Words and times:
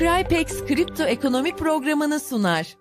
iCrypex 0.00 0.66
kripto 0.66 1.04
ekonomi 1.04 1.56
programını 1.56 2.20
sunar. 2.20 2.76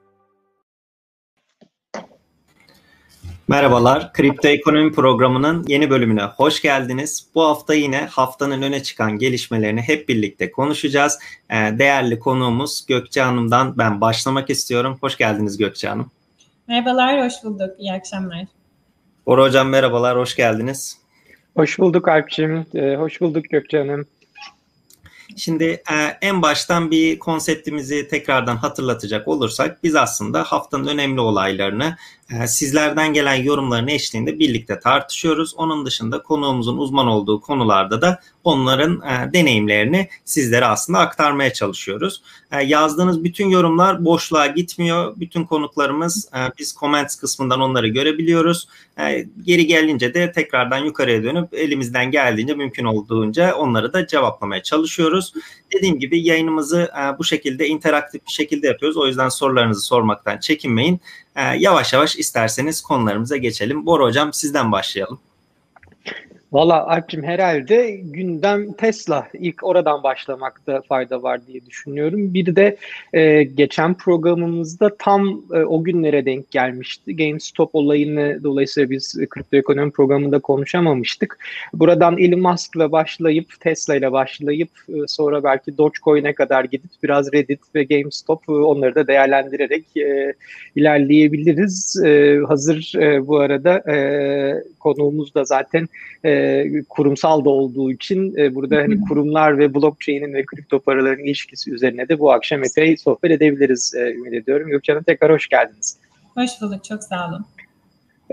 Merhabalar, 3.48 4.14
Kripto 4.14 4.48
Ekonomi 4.48 4.92
Programı'nın 4.92 5.66
yeni 5.68 5.90
bölümüne 5.90 6.24
hoş 6.24 6.62
geldiniz. 6.62 7.28
Bu 7.36 7.44
hafta 7.44 7.74
yine 7.74 7.98
haftanın 7.98 8.62
öne 8.62 8.84
çıkan 8.84 9.18
gelişmelerini 9.18 9.82
hep 9.82 10.10
birlikte 10.10 10.52
konuşacağız. 10.52 11.20
Ee, 11.50 11.56
değerli 11.56 12.20
konuğumuz 12.20 12.86
Gökçe 12.86 13.22
Hanım'dan 13.22 13.78
ben 13.78 14.02
başlamak 14.02 14.50
istiyorum. 14.50 14.98
Hoş 15.02 15.18
geldiniz 15.18 15.58
Gökçe 15.58 15.88
Hanım. 15.88 16.12
Merhabalar, 16.68 17.26
hoş 17.26 17.34
bulduk. 17.44 17.70
İyi 17.80 17.94
akşamlar. 17.94 18.46
Bora 19.26 19.44
Hocam 19.44 19.70
merhabalar, 19.70 20.18
hoş 20.18 20.36
geldiniz. 20.36 20.98
Hoş 21.56 21.80
bulduk 21.80 22.08
Alp'ciğim, 22.08 22.66
ee, 22.76 22.96
hoş 22.96 23.22
bulduk 23.22 23.46
Gökçe 23.50 23.78
Hanım. 23.78 24.06
Şimdi 25.38 25.64
e, 25.66 25.96
en 26.22 26.42
baştan 26.42 26.92
bir 26.92 27.20
konseptimizi 27.20 28.08
tekrardan 28.08 28.58
hatırlatacak 28.58 29.28
olursak 29.28 29.84
biz 29.84 29.96
aslında 29.96 30.44
haftanın 30.44 30.88
önemli 30.88 31.22
olaylarını 31.22 31.98
e, 32.32 32.48
sizlerden 32.48 33.14
gelen 33.14 33.36
yorumların 33.36 33.88
eşliğinde 33.88 34.40
birlikte 34.40 34.80
tartışıyoruz. 34.80 35.56
Onun 35.56 35.86
dışında 35.86 36.24
konuğumuzun 36.24 36.78
uzman 36.78 37.08
olduğu 37.08 37.42
konularda 37.42 38.02
da 38.02 38.20
onların 38.50 39.02
e, 39.02 39.34
deneyimlerini 39.34 40.10
sizlere 40.26 40.66
aslında 40.66 41.00
aktarmaya 41.00 41.54
çalışıyoruz. 41.54 42.22
E, 42.52 42.64
yazdığınız 42.64 43.24
bütün 43.24 43.50
yorumlar 43.50 44.06
boşluğa 44.06 44.48
gitmiyor. 44.48 45.14
Bütün 45.16 45.44
konuklarımız 45.44 46.30
e, 46.36 46.40
biz 46.60 46.76
comments 46.80 47.16
kısmından 47.16 47.62
onları 47.62 47.88
görebiliyoruz. 47.88 48.68
E, 49.00 49.26
geri 49.46 49.68
gelince 49.68 50.14
de 50.14 50.32
tekrardan 50.32 50.78
yukarıya 50.78 51.24
dönüp 51.24 51.54
elimizden 51.54 52.12
geldiğince 52.12 52.54
mümkün 52.54 52.86
olduğunca 52.86 53.56
onları 53.56 53.94
da 53.94 54.08
cevaplamaya 54.08 54.64
çalışıyoruz. 54.64 55.34
Dediğim 55.76 56.00
gibi 56.00 56.22
yayınımızı 56.22 56.92
e, 57.00 57.20
bu 57.20 57.24
şekilde 57.24 57.68
interaktif 57.68 58.26
bir 58.28 58.32
şekilde 58.32 58.68
yapıyoruz. 58.68 58.98
O 58.98 59.08
yüzden 59.08 59.30
sorularınızı 59.30 59.82
sormaktan 59.82 60.38
çekinmeyin. 60.38 61.00
E, 61.36 61.42
yavaş 61.42 61.94
yavaş 61.94 62.16
isterseniz 62.16 62.82
konularımıza 62.82 63.38
geçelim. 63.38 63.86
Bora 63.86 64.04
Hocam 64.04 64.34
sizden 64.34 64.72
başlayalım. 64.72 65.20
Valla 66.52 66.88
Alp'cim 66.88 67.24
herhalde 67.24 68.00
gündem 68.04 68.74
Tesla. 68.74 69.28
ilk 69.34 69.64
oradan 69.64 70.04
başlamakta 70.04 70.82
fayda 70.82 71.24
var 71.24 71.48
diye 71.48 71.66
düşünüyorum. 71.66 72.34
Bir 72.34 72.56
de 72.56 72.78
e, 73.14 73.44
geçen 73.44 73.94
programımızda 73.94 74.98
tam 75.00 75.42
e, 75.54 75.58
o 75.58 75.84
günlere 75.84 76.26
denk 76.26 76.52
gelmişti. 76.52 77.16
GameStop 77.16 77.70
olayını 77.74 78.44
dolayısıyla 78.44 78.90
biz 78.90 79.18
kripto 79.30 79.58
ekonomi 79.58 79.92
programında 79.92 80.40
konuşamamıştık. 80.40 81.38
Buradan 81.74 82.18
Elon 82.18 82.40
Musk'la 82.40 82.92
başlayıp 82.92 83.60
Tesla 83.60 83.96
ile 83.96 84.12
başlayıp 84.12 84.70
e, 84.90 84.94
sonra 85.08 85.44
belki 85.44 85.78
Dogecoin'e 85.78 86.34
kadar 86.34 86.64
gidip 86.64 86.92
biraz 87.04 87.34
Reddit 87.34 87.62
ve 87.76 87.84
GameStop 87.84 88.50
e, 88.50 88.52
onları 88.52 88.96
da 88.96 89.08
değerlendirerek 89.08 89.98
e, 89.98 90.34
ilerleyebiliriz. 90.76 92.04
E, 92.06 92.40
hazır 92.48 92.94
e, 93.00 93.28
bu 93.28 93.40
arada 93.40 93.92
e, 93.94 94.64
konuğumuz 94.80 95.36
da 95.36 95.46
zaten 95.46 95.88
e, 96.26 96.39
kurumsal 96.90 97.46
da 97.46 97.50
olduğu 97.50 97.92
için 97.92 98.38
e, 98.38 98.56
burada 98.56 98.78
hani 98.78 99.02
kurumlar 99.02 99.58
ve 99.58 99.74
blockchain'in 99.74 100.34
ve 100.34 100.46
kripto 100.46 100.80
paraların 100.80 101.26
ilişkisi 101.26 101.72
üzerine 101.72 102.10
de 102.10 102.20
bu 102.20 102.32
akşam 102.32 102.64
epey 102.64 102.98
sohbet 102.98 103.32
edebiliriz 103.32 103.94
e, 103.96 104.14
ümit 104.14 104.34
ediyorum. 104.34 104.70
Gökçe 104.70 104.92
Hanım 104.92 105.04
tekrar 105.04 105.32
hoş 105.32 105.48
geldiniz. 105.48 105.98
Hoş 106.36 106.62
bulduk, 106.62 106.84
çok 106.84 107.04
sağ 107.04 107.30
olun. 107.30 107.46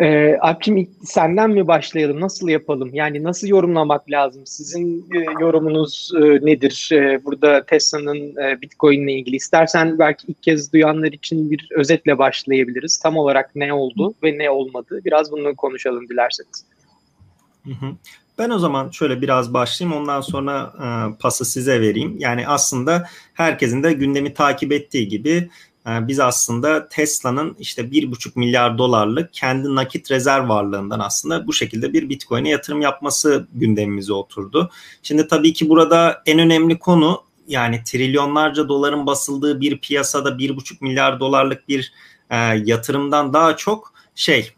E, 0.01 0.37
Alp'cim 0.41 0.91
senden 1.05 1.51
mi 1.51 1.67
başlayalım? 1.67 2.21
Nasıl 2.21 2.49
yapalım? 2.49 2.91
Yani 2.93 3.23
nasıl 3.23 3.47
yorumlamak 3.47 4.11
lazım? 4.11 4.43
Sizin 4.47 5.07
e, 5.15 5.19
yorumunuz 5.41 6.13
e, 6.17 6.21
nedir? 6.21 6.89
E, 6.93 7.25
burada 7.25 7.67
Tesla'nın 7.67 8.37
e, 8.37 8.61
Bitcoin 8.61 9.03
ile 9.03 9.13
ilgili 9.13 9.37
istersen 9.37 9.99
belki 9.99 10.27
ilk 10.27 10.43
kez 10.43 10.73
duyanlar 10.73 11.13
için 11.13 11.51
bir 11.51 11.69
özetle 11.77 12.19
başlayabiliriz. 12.19 12.99
Tam 12.99 13.17
olarak 13.17 13.57
ne 13.57 13.73
oldu 13.73 14.15
ve 14.23 14.39
ne 14.39 14.51
olmadı? 14.51 15.01
Biraz 15.05 15.33
bunu 15.33 15.57
konuşalım 15.57 16.09
dilerseniz. 16.09 16.65
Ben 18.39 18.51
o 18.51 18.59
zaman 18.59 18.91
şöyle 18.91 19.23
biraz 19.23 19.55
başlayayım 19.55 20.01
ondan 20.01 20.21
sonra 20.21 20.73
e, 20.79 21.19
pası 21.19 21.45
size 21.45 21.81
vereyim. 21.81 22.17
Yani 22.19 22.49
aslında 22.49 23.09
herkesin 23.35 23.83
de 23.83 23.93
gündemi 23.93 24.35
takip 24.35 24.73
ettiği 24.73 25.09
gibi 25.09 25.51
e, 25.87 26.09
biz 26.09 26.21
aslında 26.21 26.89
Tesla'nın 26.89 27.57
işte 27.59 27.83
1,5 27.83 28.39
milyar 28.39 28.79
dolarlık 28.79 29.33
kendi 29.33 29.75
nakit 29.75 30.11
rezerv 30.11 30.49
varlığından 30.49 31.01
aslında 31.01 31.47
bu 31.47 31.53
şekilde 31.53 31.93
bir 31.93 32.09
Bitcoin'e 32.09 32.49
yatırım 32.49 32.81
yapması 32.81 33.47
gündemimize 33.55 34.13
oturdu. 34.13 34.71
Şimdi 35.03 35.29
tabii 35.29 35.53
ki 35.53 35.69
burada 35.69 36.23
en 36.27 36.39
önemli 36.39 36.79
konu 36.79 37.23
yani 37.49 37.83
trilyonlarca 37.85 38.69
doların 38.69 39.07
basıldığı 39.07 39.61
bir 39.61 39.79
piyasada 39.79 40.29
1,5 40.29 40.77
milyar 40.81 41.21
dolarlık 41.21 41.69
bir 41.69 41.93
e, 42.31 42.37
yatırımdan 42.65 43.33
daha 43.33 43.57
çok 43.57 43.93
şey 44.15 44.56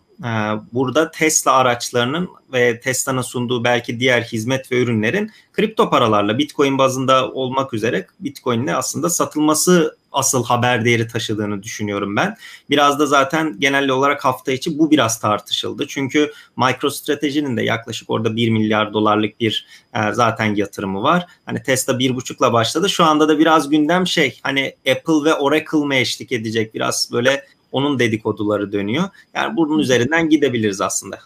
burada 0.72 1.10
Tesla 1.10 1.52
araçlarının 1.52 2.28
ve 2.52 2.80
Tesla'nın 2.80 3.22
sunduğu 3.22 3.64
belki 3.64 4.00
diğer 4.00 4.22
hizmet 4.22 4.72
ve 4.72 4.82
ürünlerin 4.82 5.30
kripto 5.52 5.90
paralarla 5.90 6.38
Bitcoin 6.38 6.78
bazında 6.78 7.32
olmak 7.32 7.74
üzere 7.74 8.06
Bitcoin'le 8.20 8.68
aslında 8.68 9.10
satılması 9.10 9.98
asıl 10.12 10.44
haber 10.44 10.84
değeri 10.84 11.08
taşıdığını 11.08 11.62
düşünüyorum 11.62 12.16
ben. 12.16 12.36
Biraz 12.70 12.98
da 12.98 13.06
zaten 13.06 13.56
genel 13.58 13.88
olarak 13.88 14.24
hafta 14.24 14.52
içi 14.52 14.78
bu 14.78 14.90
biraz 14.90 15.20
tartışıldı. 15.20 15.86
Çünkü 15.88 16.32
MicroStrategy'nin 16.56 17.56
de 17.56 17.62
yaklaşık 17.62 18.10
orada 18.10 18.36
1 18.36 18.50
milyar 18.50 18.92
dolarlık 18.92 19.40
bir 19.40 19.66
e, 19.94 20.12
zaten 20.12 20.54
yatırımı 20.54 21.02
var. 21.02 21.26
Hani 21.46 21.62
Tesla 21.62 21.92
1,5'la 21.92 22.52
başladı. 22.52 22.88
Şu 22.88 23.04
anda 23.04 23.28
da 23.28 23.38
biraz 23.38 23.68
gündem 23.68 24.06
şey 24.06 24.40
hani 24.42 24.74
Apple 24.90 25.30
ve 25.30 25.34
Oracle 25.34 25.78
mı 25.78 25.94
eşlik 25.94 26.32
edecek? 26.32 26.74
Biraz 26.74 27.08
böyle 27.12 27.44
onun 27.72 27.98
dedikoduları 27.98 28.72
dönüyor. 28.72 29.08
Yani 29.34 29.56
bunun 29.56 29.78
üzerinden 29.78 30.28
gidebiliriz 30.28 30.80
aslında. 30.80 31.18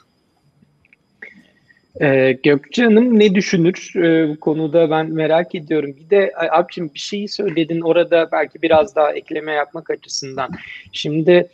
Ee, 2.01 2.39
Gökçe 2.43 2.85
Hanım 2.85 3.19
ne 3.19 3.35
düşünür 3.35 3.93
ee, 3.97 4.29
bu 4.29 4.41
konuda 4.41 4.91
ben 4.91 5.13
merak 5.13 5.55
ediyorum. 5.55 5.95
Bir 6.01 6.11
de 6.11 6.33
abicim 6.51 6.91
bir 6.95 6.99
şeyi 6.99 7.29
söyledin 7.29 7.81
orada 7.81 8.29
belki 8.33 8.63
biraz 8.63 8.97
daha 8.97 9.13
ekleme 9.13 9.53
yapmak 9.53 9.91
açısından. 9.91 10.51
Şimdi 10.93 11.49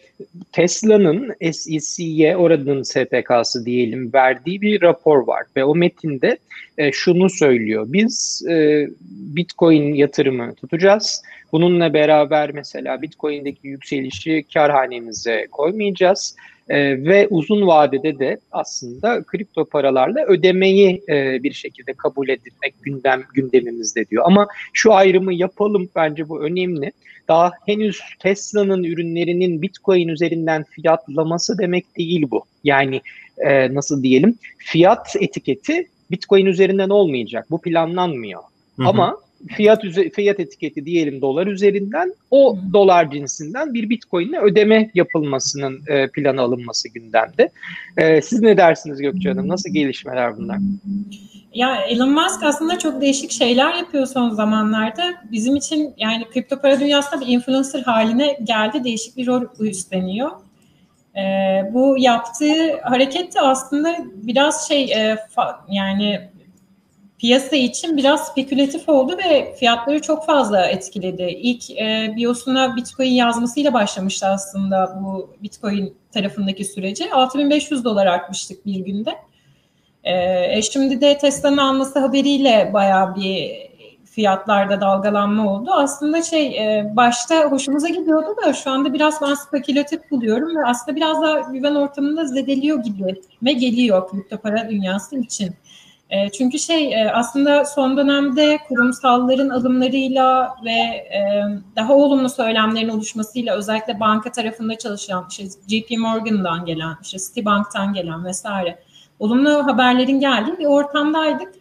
Tesla'nın 0.52 1.34
SEC'ye 1.52 2.36
oranın 2.36 2.82
SPK'sı 2.82 3.66
diyelim 3.66 4.12
verdiği 4.12 4.62
bir 4.62 4.82
rapor 4.82 5.26
var 5.26 5.44
ve 5.56 5.64
o 5.64 5.74
metinde 5.74 6.38
e, 6.78 6.92
şunu 6.92 7.30
söylüyor. 7.30 7.86
Biz 7.88 8.46
e, 8.48 8.88
Bitcoin 9.10 9.94
yatırımı 9.94 10.54
tutacağız. 10.54 11.22
Bununla 11.52 11.94
beraber 11.94 12.50
mesela 12.50 13.02
Bitcoin'deki 13.02 13.68
yükselişi 13.68 14.44
karhanemize 14.54 15.46
koymayacağız 15.50 16.36
e, 16.68 17.04
ve 17.04 17.28
uzun 17.30 17.66
vadede 17.66 18.18
de 18.18 18.38
aslında 18.52 19.22
kripto 19.22 19.64
paralarla 19.64 20.24
ödemeyi 20.26 21.02
e, 21.08 21.42
bir 21.42 21.52
şekilde 21.52 21.92
kabul 21.92 22.28
edilmek 22.28 22.74
gündem 22.82 23.22
gündemimizde 23.34 24.06
diyor. 24.06 24.24
Ama 24.26 24.46
şu 24.72 24.92
ayrımı 24.92 25.34
yapalım 25.34 25.88
bence 25.96 26.28
bu 26.28 26.40
önemli. 26.42 26.92
Daha 27.28 27.52
henüz 27.66 28.00
Tesla'nın 28.18 28.84
ürünlerinin 28.84 29.62
Bitcoin 29.62 30.08
üzerinden 30.08 30.64
fiyatlaması 30.64 31.58
demek 31.58 31.96
değil 31.96 32.26
bu. 32.30 32.44
Yani 32.64 33.00
e, 33.38 33.74
nasıl 33.74 34.02
diyelim 34.02 34.38
fiyat 34.58 35.16
etiketi 35.20 35.88
Bitcoin 36.10 36.46
üzerinden 36.46 36.88
olmayacak. 36.88 37.46
Bu 37.50 37.60
planlanmıyor. 37.60 38.42
Hı 38.76 38.82
hı. 38.82 38.88
Ama 38.88 39.16
fiyat 39.46 39.82
fiyat 40.14 40.40
etiketi 40.40 40.84
diyelim 40.84 41.20
dolar 41.20 41.46
üzerinden 41.46 42.14
o 42.30 42.58
dolar 42.72 43.10
cinsinden 43.10 43.74
bir 43.74 43.90
bitcoin'le 43.90 44.42
ödeme 44.42 44.90
yapılmasının 44.94 45.80
e, 45.88 46.08
planı 46.08 46.40
alınması 46.40 46.88
gündemde. 46.88 47.50
E, 47.96 48.22
siz 48.22 48.40
ne 48.40 48.56
dersiniz 48.56 48.98
Gökçe 49.00 49.28
Hanım? 49.28 49.48
Nasıl 49.48 49.70
gelişmeler 49.70 50.36
bunlar? 50.36 50.58
Ya 51.54 51.76
Elon 51.76 52.10
Musk 52.10 52.42
aslında 52.42 52.78
çok 52.78 53.00
değişik 53.00 53.30
şeyler 53.30 53.74
yapıyor 53.74 54.06
son 54.06 54.30
zamanlarda. 54.30 55.14
Bizim 55.32 55.56
için 55.56 55.94
yani 55.96 56.24
kripto 56.32 56.60
para 56.60 56.80
dünyasında 56.80 57.20
bir 57.20 57.26
influencer 57.26 57.80
haline 57.80 58.38
geldi. 58.44 58.84
Değişik 58.84 59.16
bir 59.16 59.26
rol 59.26 59.42
üstleniyor. 59.60 60.30
Ee, 61.16 61.70
bu 61.72 61.96
yaptığı 61.98 62.80
hareket 62.82 63.34
de 63.34 63.40
aslında 63.40 63.96
biraz 64.14 64.68
şey 64.68 64.92
e, 64.92 65.16
fa, 65.30 65.64
yani 65.70 66.20
piyasa 67.18 67.56
için 67.56 67.96
biraz 67.96 68.28
spekülatif 68.28 68.88
oldu 68.88 69.16
ve 69.18 69.54
fiyatları 69.54 70.02
çok 70.02 70.26
fazla 70.26 70.66
etkiledi. 70.66 71.22
İlk 71.22 71.70
e, 71.70 72.14
biosuna 72.16 72.76
Bitcoin 72.76 73.10
yazmasıyla 73.10 73.72
başlamıştı 73.72 74.26
aslında 74.26 75.00
bu 75.02 75.36
Bitcoin 75.42 75.96
tarafındaki 76.12 76.64
süreci. 76.64 77.12
6500 77.12 77.84
dolar 77.84 78.06
artmıştık 78.06 78.66
bir 78.66 78.80
günde. 78.80 79.14
E, 80.04 80.12
e, 80.58 80.62
şimdi 80.62 81.00
de 81.00 81.18
Tesla'nın 81.18 81.56
alması 81.56 81.98
haberiyle 81.98 82.70
bayağı 82.74 83.16
bir 83.16 83.68
fiyatlarda 84.04 84.80
dalgalanma 84.80 85.52
oldu. 85.52 85.70
Aslında 85.72 86.22
şey 86.22 86.46
e, 86.46 86.92
başta 86.96 87.44
hoşumuza 87.44 87.88
gidiyordu 87.88 88.36
da 88.44 88.52
şu 88.52 88.70
anda 88.70 88.92
biraz 88.92 89.22
ben 89.22 89.34
spekülatif 89.34 90.10
buluyorum 90.10 90.56
ve 90.56 90.64
aslında 90.66 90.96
biraz 90.96 91.22
daha 91.22 91.38
güven 91.38 91.74
ortamında 91.74 92.24
zedeliyor 92.24 92.82
gibi 92.82 93.20
ve 93.42 93.52
geliyor 93.52 94.10
kripto 94.10 94.38
para 94.38 94.70
dünyası 94.70 95.18
için. 95.18 95.54
E, 96.10 96.28
çünkü 96.28 96.58
şey 96.58 97.02
e, 97.02 97.10
aslında 97.10 97.64
son 97.64 97.96
dönemde 97.96 98.58
kurumsalların 98.68 99.48
alımlarıyla 99.48 100.54
ve 100.64 100.70
e, 100.70 101.44
daha 101.76 101.94
olumlu 101.94 102.28
söylemlerin 102.28 102.88
oluşmasıyla 102.88 103.56
özellikle 103.56 104.00
banka 104.00 104.32
tarafında 104.32 104.78
çalışan 104.78 105.26
işte 105.30 105.44
JP 105.68 105.98
Morgan'dan 105.98 106.64
gelen, 106.64 106.96
işte 107.02 107.18
Citibank'tan 107.18 107.92
gelen 107.92 108.24
vesaire 108.24 108.78
olumlu 109.18 109.66
haberlerin 109.66 110.20
geldiği 110.20 110.58
bir 110.58 110.66
ortamdaydık. 110.66 111.52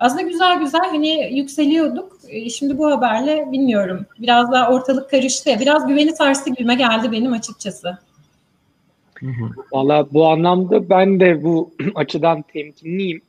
Aslında 0.00 0.22
güzel 0.22 0.58
güzel 0.58 0.90
hani 0.90 1.36
yükseliyorduk. 1.36 2.12
Şimdi 2.54 2.78
bu 2.78 2.90
haberle 2.90 3.52
bilmiyorum. 3.52 4.06
Biraz 4.18 4.52
daha 4.52 4.70
ortalık 4.72 5.10
karıştı. 5.10 5.50
Biraz 5.60 5.86
güveni 5.86 6.16
sarstı 6.16 6.50
gibime 6.50 6.74
geldi 6.74 7.12
benim 7.12 7.32
açıkçası. 7.32 7.98
Valla 9.72 10.06
bu 10.12 10.26
anlamda 10.26 10.88
ben 10.90 11.20
de 11.20 11.44
bu 11.44 11.70
açıdan 11.94 12.42
temkinliyim. 12.42 13.22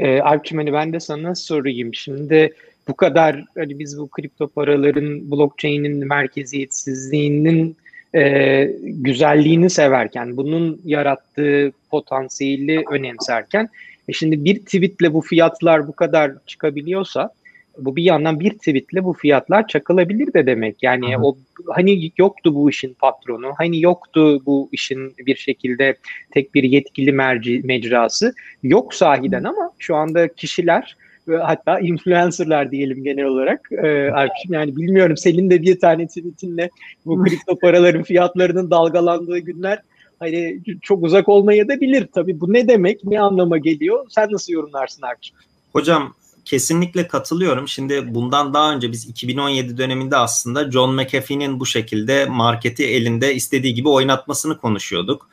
Ee, 0.00 0.20
Alpçim 0.20 0.58
hani 0.58 0.72
ben 0.72 0.92
de 0.92 1.00
sana 1.00 1.34
sorayım. 1.34 1.94
Şimdi 1.94 2.54
bu 2.88 2.96
kadar 2.96 3.44
hani 3.58 3.78
biz 3.78 3.98
bu 3.98 4.08
kripto 4.08 4.48
paraların 4.48 5.30
blockchain'in 5.30 6.06
merkeziyetsizliğinin 6.06 7.76
e, 8.14 8.64
güzelliğini 8.82 9.70
severken, 9.70 10.36
bunun 10.36 10.80
yarattığı 10.84 11.72
potansiyeli 11.90 12.84
önemserken, 12.90 13.68
e 14.08 14.12
şimdi 14.12 14.44
bir 14.44 14.58
tweetle 14.58 15.12
bu 15.12 15.20
fiyatlar 15.20 15.88
bu 15.88 15.92
kadar 15.92 16.32
çıkabiliyorsa, 16.46 17.30
bu 17.78 17.96
bir 17.96 18.02
yandan 18.02 18.40
bir 18.40 18.50
tweetle 18.50 19.04
bu 19.04 19.12
fiyatlar 19.12 19.68
çakılabilir 19.68 20.32
de 20.32 20.46
demek. 20.46 20.82
Yani 20.82 21.16
Hı. 21.16 21.20
o 21.22 21.36
hani 21.68 22.12
yoktu 22.18 22.54
bu 22.54 22.70
işin 22.70 22.94
patronu, 22.94 23.52
hani 23.58 23.80
yoktu 23.80 24.46
bu 24.46 24.68
işin 24.72 25.14
bir 25.26 25.36
şekilde 25.36 25.96
tek 26.30 26.54
bir 26.54 26.62
yetkili 26.62 27.12
merci, 27.12 27.60
mecrası. 27.64 28.34
Yok 28.62 28.94
sahiden 28.94 29.44
ama 29.44 29.72
şu 29.78 29.96
anda 29.96 30.28
kişiler 30.28 30.96
ve 31.28 31.38
hatta 31.38 31.80
influencerlar 31.80 32.70
diyelim 32.70 33.04
genel 33.04 33.24
olarak. 33.24 33.68
Ee, 33.72 34.10
Alp'cim 34.10 34.52
yani 34.52 34.76
bilmiyorum 34.76 35.16
senin 35.16 35.50
de 35.50 35.62
bir 35.62 35.80
tane 35.80 36.06
tweetinle 36.06 36.70
bu 37.06 37.22
kripto 37.22 37.58
paraların 37.58 38.02
fiyatlarının 38.02 38.70
dalgalandığı 38.70 39.38
günler 39.38 39.78
hani 40.18 40.60
çok 40.82 41.02
uzak 41.04 41.28
olmaya 41.28 41.68
da 41.68 41.80
bilir. 41.80 42.06
Tabii 42.14 42.40
bu 42.40 42.52
ne 42.52 42.68
demek, 42.68 43.04
ne 43.04 43.20
anlama 43.20 43.58
geliyor? 43.58 44.06
Sen 44.10 44.28
nasıl 44.32 44.52
yorumlarsın 44.52 45.02
Alp'cim? 45.02 45.36
Hocam 45.72 46.14
kesinlikle 46.50 47.08
katılıyorum. 47.08 47.68
Şimdi 47.68 48.14
bundan 48.14 48.54
daha 48.54 48.72
önce 48.72 48.92
biz 48.92 49.08
2017 49.08 49.78
döneminde 49.78 50.16
aslında 50.16 50.70
John 50.70 50.94
McAfee'nin 50.94 51.60
bu 51.60 51.66
şekilde 51.66 52.26
marketi 52.26 52.86
elinde 52.86 53.34
istediği 53.34 53.74
gibi 53.74 53.88
oynatmasını 53.88 54.58
konuşuyorduk. 54.58 55.28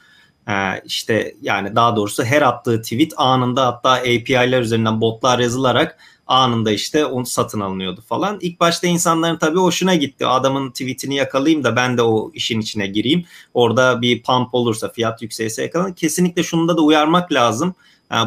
Ee, 0.50 0.54
işte 0.86 1.36
yani 1.42 1.76
daha 1.76 1.96
doğrusu 1.96 2.24
her 2.24 2.42
attığı 2.42 2.82
tweet 2.82 3.14
anında 3.18 3.68
hatta 3.68 3.92
API'ler 3.92 4.62
üzerinden 4.62 5.02
botlar 5.02 5.40
yazılarak 5.40 6.00
anında 6.28 6.72
işte 6.72 7.06
onu 7.06 7.26
satın 7.26 7.60
alınıyordu 7.60 8.02
falan. 8.02 8.38
İlk 8.42 8.60
başta 8.60 8.88
insanların 8.88 9.38
tabii 9.38 9.60
hoşuna 9.60 9.96
gitti. 9.96 10.26
Adamın 10.26 10.72
tweetini 10.72 11.16
yakalayayım 11.16 11.64
da 11.64 11.76
ben 11.76 11.98
de 11.98 12.02
o 12.02 12.32
işin 12.34 12.60
içine 12.60 12.88
gireyim. 12.88 13.26
Orada 13.54 14.02
bir 14.02 14.24
pump 14.24 14.56
olursa 14.56 14.90
fiyat 14.90 15.22
yükselirse 15.22 15.64
yakalanır. 15.64 15.96
Kesinlikle 15.96 16.44
şunu 16.44 16.68
da 16.68 16.82
uyarmak 16.82 17.32
lazım. 17.32 17.76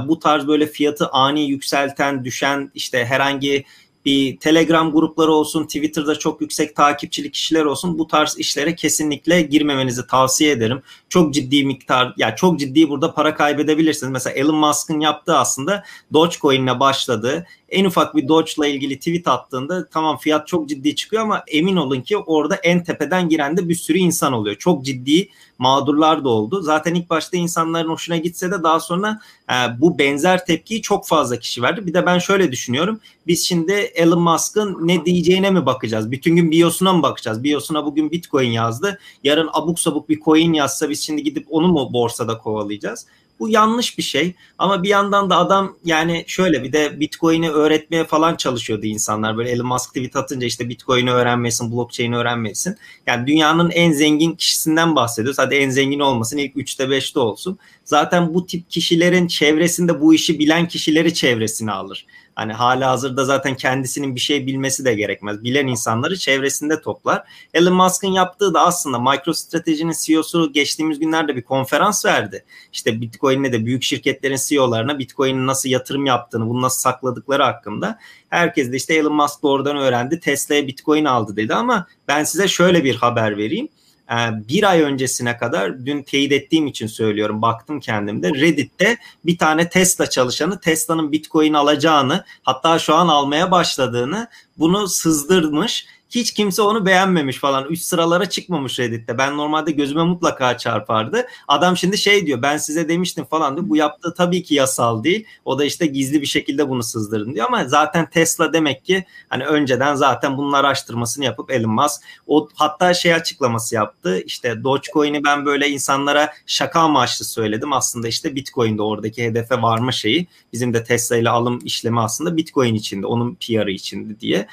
Bu 0.09 0.19
tarz 0.19 0.47
böyle 0.47 0.67
fiyatı 0.67 1.09
ani 1.09 1.43
yükselten, 1.43 2.25
düşen 2.25 2.71
işte 2.75 3.05
herhangi 3.05 3.65
bir 4.05 4.37
Telegram 4.37 4.93
grupları 4.93 5.33
olsun, 5.33 5.65
Twitter'da 5.65 6.19
çok 6.19 6.41
yüksek 6.41 6.77
takipçili 6.77 7.31
kişiler 7.31 7.65
olsun 7.65 7.99
bu 7.99 8.07
tarz 8.07 8.39
işlere 8.39 8.75
kesinlikle 8.75 9.43
girmemenizi 9.43 10.07
tavsiye 10.07 10.51
ederim. 10.51 10.83
Çok 11.09 11.35
ciddi 11.35 11.65
miktar, 11.65 12.07
ya 12.07 12.13
yani 12.17 12.37
çok 12.37 12.59
ciddi 12.59 12.89
burada 12.89 13.15
para 13.15 13.35
kaybedebilirsiniz. 13.35 14.13
Mesela 14.13 14.35
Elon 14.35 14.55
Musk'ın 14.55 15.01
yaptığı 15.01 15.39
aslında 15.39 15.85
Dogecoin'le 16.13 16.81
başladı 16.81 17.47
en 17.69 17.85
ufak 17.85 18.17
bir 18.17 18.29
Doge'la 18.29 18.67
ilgili 18.67 18.99
tweet 18.99 19.29
attığında 19.29 19.89
tamam 19.89 20.19
fiyat 20.19 20.47
çok 20.47 20.69
ciddi 20.69 20.95
çıkıyor 20.95 21.23
ama 21.23 21.45
emin 21.47 21.77
olun 21.77 22.01
ki 22.01 22.17
orada 22.17 22.55
en 22.55 22.85
tepeden 22.85 23.29
giren 23.29 23.57
de 23.57 23.69
bir 23.69 23.75
sürü 23.75 23.99
insan 23.99 24.33
oluyor. 24.33 24.57
Çok 24.57 24.85
ciddi 24.85 25.29
mağdurlar 25.61 26.25
da 26.25 26.29
oldu. 26.29 26.63
Zaten 26.63 26.95
ilk 26.95 27.11
başta 27.11 27.37
insanların 27.37 27.89
hoşuna 27.89 28.17
gitse 28.17 28.51
de 28.51 28.63
daha 28.63 28.81
sonra 28.81 29.21
e, 29.51 29.55
bu 29.81 29.99
benzer 29.99 30.47
tepkiyi 30.47 30.83
çok 30.83 31.07
fazla 31.07 31.39
kişi 31.39 31.63
verdi. 31.63 31.87
Bir 31.87 31.95
de 31.95 32.07
ben 32.07 32.19
şöyle 32.19 32.53
düşünüyorum. 32.53 33.01
Biz 33.27 33.47
şimdi 33.47 33.73
Elon 33.73 34.23
Musk'ın 34.23 34.87
ne 34.87 35.05
diyeceğine 35.05 35.51
mi 35.51 35.67
bakacağız? 35.67 36.11
Bütün 36.11 36.37
gün 36.37 36.51
biosuna 36.51 36.93
mı 36.93 37.03
bakacağız? 37.03 37.45
Biosuna 37.45 37.85
bugün 37.85 38.11
Bitcoin 38.11 38.51
yazdı. 38.51 38.99
Yarın 39.25 39.51
abuk 39.53 39.81
sabuk 39.81 40.09
bir 40.09 40.21
coin 40.21 40.53
yazsa 40.53 40.91
biz 40.91 41.01
şimdi 41.01 41.23
gidip 41.23 41.47
onu 41.51 41.69
mu 41.69 41.93
borsada 41.93 42.39
kovalayacağız? 42.39 43.07
Bu 43.41 43.49
yanlış 43.49 43.99
bir 43.99 44.03
şey 44.03 44.35
ama 44.59 44.83
bir 44.83 44.89
yandan 44.89 45.31
da 45.31 45.37
adam 45.37 45.77
yani 45.85 46.25
şöyle 46.27 46.63
bir 46.63 46.73
de 46.73 47.01
Bitcoin'i 47.01 47.51
öğretmeye 47.51 48.05
falan 48.05 48.37
çalışıyordu 48.37 48.87
insanlar. 48.87 49.37
Böyle 49.37 49.51
Elon 49.51 49.67
Musk 49.67 49.89
tweet 49.89 50.17
atınca 50.17 50.47
işte 50.47 50.69
Bitcoin'i 50.69 51.11
öğrenmesin, 51.11 51.73
blockchain'i 51.73 52.17
öğrenmesin. 52.17 52.77
Yani 53.07 53.27
dünyanın 53.27 53.71
en 53.71 53.93
zengin 53.93 54.33
kişisinden 54.35 54.97
bahsediyoruz. 54.97 55.39
Hadi 55.39 55.55
en 55.55 55.71
zengin 55.71 56.01
olmasın 56.01 56.39
ilk 56.39 56.57
3'te 56.57 56.85
5'te 56.85 57.21
olsun. 57.21 57.59
Zaten 57.85 58.35
bu 58.35 58.47
tip 58.47 58.71
kişilerin 58.71 59.27
çevresinde 59.27 60.01
bu 60.01 60.15
işi 60.15 60.39
bilen 60.39 60.69
kişileri 60.69 61.15
çevresine 61.15 61.73
alır. 61.73 62.07
Hani 62.41 62.53
hala 62.53 62.91
hazırda 62.91 63.25
zaten 63.25 63.57
kendisinin 63.57 64.15
bir 64.15 64.21
şey 64.21 64.47
bilmesi 64.47 64.85
de 64.85 64.95
gerekmez. 64.95 65.45
Bilen 65.45 65.67
insanları 65.67 66.19
çevresinde 66.19 66.81
toplar. 66.81 67.23
Elon 67.55 67.75
Musk'ın 67.75 68.09
yaptığı 68.09 68.55
da 68.55 68.61
aslında 68.61 68.99
MicroStrategy'nin 68.99 69.95
CEO'su 70.05 70.53
geçtiğimiz 70.53 70.99
günlerde 70.99 71.37
bir 71.37 71.43
konferans 71.43 72.05
verdi. 72.05 72.45
İşte 72.73 73.01
Bitcoin'e 73.01 73.53
de 73.53 73.67
büyük 73.67 73.83
şirketlerin 73.83 74.39
CEO'larına 74.49 74.99
Bitcoin'in 74.99 75.47
nasıl 75.47 75.69
yatırım 75.69 76.07
yaptığını, 76.07 76.49
bunu 76.49 76.63
nasıl 76.63 76.81
sakladıkları 76.81 77.43
hakkında. 77.43 77.99
Herkes 78.29 78.73
de 78.73 78.77
işte 78.77 78.95
Elon 78.95 79.15
Musk 79.15 79.43
doğrudan 79.43 79.77
öğrendi. 79.77 80.21
Tesla'ya 80.21 80.67
Bitcoin 80.67 81.05
aldı 81.05 81.37
dedi 81.37 81.55
ama 81.55 81.87
ben 82.09 82.25
size 82.25 82.49
şöyle 82.49 82.85
bir 82.85 82.97
haber 82.97 83.37
vereyim. 83.37 83.69
Ee, 84.11 84.15
bir 84.49 84.71
ay 84.71 84.81
öncesine 84.81 85.37
kadar 85.37 85.87
dün 85.87 86.03
teyit 86.03 86.33
ettiğim 86.33 86.67
için 86.67 86.87
söylüyorum 86.87 87.43
baktım 87.43 87.81
kendimde. 87.81 88.31
Reddit'te 88.31 88.99
bir 89.25 89.39
tane 89.39 89.69
Tesla 89.69 90.11
çalışanı 90.11 90.61
Tesla'nın 90.61 91.13
Bitcoin 91.13 91.55
alacağını 91.55 92.25
hatta 92.43 92.79
şu 92.79 92.95
an 92.95 93.09
almaya 93.09 93.51
başladığını 93.51 94.29
bunu 94.59 94.89
sızdırmış 94.89 95.87
hiç 96.11 96.35
kimse 96.35 96.63
onu 96.63 96.87
beğenmemiş 96.87 97.39
falan. 97.39 97.65
Üst 97.65 97.85
sıralara 97.85 98.29
çıkmamış 98.29 98.79
Reddit'te. 98.79 99.19
Ben 99.19 99.37
normalde 99.37 99.71
gözüme 99.71 100.05
mutlaka 100.05 100.59
çarpardı. 100.59 101.27
Adam 101.49 101.77
şimdi 101.77 101.99
şey 101.99 102.27
diyor 102.27 102.43
ben 102.43 102.57
size 102.57 102.89
demiştim 102.89 103.25
falan 103.25 103.57
diyor. 103.57 103.69
Bu 103.69 103.77
yaptığı 103.77 104.15
tabii 104.15 104.43
ki 104.43 104.55
yasal 104.55 105.05
değil. 105.05 105.27
O 105.45 105.59
da 105.59 105.65
işte 105.65 105.87
gizli 105.87 106.21
bir 106.21 106.27
şekilde 106.27 106.69
bunu 106.69 106.83
sızdırın 106.83 107.35
diyor. 107.35 107.47
Ama 107.47 107.65
zaten 107.65 108.11
Tesla 108.11 108.53
demek 108.53 108.85
ki 108.85 109.05
hani 109.29 109.45
önceden 109.45 109.95
zaten 109.95 110.37
bunun 110.37 110.53
araştırmasını 110.53 111.25
yapıp 111.25 111.51
Elon 111.51 111.71
Musk 111.71 112.03
o 112.27 112.49
hatta 112.55 112.95
şey 112.95 113.15
açıklaması 113.15 113.75
yaptı. 113.75 114.21
İşte 114.27 114.65
Dogecoin'i 114.65 115.25
ben 115.25 115.47
böyle 115.47 115.69
insanlara 115.69 116.33
şaka 116.47 116.81
amaçlı 116.81 117.25
söyledim. 117.25 117.73
Aslında 117.73 118.09
işte 118.09 118.35
Bitcoin'de 118.35 118.83
oradaki 118.83 119.25
hedefe 119.25 119.63
varma 119.63 119.93
şeyi. 119.93 120.27
Bizim 120.53 120.75
de 120.75 120.85
Tesla 120.85 121.17
ile 121.17 121.31
alım 121.31 121.59
işlemi 121.65 122.01
aslında 122.01 122.37
Bitcoin 122.37 122.75
içinde. 122.75 123.07
Onun 123.07 123.35
PR'ı 123.35 123.71
içinde 123.71 124.21
diye 124.21 124.47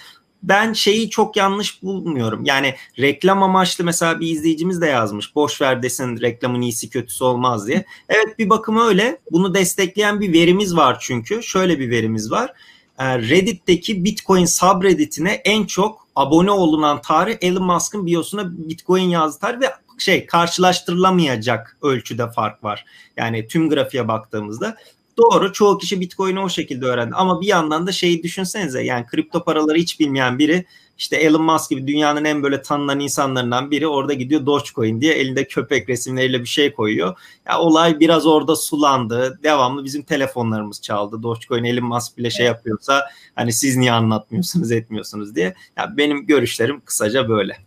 ben 0.44 0.74
şeyi 0.74 1.10
çok 1.10 1.38
yanlış 1.38 1.84
bulmuyorum. 1.84 2.46
Yani 2.46 2.76
reklam 3.00 3.44
amaçlı 3.44 3.84
mesela 3.84 4.20
bir 4.20 4.28
izleyicimiz 4.28 4.82
de 4.82 4.88
yazmış. 4.88 5.36
Boş 5.36 5.62
ver 5.62 5.84
desin 5.84 6.22
reklamın 6.22 6.62
iyisi 6.62 6.90
kötüsü 6.90 7.24
olmaz 7.24 7.68
diye. 7.68 7.86
Evet 8.10 8.40
bir 8.40 8.50
bakıma 8.50 8.88
öyle. 8.88 9.20
Bunu 9.32 9.54
destekleyen 9.54 10.22
bir 10.22 10.34
verimiz 10.34 10.76
var 10.76 10.98
çünkü. 11.00 11.44
Şöyle 11.44 11.80
bir 11.80 11.90
verimiz 11.90 12.32
var. 12.32 12.54
Ee, 13.00 13.20
Reddit'teki 13.20 14.04
Bitcoin 14.04 14.46
subreddit'ine 14.46 15.32
en 15.32 15.66
çok 15.66 16.08
abone 16.16 16.52
olunan 16.52 17.02
tarih 17.02 17.38
Elon 17.42 17.64
Musk'ın 17.64 18.06
biosuna 18.06 18.58
Bitcoin 18.58 19.10
yazdı 19.10 19.40
tarih 19.40 19.62
ve 19.62 19.74
şey 19.98 20.26
karşılaştırılamayacak 20.26 21.78
ölçüde 21.82 22.32
fark 22.32 22.64
var. 22.64 22.86
Yani 23.18 23.48
tüm 23.48 23.70
grafiğe 23.70 24.08
baktığımızda 24.08 24.78
Doğru 25.18 25.54
çoğu 25.54 25.78
kişi 25.78 26.02
Bitcoin'i 26.02 26.40
o 26.40 26.50
şekilde 26.50 26.86
öğrendi 26.86 27.16
ama 27.16 27.42
bir 27.42 27.48
yandan 27.48 27.88
da 27.88 27.92
şeyi 27.92 28.24
düşünsenize 28.24 28.84
yani 28.84 29.06
kripto 29.06 29.44
paraları 29.44 29.78
hiç 29.78 30.00
bilmeyen 30.00 30.40
biri 30.40 30.66
işte 30.98 31.16
Elon 31.16 31.42
Musk 31.42 31.70
gibi 31.70 31.88
dünyanın 31.88 32.26
en 32.26 32.44
böyle 32.44 32.62
tanınan 32.62 33.00
insanlarından 33.00 33.72
biri 33.72 33.88
orada 33.88 34.14
gidiyor 34.14 34.46
Dogecoin 34.46 35.02
diye 35.02 35.14
elinde 35.14 35.48
köpek 35.48 35.90
resimleriyle 35.90 36.42
bir 36.42 36.48
şey 36.48 36.74
koyuyor. 36.74 37.18
Ya 37.48 37.60
olay 37.60 38.00
biraz 38.00 38.26
orada 38.26 38.56
sulandı. 38.56 39.40
Devamlı 39.44 39.84
bizim 39.84 40.04
telefonlarımız 40.04 40.82
çaldı. 40.82 41.24
Dogecoin 41.24 41.64
Elon 41.64 41.86
Musk 41.86 42.18
bile 42.18 42.30
şey 42.30 42.46
yapıyorsa 42.46 43.10
hani 43.36 43.54
siz 43.54 43.78
niye 43.78 43.92
anlatmıyorsunuz 43.92 44.72
etmiyorsunuz 44.72 45.36
diye. 45.36 45.54
Ya 45.78 45.94
benim 45.98 46.26
görüşlerim 46.26 46.82
kısaca 46.86 47.30
böyle. 47.30 47.58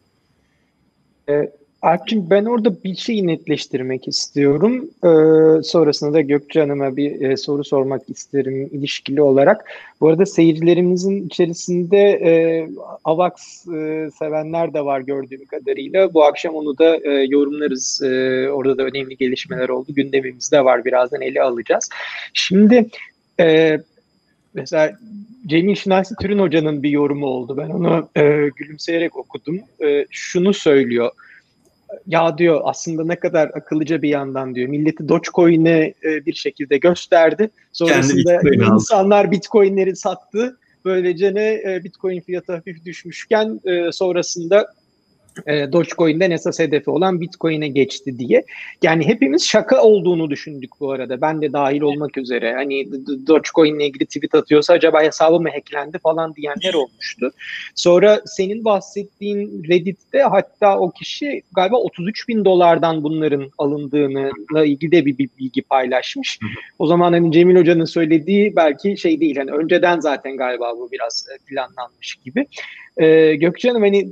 Evet. 1.27 1.60
Alp'cim 1.83 2.31
ben 2.31 2.45
orada 2.45 2.83
bir 2.85 2.97
şeyi 2.97 3.27
netleştirmek 3.27 4.09
istiyorum. 4.09 4.91
Ee, 5.05 5.63
sonrasında 5.63 6.13
da 6.13 6.21
Gökçe 6.21 6.61
Hanım'a 6.61 6.97
bir 6.97 7.21
e, 7.21 7.37
soru 7.37 7.65
sormak 7.65 8.03
isterim 8.11 8.71
ilişkili 8.73 9.23
olarak. 9.23 9.65
Bu 10.01 10.09
arada 10.09 10.27
seyircilerimizin 10.27 11.27
içerisinde 11.27 11.99
e, 11.99 12.33
AVAX 13.05 13.67
e, 13.69 14.11
sevenler 14.19 14.75
de 14.75 14.85
var 14.85 15.01
gördüğüm 15.01 15.45
kadarıyla. 15.45 16.15
Bu 16.15 16.25
akşam 16.25 16.55
onu 16.55 16.79
da 16.79 16.97
e, 16.97 17.11
yorumlarız. 17.29 18.03
E, 18.03 18.49
orada 18.51 18.79
da 18.79 18.83
önemli 18.83 19.17
gelişmeler 19.17 19.69
oldu. 19.69 19.95
Gündemimizde 19.95 20.65
var. 20.65 20.85
Birazdan 20.85 21.21
ele 21.21 21.43
alacağız. 21.43 21.89
Şimdi 22.35 22.87
e, 23.41 23.79
mesela 24.55 24.99
Cemil 25.47 25.75
Şinasi 25.75 26.15
Türün 26.21 26.39
Hoca'nın 26.39 26.83
bir 26.83 26.91
yorumu 26.91 27.27
oldu. 27.27 27.57
Ben 27.57 27.71
onu 27.71 28.09
e, 28.17 28.49
gülümseyerek 28.57 29.17
okudum. 29.17 29.61
E, 29.85 30.07
şunu 30.11 30.55
söylüyor. 30.55 31.11
Ya 32.07 32.39
diyor 32.39 32.61
aslında 32.65 33.05
ne 33.05 33.17
kadar 33.17 33.49
akıllıca 33.49 34.03
bir 34.03 34.09
yandan 34.09 34.55
diyor. 34.55 34.69
Milleti 34.69 35.09
Dogecoin'e 35.09 35.95
e, 36.05 36.27
bir 36.27 36.35
şekilde 36.35 36.79
gösterdi. 36.79 37.51
Sonrasında 37.73 38.41
insanlar 38.75 39.31
Bitcoin'leri 39.31 39.97
sattı. 39.97 40.57
Böylece 40.85 41.35
ne 41.35 41.55
e, 41.55 41.81
Bitcoin 41.85 42.21
fiyatı 42.21 42.53
hafif 42.53 42.85
düşmüşken 42.85 43.61
e, 43.65 43.93
sonrasında 43.93 44.73
e, 45.47 45.73
Dogecoin'den 45.73 46.31
esas 46.31 46.59
hedefi 46.59 46.91
olan 46.91 47.21
Bitcoin'e 47.21 47.69
geçti 47.69 48.19
diye. 48.19 48.45
Yani 48.83 49.07
hepimiz 49.07 49.47
şaka 49.47 49.83
olduğunu 49.83 50.31
düşündük 50.31 50.71
bu 50.81 50.93
arada. 50.93 51.21
Ben 51.21 51.43
de 51.43 51.53
dahil 51.53 51.81
olmak 51.81 52.19
üzere. 52.19 52.55
Hani 52.55 52.89
Dogecoin'le 53.27 53.81
ilgili 53.81 54.07
tweet 54.07 54.35
atıyorsa 54.35 54.75
acaba 54.75 55.03
hesabı 55.03 55.41
mı 55.41 55.49
hacklendi 55.49 55.99
falan 55.99 56.35
diyenler 56.35 56.75
olmuştu. 56.75 57.31
Sonra 57.75 58.23
senin 58.27 58.65
bahsettiğin 58.65 59.65
Reddit'te 59.69 60.23
hatta 60.23 60.79
o 60.79 60.91
kişi 60.91 61.43
galiba 61.53 61.77
33 61.77 62.29
bin 62.29 62.45
dolardan 62.45 63.03
bunların 63.03 63.51
alındığına 63.59 64.65
ilgili 64.65 64.93
de 64.93 65.07
bir, 65.07 65.19
bir 65.19 65.29
bilgi 65.39 65.63
paylaşmış. 65.63 66.39
O 66.79 66.87
zaman 66.87 67.13
hani 67.13 67.33
Cemil 67.33 67.57
Hoca'nın 67.57 67.85
söylediği 67.85 68.57
belki 68.57 68.97
şey 68.97 69.21
değil. 69.21 69.37
Hani 69.37 69.51
önceden 69.51 70.01
zaten 70.01 70.37
galiba 70.37 70.73
bu 70.77 70.93
biraz 70.93 71.27
e, 71.35 71.39
planlanmış 71.47 72.15
gibi. 72.15 72.47
Ee, 72.97 73.35
Gökçe 73.35 73.69
Hanım 73.69 73.83
hani 73.83 74.11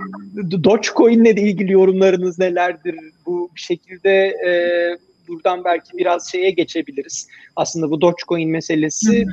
Dogecoin'le 1.18 1.36
de 1.36 1.40
ilgili 1.40 1.72
yorumlarınız 1.72 2.38
nelerdir? 2.38 2.94
Bu 3.26 3.50
bir 3.56 3.60
şekilde 3.60 4.10
e, 4.46 4.50
buradan 5.28 5.64
belki 5.64 5.98
biraz 5.98 6.32
şeye 6.32 6.50
geçebiliriz. 6.50 7.28
Aslında 7.56 7.90
bu 7.90 8.00
Dogecoin 8.00 8.50
meselesi 8.50 9.26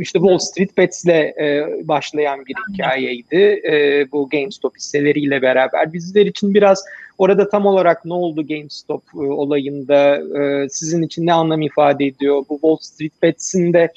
işte 0.00 0.18
Wall 0.18 0.38
Street 0.38 0.76
Bets'le 0.76 1.08
e, 1.08 1.66
başlayan 1.84 2.46
bir 2.46 2.54
hikayeydi. 2.72 3.60
E, 3.70 4.06
bu 4.12 4.28
GameStop 4.28 4.76
hisseleriyle 4.76 5.42
beraber. 5.42 5.92
Bizler 5.92 6.26
için 6.26 6.54
biraz 6.54 6.84
orada 7.18 7.48
tam 7.48 7.66
olarak 7.66 8.04
ne 8.04 8.14
oldu 8.14 8.46
GameStop 8.46 9.02
e, 9.14 9.18
olayında? 9.18 10.16
E, 10.40 10.68
sizin 10.68 11.02
için 11.02 11.26
ne 11.26 11.32
anlam 11.32 11.62
ifade 11.62 12.06
ediyor? 12.06 12.44
Bu 12.48 12.54
Wall 12.54 12.76
Street 12.80 13.22
Bets'in 13.22 13.72
de 13.72 13.92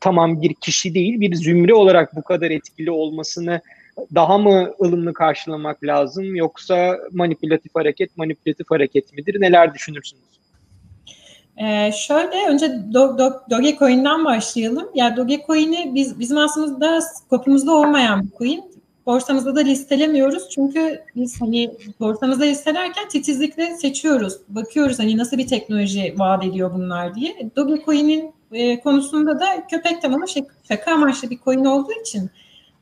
tamam 0.00 0.42
bir 0.42 0.54
kişi 0.54 0.94
değil 0.94 1.20
bir 1.20 1.34
zümre 1.34 1.74
olarak 1.74 2.16
bu 2.16 2.22
kadar 2.22 2.50
etkili 2.50 2.90
olmasını 2.90 3.60
daha 4.14 4.38
mı 4.38 4.72
ılımlı 4.80 5.12
karşılamak 5.12 5.84
lazım 5.84 6.36
yoksa 6.36 6.98
manipülatif 7.12 7.74
hareket 7.74 8.16
manipülatif 8.16 8.70
hareket 8.70 9.12
midir? 9.12 9.40
Neler 9.40 9.74
düşünürsünüz? 9.74 10.22
Ee, 11.56 11.92
şöyle 11.92 12.48
önce 12.48 12.78
Do 12.94 13.18
Do 13.18 13.32
Dogecoin'den 13.50 14.24
başlayalım. 14.24 14.88
Ya 14.94 15.04
yani 15.04 15.16
Dogecoin'i 15.16 15.94
biz 15.94 16.18
bizim 16.20 16.38
aslında 16.38 17.00
skopumuzda 17.00 17.72
olmayan 17.72 18.22
bir 18.22 18.38
coin. 18.38 18.72
Borsamızda 19.06 19.56
da 19.56 19.60
listelemiyoruz. 19.60 20.48
Çünkü 20.50 21.00
biz 21.16 21.40
hani 21.40 21.70
borsamızda 22.00 22.44
listelerken 22.44 23.08
titizlikle 23.08 23.76
seçiyoruz. 23.76 24.38
Bakıyoruz 24.48 24.98
hani 24.98 25.16
nasıl 25.16 25.38
bir 25.38 25.46
teknoloji 25.46 26.14
vaat 26.16 26.44
ediyor 26.44 26.74
bunlar 26.74 27.14
diye. 27.14 27.50
Dogecoin'in 27.56 28.32
e, 28.52 28.80
konusunda 28.80 29.40
da 29.40 29.66
köpek 29.70 30.02
tamamı 30.02 30.24
şaka 30.68 30.92
amaçlı 30.92 31.30
bir 31.30 31.38
coin 31.38 31.64
olduğu 31.64 31.92
için 32.00 32.30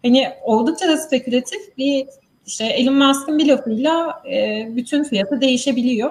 hani 0.02 0.28
oldukça 0.42 0.88
da 0.88 0.96
spekülatif 0.96 1.76
bir 1.78 2.06
işte 2.46 2.64
Elon 2.64 2.94
Musk'ın 2.94 3.38
bir 3.38 3.48
lafıyla 3.48 4.22
e, 4.32 4.68
bütün 4.76 5.04
fiyatı 5.04 5.40
değişebiliyor. 5.40 6.10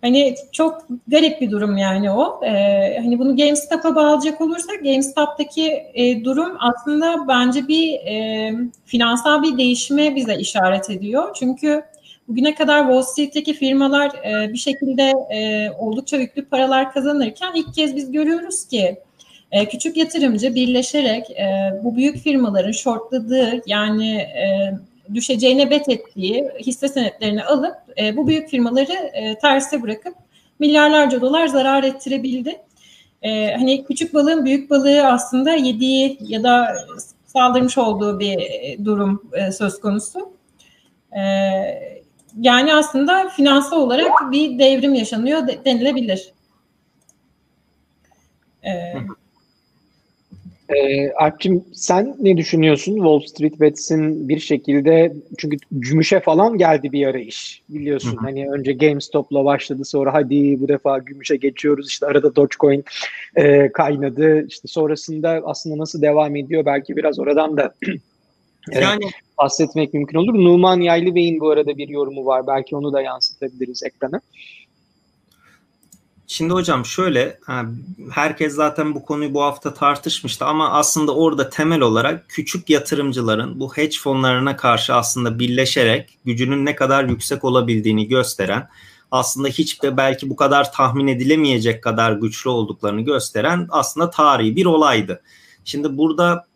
Hani 0.00 0.34
çok 0.52 0.86
garip 1.08 1.40
bir 1.40 1.50
durum 1.50 1.76
yani 1.76 2.10
o. 2.10 2.40
Ee, 2.44 2.98
hani 3.02 3.18
bunu 3.18 3.36
GameStop'a 3.36 3.96
bağlayacak 3.96 4.40
olursak 4.40 4.84
GameStop'taki 4.84 5.72
e, 5.94 6.24
durum 6.24 6.56
aslında 6.58 7.28
bence 7.28 7.68
bir 7.68 7.92
e, 7.94 8.52
finansal 8.84 9.42
bir 9.42 9.58
değişime 9.58 10.16
bize 10.16 10.36
işaret 10.36 10.90
ediyor. 10.90 11.34
Çünkü 11.34 11.82
bugüne 12.28 12.54
kadar 12.54 12.78
Wall 12.78 13.02
Street'teki 13.02 13.54
firmalar 13.54 14.10
e, 14.24 14.52
bir 14.52 14.58
şekilde 14.58 15.12
e, 15.34 15.70
oldukça 15.78 16.16
yüklü 16.16 16.44
paralar 16.44 16.92
kazanırken 16.92 17.52
ilk 17.54 17.74
kez 17.74 17.96
biz 17.96 18.12
görüyoruz 18.12 18.68
ki 18.68 18.96
e, 19.52 19.68
küçük 19.68 19.96
yatırımcı 19.96 20.54
birleşerek 20.54 21.30
e, 21.30 21.80
bu 21.84 21.96
büyük 21.96 22.16
firmaların 22.16 22.72
shortladığı 22.72 23.62
yani 23.66 24.16
e, 24.16 24.74
düşeceğine 25.14 25.70
bet 25.70 25.88
ettiği 25.88 26.50
hisse 26.58 26.88
senetlerini 26.88 27.44
alıp 27.44 27.76
e, 27.98 28.16
bu 28.16 28.28
büyük 28.28 28.48
firmaları 28.48 28.92
e, 28.92 29.38
terse 29.38 29.82
bırakıp 29.82 30.14
milyarlarca 30.58 31.20
dolar 31.20 31.46
zarar 31.46 31.84
ettirebildi. 31.84 32.58
E, 33.22 33.54
hani 33.54 33.84
küçük 33.84 34.14
balığın 34.14 34.44
büyük 34.44 34.70
balığı 34.70 35.06
aslında 35.06 35.50
yediği 35.52 36.18
ya 36.20 36.42
da 36.42 36.76
saldırmış 37.26 37.78
olduğu 37.78 38.20
bir 38.20 38.38
durum 38.84 39.22
e, 39.32 39.52
söz 39.52 39.80
konusu. 39.80 40.32
E, 41.12 41.22
yani 42.40 42.74
aslında 42.74 43.28
finansal 43.28 43.80
olarak 43.80 44.32
bir 44.32 44.58
devrim 44.58 44.94
yaşanıyor 44.94 45.48
denilebilir. 45.64 46.32
E, 48.64 48.94
ee, 50.68 51.10
Alp'cim 51.10 51.64
sen 51.72 52.16
ne 52.20 52.36
düşünüyorsun? 52.36 52.94
Wall 52.94 53.20
Street 53.20 53.60
Bets'in 53.60 54.28
bir 54.28 54.40
şekilde 54.40 55.12
çünkü 55.38 55.56
gümüşe 55.72 56.20
falan 56.20 56.58
geldi 56.58 56.92
bir 56.92 57.06
ara 57.06 57.18
iş 57.18 57.62
biliyorsun. 57.68 58.12
Hı 58.12 58.16
hı. 58.16 58.20
Hani 58.20 58.50
önce 58.50 58.72
GameStop'la 58.72 59.44
başladı 59.44 59.84
sonra 59.84 60.14
hadi 60.14 60.60
bu 60.60 60.68
defa 60.68 60.98
gümüşe 60.98 61.36
geçiyoruz. 61.36 61.88
İşte 61.88 62.06
arada 62.06 62.36
Dogecoin 62.36 62.84
e, 63.36 63.72
kaynadı. 63.72 64.46
İşte 64.46 64.68
sonrasında 64.68 65.42
aslında 65.44 65.78
nasıl 65.78 66.02
devam 66.02 66.36
ediyor 66.36 66.64
belki 66.64 66.96
biraz 66.96 67.18
oradan 67.18 67.56
da 67.56 67.74
yani 68.72 69.04
bahsetmek 69.38 69.94
mümkün 69.94 70.18
olur. 70.18 70.34
Numan 70.34 70.80
Yaylı 70.80 71.14
Bey'in 71.14 71.40
bu 71.40 71.50
arada 71.50 71.78
bir 71.78 71.88
yorumu 71.88 72.26
var. 72.26 72.46
Belki 72.46 72.76
onu 72.76 72.92
da 72.92 73.02
yansıtabiliriz 73.02 73.82
ekrana. 73.82 74.20
Şimdi 76.28 76.52
hocam 76.52 76.84
şöyle 76.84 77.40
herkes 78.10 78.54
zaten 78.54 78.94
bu 78.94 79.04
konuyu 79.04 79.34
bu 79.34 79.42
hafta 79.42 79.74
tartışmıştı 79.74 80.44
ama 80.44 80.70
aslında 80.70 81.14
orada 81.14 81.50
temel 81.50 81.80
olarak 81.80 82.28
küçük 82.28 82.70
yatırımcıların 82.70 83.60
bu 83.60 83.76
hedge 83.76 83.96
fonlarına 84.02 84.56
karşı 84.56 84.94
aslında 84.94 85.38
birleşerek 85.38 86.18
gücünün 86.24 86.66
ne 86.66 86.74
kadar 86.74 87.04
yüksek 87.04 87.44
olabildiğini 87.44 88.08
gösteren 88.08 88.68
aslında 89.10 89.48
hiç 89.48 89.82
de 89.82 89.96
belki 89.96 90.30
bu 90.30 90.36
kadar 90.36 90.72
tahmin 90.72 91.06
edilemeyecek 91.06 91.82
kadar 91.82 92.12
güçlü 92.12 92.50
olduklarını 92.50 93.00
gösteren 93.00 93.66
aslında 93.70 94.10
tarihi 94.10 94.56
bir 94.56 94.66
olaydı. 94.66 95.22
Şimdi 95.64 95.98
burada 95.98 96.46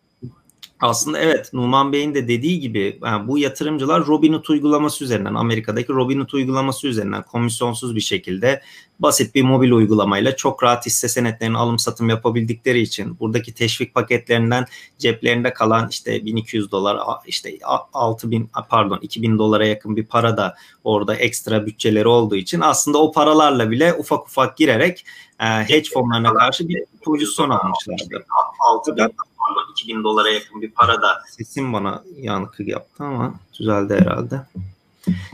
aslında 0.81 1.19
evet 1.19 1.53
Numan 1.53 1.93
Bey'in 1.93 2.15
de 2.15 2.27
dediği 2.27 2.59
gibi 2.59 2.99
yani 3.03 3.27
bu 3.27 3.37
yatırımcılar 3.37 4.05
Robinhood 4.07 4.45
uygulaması 4.45 5.03
üzerinden 5.03 5.33
Amerika'daki 5.33 5.93
Robinhood 5.93 6.31
uygulaması 6.31 6.87
üzerinden 6.87 7.23
komisyonsuz 7.23 7.95
bir 7.95 8.01
şekilde 8.01 8.61
basit 8.99 9.35
bir 9.35 9.41
mobil 9.41 9.71
uygulamayla 9.71 10.35
çok 10.35 10.63
rahat 10.63 10.85
hisse 10.85 11.07
senetlerinin 11.07 11.55
alım 11.55 11.79
satım 11.79 12.09
yapabildikleri 12.09 12.79
için 12.81 13.19
buradaki 13.19 13.53
teşvik 13.53 13.93
paketlerinden 13.93 14.65
ceplerinde 14.97 15.53
kalan 15.53 15.89
işte 15.89 16.25
1200 16.25 16.71
dolar 16.71 16.99
işte 17.25 17.57
6000 17.93 18.49
pardon 18.69 18.99
2000 19.01 19.37
dolara 19.37 19.65
yakın 19.65 19.95
bir 19.95 20.05
para 20.05 20.37
da 20.37 20.55
orada 20.83 21.15
ekstra 21.15 21.65
bütçeleri 21.65 22.07
olduğu 22.07 22.35
için 22.35 22.61
aslında 22.61 22.97
o 22.97 23.11
paralarla 23.11 23.71
bile 23.71 23.93
ufak 23.93 24.27
ufak 24.27 24.57
girerek 24.57 25.05
e, 25.39 25.45
hedge 25.45 25.89
fonlarına 25.93 26.33
karşı 26.33 26.69
bir 26.69 26.83
pozisyon 27.03 27.49
almışlardı. 27.49 28.25
6000 28.59 29.09
2000 29.71 30.03
dolara 30.03 30.29
yakın 30.29 30.61
bir 30.61 30.71
para 30.71 31.01
da 31.01 31.21
sesim 31.29 31.73
bana 31.73 32.03
yankı 32.17 32.63
yaptı 32.63 33.03
ama 33.03 33.33
düzeldi 33.59 33.93
herhalde. 33.93 34.41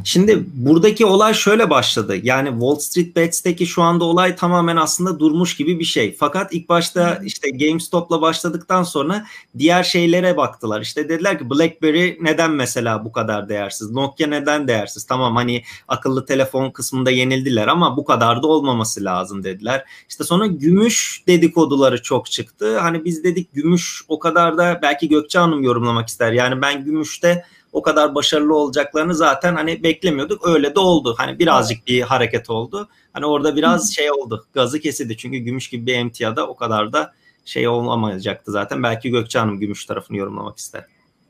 Şimdi 0.03 0.45
buradaki 0.53 1.05
olay 1.05 1.33
şöyle 1.33 1.69
başladı. 1.69 2.15
Yani 2.24 2.50
Wall 2.50 2.75
Street 2.75 3.15
Bets'teki 3.15 3.65
şu 3.65 3.81
anda 3.81 4.03
olay 4.03 4.36
tamamen 4.36 4.75
aslında 4.75 5.19
durmuş 5.19 5.55
gibi 5.55 5.79
bir 5.79 5.86
şey. 5.86 6.15
Fakat 6.19 6.53
ilk 6.53 6.69
başta 6.69 7.19
işte 7.24 7.50
GameStop'la 7.50 8.21
başladıktan 8.21 8.83
sonra 8.83 9.25
diğer 9.57 9.83
şeylere 9.83 10.38
baktılar. 10.38 10.81
İşte 10.81 11.09
dediler 11.09 11.39
ki 11.39 11.50
BlackBerry 11.50 12.17
neden 12.21 12.51
mesela 12.51 13.05
bu 13.05 13.12
kadar 13.12 13.50
değersiz? 13.50 13.91
Nokia 13.91 14.27
neden 14.27 14.67
değersiz? 14.67 15.05
Tamam 15.05 15.36
hani 15.36 15.63
akıllı 15.88 16.25
telefon 16.25 16.71
kısmında 16.71 17.12
yenildiler 17.12 17.67
ama 17.67 17.97
bu 17.97 18.05
kadar 18.05 18.43
da 18.43 18.47
olmaması 18.47 19.03
lazım 19.03 19.43
dediler. 19.43 19.83
İşte 20.09 20.24
sonra 20.24 20.45
gümüş 20.45 21.24
dedikoduları 21.27 22.01
çok 22.01 22.31
çıktı. 22.31 22.79
Hani 22.79 23.05
biz 23.05 23.24
dedik 23.24 23.53
gümüş 23.53 24.01
o 24.07 24.19
kadar 24.19 24.57
da 24.57 24.79
belki 24.81 25.09
Gökçe 25.09 25.39
Hanım 25.39 25.63
yorumlamak 25.63 26.07
ister. 26.07 26.31
Yani 26.31 26.62
ben 26.62 26.86
gümüşte 26.86 27.43
o 27.77 27.81
kadar 27.81 28.15
başarılı 28.15 28.55
olacaklarını 28.55 29.15
zaten 29.15 29.55
hani 29.55 29.84
beklemiyorduk. 29.84 30.48
Öyle 30.48 30.75
de 30.75 30.79
oldu. 30.79 31.15
Hani 31.17 31.39
birazcık 31.39 31.88
bir 31.88 32.01
hareket 32.01 32.50
oldu. 32.50 32.89
Hani 33.13 33.25
orada 33.25 33.55
biraz 33.55 33.93
şey 33.96 34.12
oldu. 34.12 34.46
Gazı 34.53 34.79
kesildi. 34.79 35.17
Çünkü 35.17 35.38
gümüş 35.38 35.69
gibi 35.69 35.86
bir 35.86 35.93
emtiyada 35.93 36.48
o 36.48 36.55
kadar 36.55 36.93
da 36.93 37.13
şey 37.46 37.67
olamayacaktı 37.67 38.51
zaten. 38.51 38.84
Belki 38.84 39.10
Gökçe 39.10 39.39
Hanım 39.39 39.60
gümüş 39.60 39.86
tarafını 39.86 40.17
yorumlamak 40.17 40.57
ister. 40.57 40.86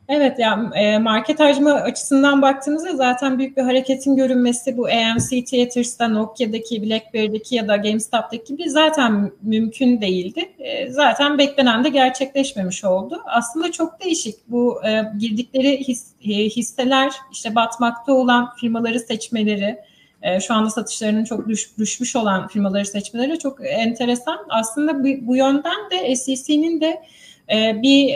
Evet 0.09 0.39
yani 0.39 0.77
e, 0.77 0.97
market 0.97 1.39
hacmi 1.39 1.71
açısından 1.71 2.41
baktığınızda 2.41 2.95
zaten 2.95 3.39
büyük 3.39 3.57
bir 3.57 3.61
hareketin 3.61 4.15
görünmesi 4.15 4.77
bu 4.77 4.87
AMC 4.87 5.43
Theaters'ta, 5.43 6.07
Nokia'daki, 6.07 6.83
BlackBerry'deki 6.83 7.55
ya 7.55 7.67
da 7.67 7.75
GameStop'taki 7.75 8.55
gibi 8.55 8.69
zaten 8.69 9.31
mümkün 9.41 10.01
değildi. 10.01 10.49
E, 10.59 10.91
zaten 10.91 11.37
beklenen 11.37 11.83
de 11.83 11.89
gerçekleşmemiş 11.89 12.83
oldu. 12.83 13.21
Aslında 13.25 13.71
çok 13.71 14.03
değişik 14.03 14.35
bu 14.47 14.85
e, 14.87 15.03
girdikleri 15.19 15.77
his, 15.87 16.05
hisseler 16.25 17.11
işte 17.31 17.55
batmakta 17.55 18.13
olan 18.13 18.55
firmaları 18.55 18.99
seçmeleri, 18.99 19.77
şu 20.47 20.53
anda 20.53 20.69
satışlarının 20.69 21.23
çok 21.23 21.47
düş, 21.47 21.77
düşmüş 21.77 22.15
olan 22.15 22.47
firmaları 22.47 22.85
seçmeleri 22.85 23.39
çok 23.39 23.57
enteresan. 23.63 24.39
Aslında 24.49 25.03
bu, 25.03 25.07
bu 25.27 25.35
yönden 25.35 25.91
de 25.91 26.15
SEC'nin 26.15 26.81
de 26.81 27.01
bir 27.81 28.15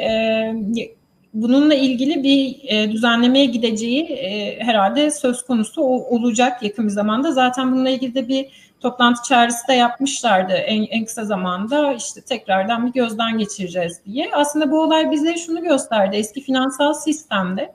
bununla 1.34 1.74
ilgili 1.74 2.24
bir 2.24 2.60
e, 2.64 2.92
düzenlemeye 2.92 3.46
gideceği 3.46 4.04
e, 4.04 4.60
herhalde 4.60 5.12
söz 5.12 5.46
konusu 5.46 5.82
olacak 5.82 6.64
yakın 6.64 6.86
bir 6.86 6.92
zamanda. 6.92 7.32
Zaten 7.32 7.72
bununla 7.72 7.90
ilgili 7.90 8.16
de 8.16 8.28
bir 8.28 8.72
toplantı 8.80 9.24
çağrısı 9.24 9.68
da 9.68 9.74
yapmışlardı 9.74 10.54
en, 10.54 10.84
en 10.84 11.06
kısa 11.06 11.26
zamanda 11.26 11.94
işte 11.94 12.22
tekrardan 12.22 12.88
bir 12.88 12.94
gözden 12.94 13.38
geçireceğiz 13.38 14.02
diye. 14.06 14.30
Aslında 14.34 14.72
bu 14.72 14.82
olay 14.82 15.12
bize 15.12 15.38
şunu 15.38 15.64
gösterdi. 15.64 16.16
Eski 16.16 16.42
finansal 16.42 16.94
sistemde 16.94 17.74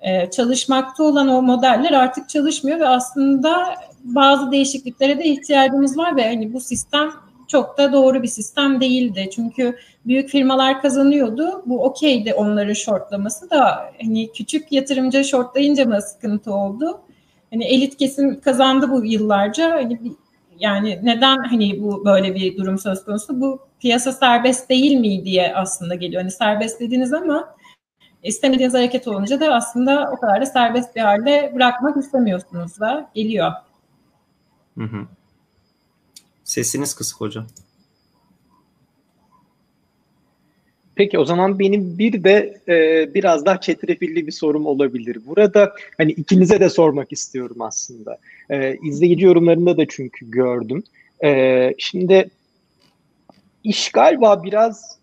e, 0.00 0.30
çalışmakta 0.30 1.02
olan 1.02 1.28
o 1.28 1.42
modeller 1.42 1.92
artık 1.92 2.28
çalışmıyor 2.28 2.80
ve 2.80 2.88
aslında 2.88 3.74
bazı 4.04 4.52
değişikliklere 4.52 5.18
de 5.18 5.24
ihtiyacımız 5.24 5.98
var 5.98 6.16
ve 6.16 6.28
hani 6.28 6.52
bu 6.52 6.60
sistem 6.60 7.10
çok 7.48 7.78
da 7.78 7.92
doğru 7.92 8.22
bir 8.22 8.28
sistem 8.28 8.80
değildi. 8.80 9.28
Çünkü 9.34 9.76
büyük 10.06 10.28
firmalar 10.28 10.82
kazanıyordu. 10.82 11.62
Bu 11.66 11.84
okeydi 11.84 12.34
onların 12.34 12.72
shortlaması 12.72 13.50
da 13.50 13.92
hani 14.02 14.32
küçük 14.32 14.72
yatırımcı 14.72 15.24
shortlayınca 15.24 15.84
mı 15.84 16.02
sıkıntı 16.02 16.54
oldu? 16.54 17.00
Hani 17.50 17.64
elit 17.64 17.96
kesim 17.96 18.40
kazandı 18.40 18.90
bu 18.90 19.04
yıllarca. 19.04 19.70
Hani 19.70 19.98
yani 20.58 21.00
neden 21.02 21.38
hani 21.44 21.82
bu 21.82 22.04
böyle 22.04 22.34
bir 22.34 22.56
durum 22.56 22.78
söz 22.78 23.04
konusu? 23.04 23.40
Bu 23.40 23.60
piyasa 23.80 24.12
serbest 24.12 24.70
değil 24.70 24.96
mi 24.96 25.24
diye 25.24 25.54
aslında 25.54 25.94
geliyor. 25.94 26.22
Hani 26.22 26.30
serbest 26.30 26.80
dediniz 26.80 27.12
ama 27.12 27.54
istemediğiniz 28.22 28.74
hareket 28.74 29.08
olunca 29.08 29.40
da 29.40 29.54
aslında 29.54 30.10
o 30.12 30.20
kadar 30.20 30.40
da 30.40 30.46
serbest 30.46 30.96
bir 30.96 31.00
halde 31.00 31.52
bırakmak 31.54 31.96
istemiyorsunuz 31.96 32.80
da 32.80 33.10
geliyor. 33.14 33.52
Hı 34.78 34.84
hı. 34.84 35.06
Sesiniz 36.44 36.94
kısık 36.94 37.20
hocam. 37.20 37.46
Peki 40.94 41.18
o 41.18 41.24
zaman 41.24 41.58
benim 41.58 41.98
bir 41.98 42.24
de 42.24 42.60
e, 42.68 43.08
biraz 43.14 43.46
daha 43.46 43.60
çetrefilli 43.60 44.26
bir 44.26 44.32
sorum 44.32 44.66
olabilir. 44.66 45.18
Burada 45.26 45.72
hani 45.98 46.12
ikinize 46.12 46.60
de 46.60 46.70
sormak 46.70 47.12
istiyorum 47.12 47.56
aslında. 47.60 48.18
E, 48.50 48.76
izleyici 48.82 49.24
yorumlarında 49.24 49.76
da 49.76 49.84
çünkü 49.88 50.30
gördüm. 50.30 50.82
E, 51.24 51.74
şimdi 51.78 52.30
iş 53.64 53.88
galiba 53.88 54.42
biraz 54.42 54.98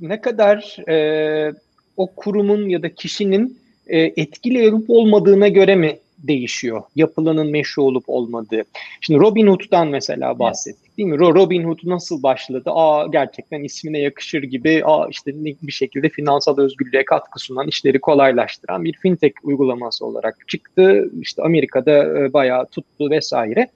ne 0.00 0.20
kadar 0.20 0.88
e, 0.88 1.52
o 1.96 2.06
kurumun 2.06 2.68
ya 2.68 2.82
da 2.82 2.94
kişinin 2.94 3.58
e, 3.86 3.98
etkili 3.98 4.68
olup 4.68 4.90
olmadığına 4.90 5.48
göre 5.48 5.76
mi 5.76 5.98
değişiyor. 6.18 6.82
Yapılanın 6.96 7.50
meşru 7.50 7.82
olup 7.82 8.04
olmadığı. 8.06 8.62
Şimdi 9.00 9.20
Robin 9.20 9.46
Hood'dan 9.46 9.88
mesela 9.88 10.38
bahsettik 10.38 10.98
değil 10.98 11.08
mi? 11.08 11.18
Robin 11.18 11.64
Hood 11.64 11.78
nasıl 11.84 12.22
başladı? 12.22 12.70
Aa 12.74 13.06
gerçekten 13.06 13.64
ismine 13.64 13.98
yakışır 13.98 14.42
gibi 14.42 14.82
aa 14.84 15.08
işte 15.10 15.32
bir 15.62 15.72
şekilde 15.72 16.08
finansal 16.08 16.58
özgürlüğe 16.58 17.04
katkı 17.04 17.38
sunan, 17.38 17.68
işleri 17.68 18.00
kolaylaştıran 18.00 18.84
bir 18.84 18.92
fintech 18.92 19.34
uygulaması 19.42 20.06
olarak 20.06 20.48
çıktı. 20.48 21.10
İşte 21.20 21.42
Amerika'da 21.42 22.18
e, 22.18 22.32
bayağı 22.32 22.66
tuttu 22.66 23.10
vesaire. 23.10 23.68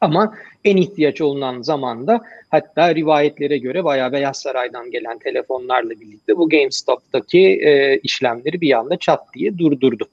Ama 0.00 0.34
en 0.64 0.76
ihtiyaç 0.76 1.20
olunan 1.20 1.62
zamanda 1.62 2.20
hatta 2.50 2.94
rivayetlere 2.94 3.58
göre 3.58 3.84
bayağı 3.84 4.12
Beyaz 4.12 4.40
Saray'dan 4.40 4.90
gelen 4.90 5.18
telefonlarla 5.18 5.90
birlikte 5.90 6.36
bu 6.36 6.48
GameStop'taki 6.48 7.40
e, 7.40 7.98
işlemleri 7.98 8.60
bir 8.60 8.78
anda 8.78 8.96
çat 8.96 9.20
diye 9.34 9.58
durdurdu. 9.58 10.08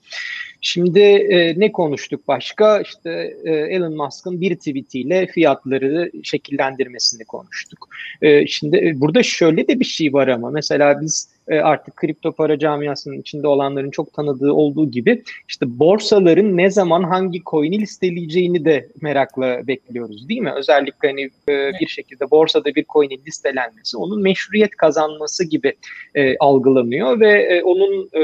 Şimdi 0.68 1.00
e, 1.00 1.60
ne 1.60 1.72
konuştuk 1.72 2.28
başka? 2.28 2.82
İşte 2.82 3.34
e, 3.44 3.52
Elon 3.52 3.96
Musk'ın 3.96 4.42
bir 4.42 4.56
tweetiyle 4.56 5.28
fiyatları 5.28 6.12
şekillendirmesini 6.24 7.26
konuştuk. 7.26 7.90
E, 8.22 8.48
şimdi 8.48 8.78
e, 8.78 9.00
burada 9.00 9.24
şöyle 9.24 9.68
de 9.68 9.80
bir 9.80 9.86
şey 9.86 10.14
var 10.14 10.28
ama 10.28 10.52
mesela 10.52 11.02
biz 11.02 11.30
e, 11.48 11.60
artık 11.60 11.96
kripto 11.96 12.32
para 12.32 12.60
camiasının 12.60 13.20
içinde 13.20 13.48
olanların 13.48 13.92
çok 13.92 14.14
tanıdığı 14.14 14.54
olduğu 14.54 14.92
gibi 14.92 15.24
işte 15.48 15.80
borsaların 15.80 16.58
ne 16.58 16.72
zaman 16.72 17.04
hangi 17.04 17.42
coin'i 17.46 17.80
listeleyeceğini 17.80 18.66
de 18.66 18.88
merakla 19.02 19.68
bekliyoruz 19.68 20.30
değil 20.30 20.42
mi? 20.42 20.54
Özellikle 20.56 21.08
hani 21.08 21.22
e, 21.50 21.72
bir 21.82 21.88
şekilde 21.88 22.32
borsada 22.32 22.76
bir 22.76 22.86
coin'in 22.94 23.22
listelenmesi 23.28 23.98
onun 23.98 24.22
meşruiyet 24.22 24.72
kazanması 24.72 25.50
gibi 25.50 25.74
e, 26.16 26.38
algılanıyor 26.38 27.20
ve 27.20 27.42
e, 27.42 27.64
onun 27.64 28.10
e, 28.14 28.22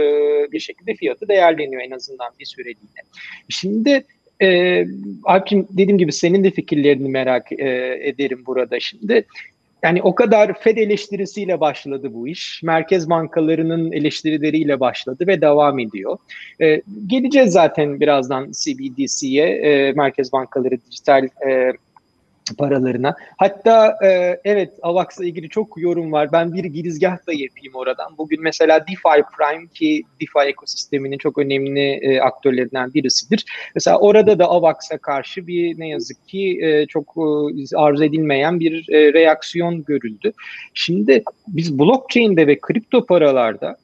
bir 0.51 0.59
şekilde 0.59 0.93
fiyatı 0.93 1.27
değerleniyor 1.27 1.81
en 1.81 1.91
azından 1.91 2.29
bir 2.39 2.45
süreliğine. 2.45 3.01
Şimdi 3.49 4.03
e, 4.41 4.85
Alp'cim 5.23 5.67
dediğim 5.69 5.97
gibi 5.97 6.11
senin 6.11 6.43
de 6.43 6.51
fikirlerini 6.51 7.09
merak 7.09 7.51
e, 7.51 7.99
ederim 8.03 8.43
burada 8.45 8.79
şimdi. 8.79 9.25
Yani 9.83 10.01
o 10.01 10.15
kadar 10.15 10.59
Fed 10.59 10.77
eleştirisiyle 10.77 11.59
başladı 11.59 12.13
bu 12.13 12.27
iş. 12.27 12.63
Merkez 12.63 13.09
bankalarının 13.09 13.91
eleştirileriyle 13.91 14.79
başladı 14.79 15.27
ve 15.27 15.41
devam 15.41 15.79
ediyor. 15.79 16.17
Ee, 16.61 16.81
geleceğiz 17.07 17.51
zaten 17.51 17.99
birazdan 17.99 18.51
CBDC'ye, 18.51 19.45
e, 19.45 19.91
merkez 19.91 20.33
bankaları 20.33 20.77
dijital 20.91 21.27
e, 21.47 21.73
paralarına. 22.57 23.15
Hatta 23.37 23.97
e, 24.05 24.39
evet 24.43 24.73
AVAX'la 24.81 25.25
ilgili 25.25 25.49
çok 25.49 25.77
yorum 25.77 26.11
var. 26.11 26.31
Ben 26.31 26.53
bir 26.53 26.63
girizgah 26.63 27.27
da 27.27 27.33
yapayım 27.33 27.73
oradan. 27.73 28.17
Bugün 28.17 28.43
mesela 28.43 28.87
DeFi 28.87 29.23
Prime 29.37 29.67
ki 29.67 30.03
DeFi 30.21 30.49
ekosisteminin 30.49 31.17
çok 31.17 31.37
önemli 31.37 31.79
e, 31.79 32.19
aktörlerinden 32.19 32.93
birisidir. 32.93 33.45
Mesela 33.75 33.99
orada 33.99 34.39
da 34.39 34.45
AVAX'a 34.49 34.97
karşı 34.97 35.47
bir 35.47 35.79
ne 35.79 35.87
yazık 35.89 36.27
ki 36.27 36.59
e, 36.61 36.85
çok 36.85 37.15
e, 37.17 37.77
arzu 37.77 38.03
edilmeyen 38.03 38.59
bir 38.59 38.89
e, 38.89 39.13
reaksiyon 39.13 39.83
görüldü. 39.83 40.33
Şimdi 40.73 41.23
biz 41.47 41.79
blockchain'de 41.79 42.47
ve 42.47 42.59
kripto 42.59 43.05
paralarda 43.05 43.77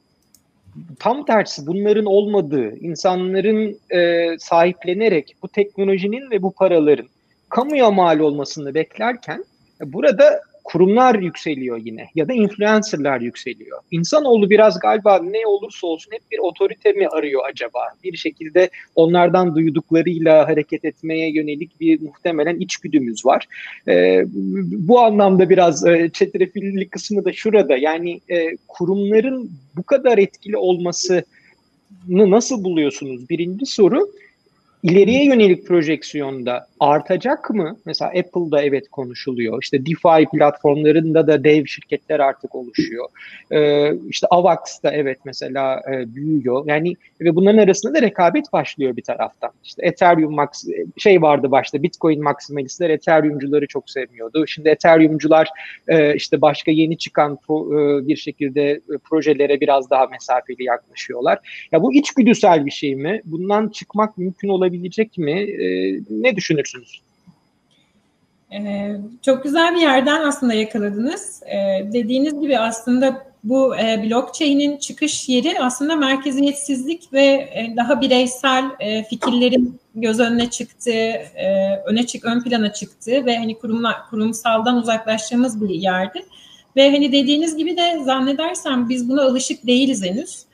tam 0.99 1.25
tersi 1.25 1.67
bunların 1.67 2.05
olmadığı, 2.05 2.75
insanların 2.75 3.79
e, 3.89 4.27
sahiplenerek 4.39 5.35
bu 5.43 5.47
teknolojinin 5.47 6.31
ve 6.31 6.41
bu 6.41 6.51
paraların 6.51 7.07
kamuya 7.49 7.91
mal 7.91 8.19
olmasını 8.19 8.73
beklerken 8.73 9.45
burada 9.81 10.41
kurumlar 10.69 11.15
yükseliyor 11.15 11.77
yine 11.83 12.07
ya 12.15 12.27
da 12.27 12.33
influencerlar 12.33 13.21
yükseliyor. 13.21 13.79
İnsanoğlu 13.91 14.49
biraz 14.49 14.79
galiba 14.79 15.19
ne 15.23 15.47
olursa 15.47 15.87
olsun 15.87 16.11
hep 16.11 16.21
bir 16.31 16.39
otorite 16.39 16.91
mi 16.91 17.07
arıyor 17.07 17.41
acaba? 17.51 17.79
Bir 18.03 18.17
şekilde 18.17 18.69
onlardan 18.95 19.55
duyduklarıyla 19.55 20.47
hareket 20.47 20.85
etmeye 20.85 21.31
yönelik 21.31 21.79
bir 21.79 22.01
muhtemelen 22.01 22.59
içgüdümüz 22.59 23.25
var. 23.25 23.47
Ee, 23.87 24.23
bu 24.89 24.99
anlamda 24.99 25.49
biraz 25.49 25.87
e, 25.87 26.09
çetrefilli 26.13 26.89
kısmı 26.89 27.25
da 27.25 27.33
şurada. 27.33 27.77
Yani 27.77 28.21
e, 28.29 28.57
kurumların 28.67 29.51
bu 29.75 29.83
kadar 29.83 30.17
etkili 30.17 30.57
olmasını 30.57 31.23
nasıl 32.07 32.63
buluyorsunuz? 32.63 33.29
Birinci 33.29 33.65
soru. 33.65 34.11
İleriye 34.83 35.25
yönelik 35.25 35.67
projeksiyonda 35.67 36.67
artacak 36.79 37.49
mı? 37.49 37.77
Mesela 37.85 38.11
Apple'da 38.11 38.61
evet 38.61 38.89
konuşuluyor. 38.89 39.61
İşte 39.61 39.85
DeFi 39.85 40.25
platformlarında 40.31 41.27
da 41.27 41.43
dev 41.43 41.65
şirketler 41.65 42.19
artık 42.19 42.55
oluşuyor. 42.55 43.05
Ee, 43.51 43.91
işte 44.09 44.27
Avax'da 44.27 44.91
evet 44.91 45.17
mesela 45.25 45.81
e, 45.91 46.15
büyüyor. 46.15 46.63
Yani 46.67 46.95
ve 47.21 47.35
bunların 47.35 47.57
arasında 47.57 47.93
da 47.93 48.01
rekabet 48.01 48.53
başlıyor 48.53 48.97
bir 48.97 49.03
taraftan. 49.03 49.51
İşte 49.63 49.85
Ethereum 49.85 50.35
Max 50.35 50.65
şey 50.97 51.21
vardı 51.21 51.51
başta 51.51 51.83
Bitcoin 51.83 52.23
maksimalistler 52.23 52.89
Ethereum'cuları 52.89 53.67
çok 53.67 53.89
sevmiyordu. 53.89 54.47
Şimdi 54.47 54.69
Ethereum'cular 54.69 55.49
e, 55.87 56.15
işte 56.15 56.41
başka 56.41 56.71
yeni 56.71 56.97
çıkan 56.97 57.37
pro, 57.47 57.79
e, 57.79 58.07
bir 58.07 58.15
şekilde 58.15 58.71
e, 58.71 58.81
projelere 59.03 59.61
biraz 59.61 59.89
daha 59.89 60.05
mesafeli 60.05 60.63
yaklaşıyorlar. 60.63 61.67
Ya 61.71 61.81
bu 61.83 61.93
içgüdüsel 61.93 62.65
bir 62.65 62.71
şey 62.71 62.95
mi? 62.95 63.21
Bundan 63.25 63.69
çıkmak 63.69 64.17
mümkün 64.17 64.49
olabilecek 64.49 65.17
mi? 65.17 65.31
E, 65.31 65.99
ne 66.09 66.35
düşünürsünüz? 66.35 66.68
Düşünürsünüz? 66.69 67.09
Ee, 68.53 68.95
çok 69.21 69.43
güzel 69.43 69.75
bir 69.75 69.81
yerden 69.81 70.27
aslında 70.27 70.53
yakaladınız. 70.53 71.43
Ee, 71.43 71.89
dediğiniz 71.93 72.41
gibi 72.41 72.59
aslında 72.59 73.29
bu 73.43 73.75
e, 73.75 74.03
blockchain'in 74.03 74.77
çıkış 74.77 75.29
yeri 75.29 75.61
aslında 75.61 75.95
merkeziyetsizlik 75.95 77.13
ve 77.13 77.25
e, 77.25 77.73
daha 77.77 78.01
bireysel 78.01 78.65
e, 78.79 79.03
fikirlerin 79.03 79.79
göz 79.95 80.19
önüne 80.19 80.49
çıktığı, 80.49 80.91
e, 80.91 81.75
öne 81.85 82.05
çık 82.05 82.25
ön 82.25 82.43
plana 82.43 82.73
çıktığı 82.73 83.25
ve 83.25 83.37
hani 83.37 83.59
kurumlar 83.59 84.09
kurumsaldan 84.09 84.77
uzaklaştığımız 84.77 85.61
bir 85.61 85.69
yerdi. 85.69 86.25
Ve 86.75 86.91
hani 86.91 87.11
dediğiniz 87.11 87.55
gibi 87.55 87.77
de 87.77 88.01
zannedersem 88.03 88.89
biz 88.89 89.09
buna 89.09 89.21
alışık 89.21 89.67
değiliz 89.67 90.03
henüz. 90.05 90.48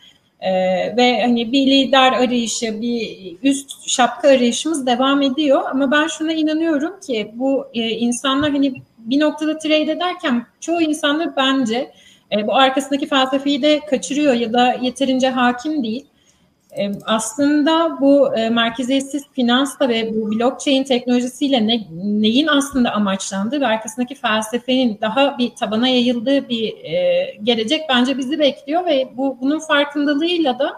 Ee, 0.45 0.97
ve 0.97 1.21
hani 1.21 1.51
bir 1.51 1.67
lider 1.67 2.11
arayışı, 2.11 2.81
bir 2.81 3.35
üst 3.43 3.89
şapka 3.89 4.27
arayışımız 4.27 4.85
devam 4.85 5.21
ediyor. 5.21 5.63
Ama 5.71 5.91
ben 5.91 6.07
şuna 6.07 6.33
inanıyorum 6.33 6.99
ki 6.99 7.31
bu 7.33 7.67
e, 7.73 7.89
insanlar 7.89 8.51
hani 8.51 8.73
bir 8.97 9.19
noktada 9.19 9.57
trade 9.57 9.91
ederken 9.91 10.45
çoğu 10.59 10.81
insanlar 10.81 11.35
bence 11.35 11.91
e, 12.31 12.47
bu 12.47 12.55
arkasındaki 12.55 13.07
felsefeyi 13.07 13.61
de 13.61 13.79
kaçırıyor 13.89 14.33
ya 14.33 14.53
da 14.53 14.73
yeterince 14.81 15.29
hakim 15.29 15.83
değil. 15.83 16.05
E, 16.77 16.91
aslında 17.05 17.97
bu 18.01 18.35
e, 18.35 18.49
merkeziyetsiz 18.49 19.23
finansla 19.33 19.89
ve 19.89 20.15
bu 20.15 20.31
blockchain 20.31 20.83
teknolojisiyle 20.83 21.67
ne, 21.67 21.87
neyin 22.21 22.47
aslında 22.47 22.91
amaçlandığı 22.91 23.61
ve 23.61 23.67
arkasındaki 23.67 24.15
felsefenin 24.15 24.97
daha 25.01 25.37
bir 25.37 25.55
tabana 25.55 25.87
yayıldığı 25.87 26.49
bir 26.49 26.83
e, 26.83 27.37
gelecek 27.43 27.81
bence 27.89 28.17
bizi 28.17 28.39
bekliyor 28.39 28.85
ve 28.85 29.09
bu 29.17 29.37
bunun 29.41 29.59
farkındalığıyla 29.59 30.59
da 30.59 30.73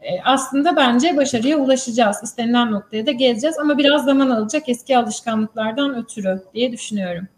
e, 0.00 0.20
aslında 0.24 0.76
bence 0.76 1.16
başarıya 1.16 1.58
ulaşacağız. 1.58 2.16
İstenilen 2.22 2.72
noktaya 2.72 3.06
da 3.06 3.10
geleceğiz 3.10 3.58
ama 3.58 3.78
biraz 3.78 4.04
zaman 4.04 4.30
alacak 4.30 4.68
eski 4.68 4.98
alışkanlıklardan 4.98 5.96
ötürü 5.96 6.42
diye 6.54 6.72
düşünüyorum. 6.72 7.28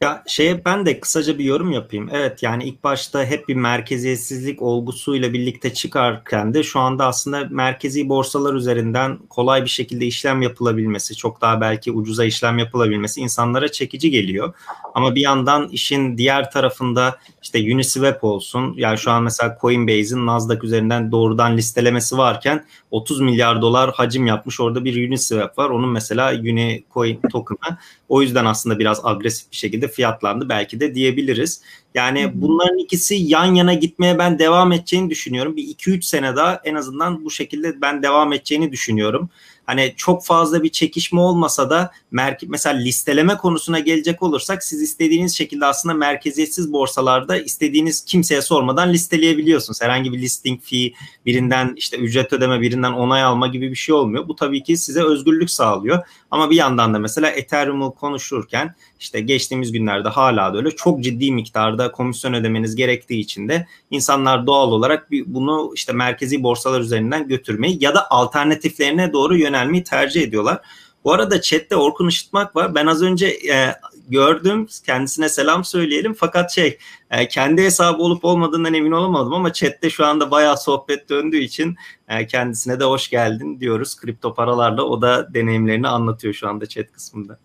Ya 0.00 0.22
şeye 0.26 0.64
ben 0.64 0.86
de 0.86 1.00
kısaca 1.00 1.38
bir 1.38 1.44
yorum 1.44 1.72
yapayım. 1.72 2.08
Evet 2.12 2.42
yani 2.42 2.64
ilk 2.64 2.84
başta 2.84 3.24
hep 3.24 3.48
bir 3.48 3.54
merkeziyetsizlik 3.54 4.62
olgusuyla 4.62 5.32
birlikte 5.32 5.74
çıkarken 5.74 6.54
de 6.54 6.62
şu 6.62 6.80
anda 6.80 7.06
aslında 7.06 7.48
merkezi 7.50 8.08
borsalar 8.08 8.54
üzerinden 8.54 9.18
kolay 9.30 9.64
bir 9.64 9.68
şekilde 9.68 10.06
işlem 10.06 10.42
yapılabilmesi, 10.42 11.16
çok 11.16 11.40
daha 11.40 11.60
belki 11.60 11.92
ucuza 11.92 12.24
işlem 12.24 12.58
yapılabilmesi 12.58 13.20
insanlara 13.20 13.72
çekici 13.72 14.10
geliyor. 14.10 14.54
Ama 14.94 15.14
bir 15.14 15.20
yandan 15.20 15.68
işin 15.68 16.18
diğer 16.18 16.50
tarafında 16.50 17.18
işte 17.42 17.58
Uniswap 17.74 18.24
olsun. 18.24 18.74
Yani 18.76 18.98
şu 18.98 19.10
an 19.10 19.22
mesela 19.22 19.58
Coinbase'in 19.60 20.26
Nasdaq 20.26 20.64
üzerinden 20.64 21.12
doğrudan 21.12 21.56
listelemesi 21.56 22.18
varken 22.18 22.64
30 22.90 23.20
milyar 23.20 23.62
dolar 23.62 23.90
hacim 23.94 24.26
yapmış 24.26 24.60
orada 24.60 24.84
bir 24.84 25.08
Uniswap 25.08 25.58
var. 25.58 25.70
Onun 25.70 25.90
mesela 25.90 26.32
Unicoin 26.32 27.20
token'ı 27.32 27.78
o 28.08 28.22
yüzden 28.22 28.44
aslında 28.44 28.78
biraz 28.78 29.00
agresif 29.04 29.50
bir 29.50 29.56
şekilde 29.56 29.85
fiyatlandı 29.88 30.48
belki 30.48 30.80
de 30.80 30.94
diyebiliriz. 30.94 31.62
Yani 31.94 32.30
bunların 32.34 32.78
ikisi 32.78 33.14
yan 33.14 33.54
yana 33.54 33.74
gitmeye 33.74 34.18
ben 34.18 34.38
devam 34.38 34.72
edeceğini 34.72 35.10
düşünüyorum. 35.10 35.56
Bir 35.56 35.62
2-3 35.62 36.02
sene 36.02 36.36
daha 36.36 36.60
en 36.64 36.74
azından 36.74 37.24
bu 37.24 37.30
şekilde 37.30 37.80
ben 37.80 38.02
devam 38.02 38.32
edeceğini 38.32 38.72
düşünüyorum 38.72 39.30
hani 39.66 39.94
çok 39.96 40.24
fazla 40.24 40.62
bir 40.62 40.68
çekişme 40.68 41.20
olmasa 41.20 41.70
da 41.70 41.90
mesela 42.10 42.76
listeleme 42.76 43.36
konusuna 43.36 43.78
gelecek 43.78 44.22
olursak 44.22 44.64
siz 44.64 44.82
istediğiniz 44.82 45.36
şekilde 45.36 45.66
aslında 45.66 45.94
merkeziyetsiz 45.94 46.72
borsalarda 46.72 47.38
istediğiniz 47.38 48.04
kimseye 48.04 48.42
sormadan 48.42 48.92
listeleyebiliyorsunuz. 48.92 49.82
Herhangi 49.82 50.12
bir 50.12 50.18
listing 50.18 50.60
fee 50.62 50.92
birinden 51.26 51.74
işte 51.76 51.96
ücret 51.96 52.32
ödeme 52.32 52.60
birinden 52.60 52.92
onay 52.92 53.22
alma 53.22 53.46
gibi 53.46 53.70
bir 53.70 53.76
şey 53.76 53.94
olmuyor. 53.94 54.28
Bu 54.28 54.36
tabii 54.36 54.62
ki 54.62 54.76
size 54.76 55.02
özgürlük 55.02 55.50
sağlıyor. 55.50 56.06
Ama 56.30 56.50
bir 56.50 56.56
yandan 56.56 56.94
da 56.94 56.98
mesela 56.98 57.30
Ethereum'u 57.30 57.94
konuşurken 57.94 58.74
işte 59.00 59.20
geçtiğimiz 59.20 59.72
günlerde 59.72 60.08
hala 60.08 60.54
da 60.54 60.58
öyle 60.58 60.70
çok 60.70 61.00
ciddi 61.00 61.32
miktarda 61.32 61.92
komisyon 61.92 62.34
ödemeniz 62.34 62.76
gerektiği 62.76 63.20
için 63.20 63.48
de 63.48 63.66
insanlar 63.90 64.46
doğal 64.46 64.72
olarak 64.72 65.10
bunu 65.26 65.72
işte 65.74 65.92
merkezi 65.92 66.42
borsalar 66.42 66.80
üzerinden 66.80 67.28
götürmeyi 67.28 67.78
ya 67.80 67.94
da 67.94 68.10
alternatiflerine 68.10 69.12
doğru 69.12 69.36
yönelmeyi 69.36 69.84
tercih 69.84 70.22
ediyorlar. 70.22 70.60
Bu 71.04 71.12
arada 71.12 71.40
chatte 71.40 71.76
Orkun 71.76 72.08
Işıtmak 72.08 72.56
var. 72.56 72.74
Ben 72.74 72.86
az 72.86 73.02
önce 73.02 73.26
e, 73.26 73.74
gördüm. 74.08 74.66
Kendisine 74.86 75.28
selam 75.28 75.64
söyleyelim. 75.64 76.14
Fakat 76.14 76.50
şey 76.50 76.78
e, 77.10 77.28
kendi 77.28 77.62
hesabı 77.62 78.02
olup 78.02 78.24
olmadığından 78.24 78.74
emin 78.74 78.92
olamadım 78.92 79.32
ama 79.32 79.52
chatte 79.52 79.90
şu 79.90 80.06
anda 80.06 80.30
bayağı 80.30 80.58
sohbet 80.58 81.08
döndüğü 81.08 81.38
için 81.38 81.76
e, 82.08 82.26
kendisine 82.26 82.80
de 82.80 82.84
hoş 82.84 83.10
geldin 83.10 83.60
diyoruz. 83.60 83.96
Kripto 83.96 84.34
paralarla 84.34 84.82
o 84.82 85.02
da 85.02 85.34
deneyimlerini 85.34 85.88
anlatıyor 85.88 86.34
şu 86.34 86.48
anda 86.48 86.66
chat 86.66 86.92
kısmında. 86.92 87.38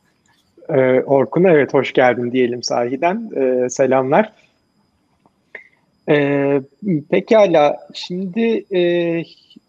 Ee, 0.70 1.02
Orkun 1.02 1.44
evet 1.44 1.74
hoş 1.74 1.94
geldin 1.94 2.32
diyelim 2.32 2.64
sahiden. 2.64 3.32
Ee, 3.36 3.70
selamlar. 3.70 4.34
Ee, 6.10 6.62
pekala 7.10 7.78
şimdi 7.94 8.66
e, 8.74 9.24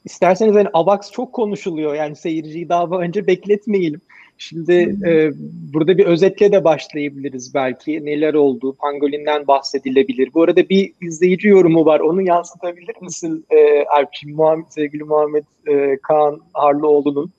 isterseniz 0.05 0.55
hani 0.55 0.69
AVAX 0.73 1.11
çok 1.11 1.33
konuşuluyor 1.33 1.95
yani 1.95 2.17
seyirciyi 2.17 2.69
daha 2.69 2.85
önce 2.85 3.27
bekletmeyelim. 3.27 4.01
Şimdi 4.43 4.97
e, 5.07 5.33
burada 5.73 5.99
bir 5.99 6.07
özetle 6.07 6.53
de 6.53 6.65
başlayabiliriz 6.65 7.55
belki. 7.55 8.05
Neler 8.05 8.35
oldu? 8.35 8.77
Pangolin'den 8.79 9.47
bahsedilebilir. 9.47 10.35
Bu 10.35 10.43
arada 10.43 10.69
bir 10.69 10.93
izleyici 11.01 11.49
yorumu 11.49 11.87
var. 11.87 12.01
Onu 12.01 12.23
yansıtabilir 12.23 12.97
misin 13.01 13.47
e, 13.51 13.85
Alpçin? 13.85 14.37
Muhammed, 14.37 14.65
sevgili 14.69 15.05
Muhammed 15.05 15.45
e, 15.67 15.99
Kaan 16.03 16.41
Harlıoğlu'nun. 16.53 17.33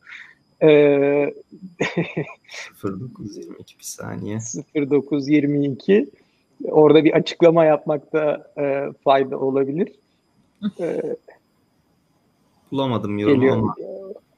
E, 0.62 0.70
0922 2.84 3.80
bir 3.80 3.84
saniye. 3.84 4.38
0922 4.76 6.10
orada 6.66 7.04
bir 7.04 7.14
açıklama 7.14 7.66
yapmakta 7.66 8.52
e, 8.58 8.86
fayda 9.04 9.40
olabilir. 9.40 9.92
E, 10.80 11.02
Bulamadım 12.72 13.18
yorumu 13.18 13.52
ama. 13.52 13.76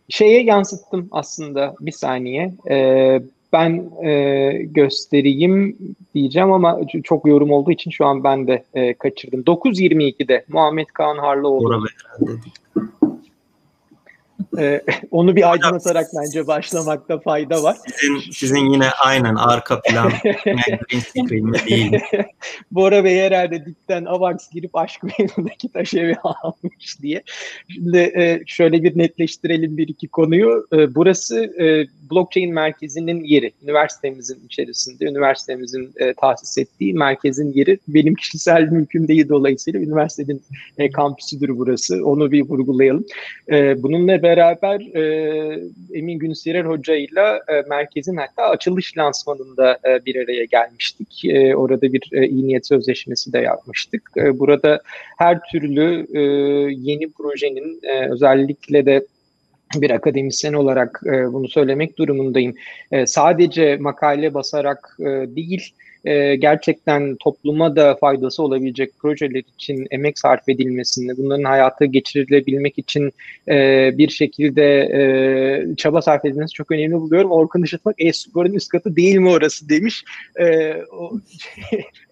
Şeye 0.09 0.43
yansıttım 0.43 1.07
aslında 1.11 1.75
bir 1.81 1.91
saniye. 1.91 2.53
E, 2.69 3.21
ben 3.53 3.91
e, 4.03 4.51
göstereyim 4.63 5.77
diyeceğim 6.15 6.51
ama 6.51 6.79
çok 7.03 7.27
yorum 7.27 7.51
olduğu 7.51 7.71
için 7.71 7.91
şu 7.91 8.05
an 8.05 8.23
ben 8.23 8.47
de 8.47 8.63
e, 8.73 8.93
kaçırdım. 8.93 9.41
9.22'de 9.41 10.45
Muhammed 10.47 10.87
Kaan 10.87 11.17
Harlıoğlu. 11.17 11.67
Orada 11.67 11.85
ee, 14.59 14.81
onu 15.11 15.35
bir 15.35 15.51
aydınlatarak 15.51 16.07
bence 16.21 16.47
başlamakta 16.47 17.19
fayda 17.19 17.63
var. 17.63 17.77
Sizin, 17.95 18.31
sizin 18.31 18.69
yine 18.73 18.89
aynen 18.89 19.35
arka 19.35 19.81
plan 19.81 20.11
green 20.45 20.99
screen'li 20.99 21.69
değil. 21.69 21.99
Bora 22.71 23.03
Bey 23.03 23.19
herhalde 23.19 23.65
dipten 23.65 24.05
Avax 24.05 24.49
girip 24.51 24.75
aşk 24.75 25.03
meydanındaki 25.03 25.69
taş 25.69 25.93
evi 25.93 26.15
almış 26.23 27.01
diye. 27.01 27.23
Şimdi 27.69 27.97
e, 27.97 28.41
şöyle 28.45 28.83
bir 28.83 28.97
netleştirelim 28.97 29.77
bir 29.77 29.87
iki 29.87 30.07
konuyu. 30.07 30.67
E, 30.73 30.95
burası 30.95 31.43
e, 31.43 31.87
blockchain 32.11 32.53
merkezinin 32.53 33.23
yeri. 33.23 33.51
Üniversitemizin 33.63 34.39
içerisinde, 34.45 35.05
üniversitemizin 35.05 35.93
e, 35.97 36.13
tahsis 36.13 36.57
ettiği 36.57 36.93
merkezin 36.93 37.53
yeri. 37.53 37.79
Benim 37.87 38.15
kişisel 38.15 38.63
mümkün 38.63 39.07
değil 39.07 39.29
dolayısıyla 39.29 39.79
üniversitenin 39.79 40.41
e, 40.77 40.91
kampüsüdür 40.91 41.49
burası. 41.49 42.05
Onu 42.05 42.31
bir 42.31 42.41
vurgulayalım. 42.41 43.05
E, 43.51 43.83
bununla 43.83 44.23
beraber 44.25 44.79
e, 44.79 45.03
Emin 45.93 46.19
Günsirer 46.19 46.65
Hoca 46.65 46.95
ile 46.95 47.41
merkezin 47.69 48.17
hatta 48.17 48.43
açılış 48.43 48.97
lansmanında 48.97 49.79
e, 49.87 50.05
bir 50.05 50.15
araya 50.23 50.45
gelmiştik. 50.45 51.25
E, 51.25 51.55
orada 51.55 51.93
bir 51.93 52.09
e, 52.11 52.27
iyi 52.27 52.47
niyet 52.47 52.67
sözleşmesi 52.67 53.33
de 53.33 53.39
yapmıştık. 53.39 54.11
E, 54.17 54.39
burada 54.39 54.81
her 55.17 55.39
türlü 55.51 56.07
e, 56.13 56.21
yeni 56.71 57.11
projenin 57.11 57.79
e, 57.83 58.11
özellikle 58.11 58.85
de 58.85 59.05
bir 59.75 59.91
akademisyen 59.91 60.53
olarak 60.53 61.01
e, 61.05 61.33
bunu 61.33 61.47
söylemek 61.47 61.97
durumundayım. 61.97 62.55
E, 62.91 63.05
sadece 63.05 63.77
makale 63.77 64.33
basarak 64.33 64.97
e, 64.99 65.05
değil, 65.35 65.73
e, 66.05 66.35
gerçekten 66.35 67.15
topluma 67.15 67.75
da 67.75 67.95
faydası 67.95 68.43
olabilecek 68.43 68.91
projeler 68.99 69.43
için 69.57 69.87
emek 69.91 70.19
sarf 70.19 70.49
edilmesini, 70.49 71.17
bunların 71.17 71.43
hayata 71.43 71.85
geçirilebilmek 71.85 72.77
için 72.77 73.11
e, 73.47 73.91
bir 73.97 74.09
şekilde 74.09 74.63
e, 74.79 75.75
çaba 75.75 76.01
sarf 76.01 76.25
edilmesi 76.25 76.53
çok 76.53 76.71
önemli 76.71 76.93
buluyorum. 76.93 77.31
Orkun 77.31 77.63
Işıtmak 77.63 77.95
e-sporun 77.97 78.53
üst 78.53 78.69
katı 78.69 78.95
değil 78.95 79.15
mi 79.15 79.29
orası 79.29 79.69
demiş. 79.69 80.03
E, 80.39 80.75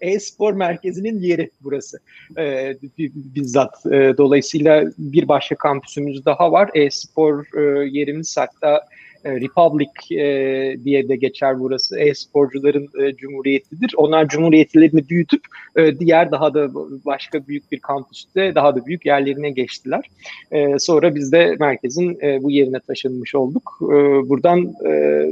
e-spor 0.00 0.52
merkezinin 0.52 1.20
yeri 1.20 1.50
burası 1.60 1.98
e, 2.38 2.76
bizzat. 2.98 3.86
E, 3.86 4.14
dolayısıyla 4.18 4.84
bir 4.98 5.28
başka 5.28 5.54
kampüsümüz 5.54 6.24
daha 6.24 6.52
var. 6.52 6.70
E-spor 6.74 7.44
e, 7.56 7.88
yerimiz 7.88 8.36
hatta 8.36 8.80
Republic 9.24 10.20
e, 10.20 10.84
diye 10.84 11.08
de 11.08 11.16
geçer 11.16 11.60
burası. 11.60 11.98
E-sporcuların 12.00 12.88
e, 13.02 13.16
cumhuriyetidir. 13.16 13.94
Onlar 13.96 14.28
cumhuriyetlerini 14.28 15.08
büyütüp 15.08 15.40
e, 15.76 15.98
diğer 15.98 16.30
daha 16.30 16.54
da 16.54 16.74
başka 17.04 17.46
büyük 17.46 17.72
bir 17.72 17.80
kampüste 17.80 18.54
daha 18.54 18.76
da 18.76 18.86
büyük 18.86 19.06
yerlerine 19.06 19.50
geçtiler. 19.50 20.10
E, 20.52 20.78
sonra 20.78 21.14
biz 21.14 21.32
de 21.32 21.56
merkezin 21.60 22.18
e, 22.22 22.42
bu 22.42 22.50
yerine 22.50 22.80
taşınmış 22.80 23.34
olduk. 23.34 23.78
E, 23.82 23.94
buradan 24.28 24.74
e, 24.86 25.24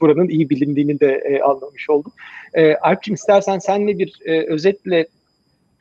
buranın 0.00 0.28
iyi 0.28 0.50
bilindiğini 0.50 1.00
de 1.00 1.22
e, 1.24 1.40
anlamış 1.40 1.90
olduk. 1.90 2.12
E, 2.54 2.74
Alp'cim 2.74 3.14
istersen 3.14 3.58
senle 3.58 3.98
bir 3.98 4.18
e, 4.24 4.46
özetle 4.46 5.06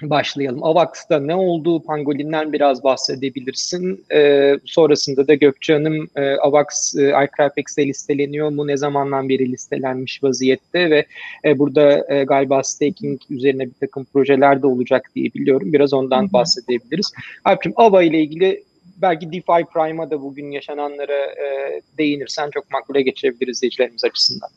başlayalım. 0.02 0.64
Avax'ta 0.64 1.20
ne 1.20 1.36
oldu? 1.36 1.84
Pangolin'den 1.84 2.54
biraz 2.54 2.84
bahsedebilirsin. 2.84 4.06
E, 4.14 4.54
sonrasında 4.66 5.28
da 5.28 5.34
Gökçe 5.34 5.74
Hanım 5.74 6.08
e, 6.16 6.36
Avax 6.36 6.96
e, 6.96 7.10
iCrypex'te 7.10 7.88
listeleniyor 7.88 8.50
mu? 8.50 8.68
Ne 8.68 8.78
zamandan 8.78 9.30
beri 9.30 9.52
listelenmiş 9.52 10.24
vaziyette 10.24 10.90
ve 10.90 11.06
e, 11.46 11.60
burada 11.60 12.14
e, 12.14 12.24
galiba 12.24 12.64
staking 12.64 13.22
üzerine 13.30 13.66
bir 13.66 13.76
takım 13.80 14.06
projeler 14.06 14.62
de 14.62 14.68
olacak 14.68 15.12
diye 15.16 15.34
biliyorum. 15.34 15.74
Biraz 15.74 15.94
ondan 15.94 16.24
Hı-hı. 16.24 16.34
bahsedebiliriz. 16.34 17.12
Alp'cim 17.46 17.74
Ava 17.76 18.04
ile 18.04 18.22
ilgili 18.22 18.64
belki 19.02 19.32
DeFi 19.32 19.66
Prime'a 19.74 20.10
da 20.10 20.22
bugün 20.22 20.52
yaşananlara 20.52 21.26
e, 21.26 21.82
değinirsen 21.98 22.50
çok 22.50 22.72
makbule 22.72 23.02
geçebiliriz 23.02 23.58
izleyicilerimiz 23.58 24.04
açısından. 24.04 24.50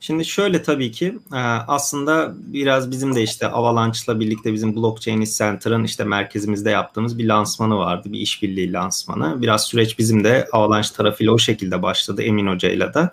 Şimdi 0.00 0.24
şöyle 0.24 0.62
tabii 0.62 0.90
ki 0.90 1.18
e, 1.32 1.38
aslında 1.68 2.34
biraz 2.36 2.90
bizim 2.90 3.14
de 3.14 3.22
işte 3.22 3.48
Avalanche'la 3.48 4.20
birlikte 4.20 4.52
bizim 4.52 4.76
Blockchain 4.76 5.24
Center'ın 5.24 5.84
işte 5.84 6.04
merkezimizde 6.04 6.70
yaptığımız 6.70 7.18
bir 7.18 7.24
lansmanı 7.24 7.76
vardı. 7.76 8.12
Bir 8.12 8.20
işbirliği 8.20 8.72
lansmanı. 8.72 9.42
Biraz 9.42 9.64
süreç 9.64 9.98
bizim 9.98 10.24
de 10.24 10.48
Avalanche 10.52 10.88
tarafıyla 10.96 11.32
o 11.32 11.38
şekilde 11.38 11.82
başladı 11.82 12.22
Emin 12.22 12.46
Hoca'yla 12.46 12.94
da. 12.94 13.12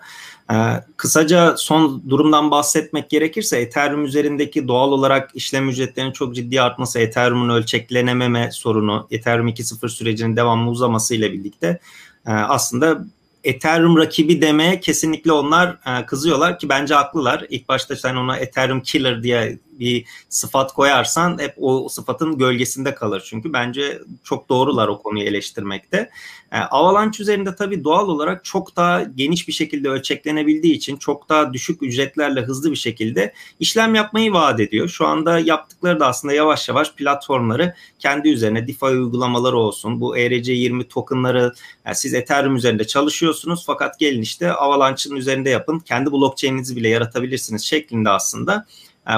E, 0.50 0.56
kısaca 0.96 1.56
son 1.56 2.02
durumdan 2.08 2.50
bahsetmek 2.50 3.10
gerekirse 3.10 3.58
Ethereum 3.58 4.04
üzerindeki 4.04 4.68
doğal 4.68 4.92
olarak 4.92 5.30
işlem 5.34 5.68
ücretlerinin 5.68 6.12
çok 6.12 6.34
ciddi 6.34 6.62
artması, 6.62 6.98
Ethereum'un 6.98 7.48
ölçeklenememe 7.48 8.50
sorunu, 8.52 9.06
Ethereum 9.10 9.48
2.0 9.48 9.88
sürecinin 9.88 10.36
devamlı 10.36 10.70
uzaması 10.70 11.14
ile 11.14 11.32
birlikte 11.32 11.80
e, 12.26 12.30
aslında 12.30 13.04
Ethereum 13.46 13.96
rakibi 13.96 14.42
demeye 14.42 14.80
kesinlikle 14.80 15.32
onlar 15.32 15.68
e, 15.68 16.06
kızıyorlar 16.06 16.58
ki 16.58 16.68
bence 16.68 16.94
haklılar. 16.94 17.46
İlk 17.48 17.68
başta 17.68 17.96
sen 17.96 18.16
ona 18.16 18.36
Ethereum 18.36 18.80
killer 18.80 19.22
diye 19.22 19.58
bir 19.80 20.04
sıfat 20.28 20.72
koyarsan 20.74 21.38
hep 21.38 21.54
o 21.56 21.88
sıfatın 21.88 22.38
gölgesinde 22.38 22.94
kalır. 22.94 23.22
Çünkü 23.26 23.52
bence 23.52 24.02
çok 24.24 24.48
doğrular 24.48 24.88
o 24.88 25.02
konuyu 25.02 25.24
eleştirmekte. 25.24 26.10
E, 26.52 26.58
Avalanche 26.58 27.22
üzerinde 27.22 27.54
tabii 27.56 27.84
doğal 27.84 28.08
olarak 28.08 28.44
çok 28.44 28.76
daha 28.76 29.02
geniş 29.02 29.48
bir 29.48 29.52
şekilde 29.52 29.88
ölçeklenebildiği 29.88 30.74
için 30.74 30.96
çok 30.96 31.28
daha 31.28 31.52
düşük 31.52 31.82
ücretlerle 31.82 32.40
hızlı 32.40 32.70
bir 32.70 32.76
şekilde 32.76 33.32
işlem 33.60 33.94
yapmayı 33.94 34.32
vaat 34.32 34.60
ediyor. 34.60 34.88
Şu 34.88 35.06
anda 35.06 35.38
yaptıkları 35.38 36.00
da 36.00 36.06
aslında 36.06 36.34
yavaş 36.34 36.68
yavaş 36.68 36.92
platformları 36.92 37.74
kendi 37.98 38.28
üzerine 38.28 38.68
DeFi 38.68 38.84
uygulamaları 38.84 39.56
olsun. 39.56 40.00
Bu 40.00 40.18
ERC20 40.18 40.88
tokenları 40.88 41.52
yani 41.86 41.96
siz 41.96 42.14
Ethereum 42.14 42.56
üzerinde 42.56 42.86
çalışıyorsunuz 42.86 43.64
fakat 43.66 43.98
gelin 43.98 44.22
işte 44.22 44.52
Avalanche'ın 44.52 45.16
üzerinde 45.16 45.50
yapın. 45.50 45.78
Kendi 45.78 46.12
blockchain'inizi 46.12 46.76
bile 46.76 46.88
yaratabilirsiniz 46.88 47.64
şeklinde 47.64 48.10
aslında 48.10 48.66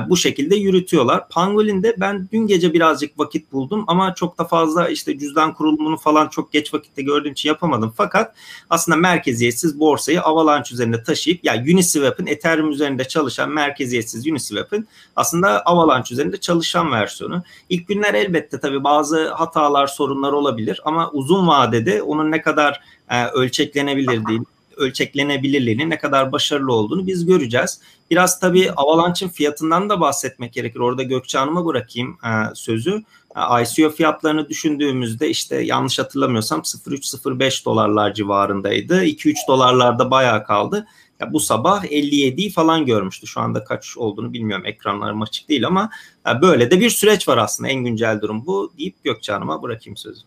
bu 0.08 0.16
şekilde 0.16 0.56
yürütüyorlar. 0.56 1.28
Pangolin'de 1.28 1.94
ben 1.98 2.28
dün 2.32 2.46
gece 2.46 2.72
birazcık 2.72 3.18
vakit 3.18 3.52
buldum 3.52 3.84
ama 3.86 4.14
çok 4.14 4.38
da 4.38 4.44
fazla 4.44 4.88
işte 4.88 5.18
cüzdan 5.18 5.54
kurulumunu 5.54 5.96
falan 5.96 6.28
çok 6.28 6.52
geç 6.52 6.74
vakitte 6.74 7.02
gördüğüm 7.02 7.32
için 7.32 7.48
yapamadım. 7.48 7.92
Fakat 7.96 8.34
aslında 8.70 8.96
merkeziyetsiz 8.96 9.80
borsayı 9.80 10.22
Avalanche 10.22 10.74
üzerinde 10.74 11.02
taşıyıp 11.02 11.44
ya 11.44 11.54
yani 11.54 11.74
Uniswap'ın 11.74 12.26
Ethereum 12.26 12.70
üzerinde 12.70 13.08
çalışan 13.08 13.50
merkeziyetsiz 13.50 14.26
Uniswap'ın 14.26 14.88
aslında 15.16 15.62
Avalanche 15.62 16.14
üzerinde 16.14 16.36
çalışan 16.36 16.92
versiyonu. 16.92 17.42
İlk 17.68 17.88
günler 17.88 18.14
elbette 18.14 18.60
tabii 18.60 18.84
bazı 18.84 19.28
hatalar, 19.28 19.86
sorunlar 19.86 20.32
olabilir 20.32 20.80
ama 20.84 21.10
uzun 21.10 21.48
vadede 21.48 22.02
onun 22.02 22.30
ne 22.30 22.42
kadar 22.42 22.80
e, 23.10 23.26
ölçeklenebilir 23.26 24.26
değil 24.26 24.40
ölçeklenebilirliğinin 24.78 25.90
ne 25.90 25.98
kadar 25.98 26.32
başarılı 26.32 26.72
olduğunu 26.72 27.06
biz 27.06 27.26
göreceğiz. 27.26 27.80
Biraz 28.10 28.40
tabii 28.40 28.72
Avalanche'ın 28.72 29.30
fiyatından 29.30 29.88
da 29.90 30.00
bahsetmek 30.00 30.52
gerekir. 30.52 30.80
Orada 30.80 31.02
Gökçe 31.02 31.38
Hanım'a 31.38 31.66
bırakayım 31.66 32.18
e, 32.24 32.54
sözü. 32.54 33.02
E, 33.36 33.62
ICO 33.62 33.90
fiyatlarını 33.90 34.48
düşündüğümüzde 34.48 35.28
işte 35.30 35.62
yanlış 35.62 35.98
hatırlamıyorsam 35.98 36.60
0.3-0.5 36.60 37.64
dolarlar 37.64 38.14
civarındaydı. 38.14 39.04
2-3 39.04 39.34
dolarlarda 39.48 40.10
bayağı 40.10 40.44
kaldı. 40.44 40.86
Ya 41.20 41.32
bu 41.32 41.40
sabah 41.40 41.84
57'yi 41.84 42.50
falan 42.50 42.86
görmüştü. 42.86 43.26
Şu 43.26 43.40
anda 43.40 43.64
kaç 43.64 43.96
olduğunu 43.96 44.32
bilmiyorum. 44.32 44.66
Ekranlarım 44.66 45.22
açık 45.22 45.48
değil 45.48 45.66
ama 45.66 45.90
e, 46.28 46.42
böyle 46.42 46.70
de 46.70 46.80
bir 46.80 46.90
süreç 46.90 47.28
var 47.28 47.38
aslında. 47.38 47.70
En 47.70 47.84
güncel 47.84 48.20
durum 48.20 48.46
bu 48.46 48.72
deyip 48.78 49.04
Gökçe 49.04 49.32
Hanım'a 49.32 49.62
bırakayım 49.62 49.96
sözü. 49.96 50.20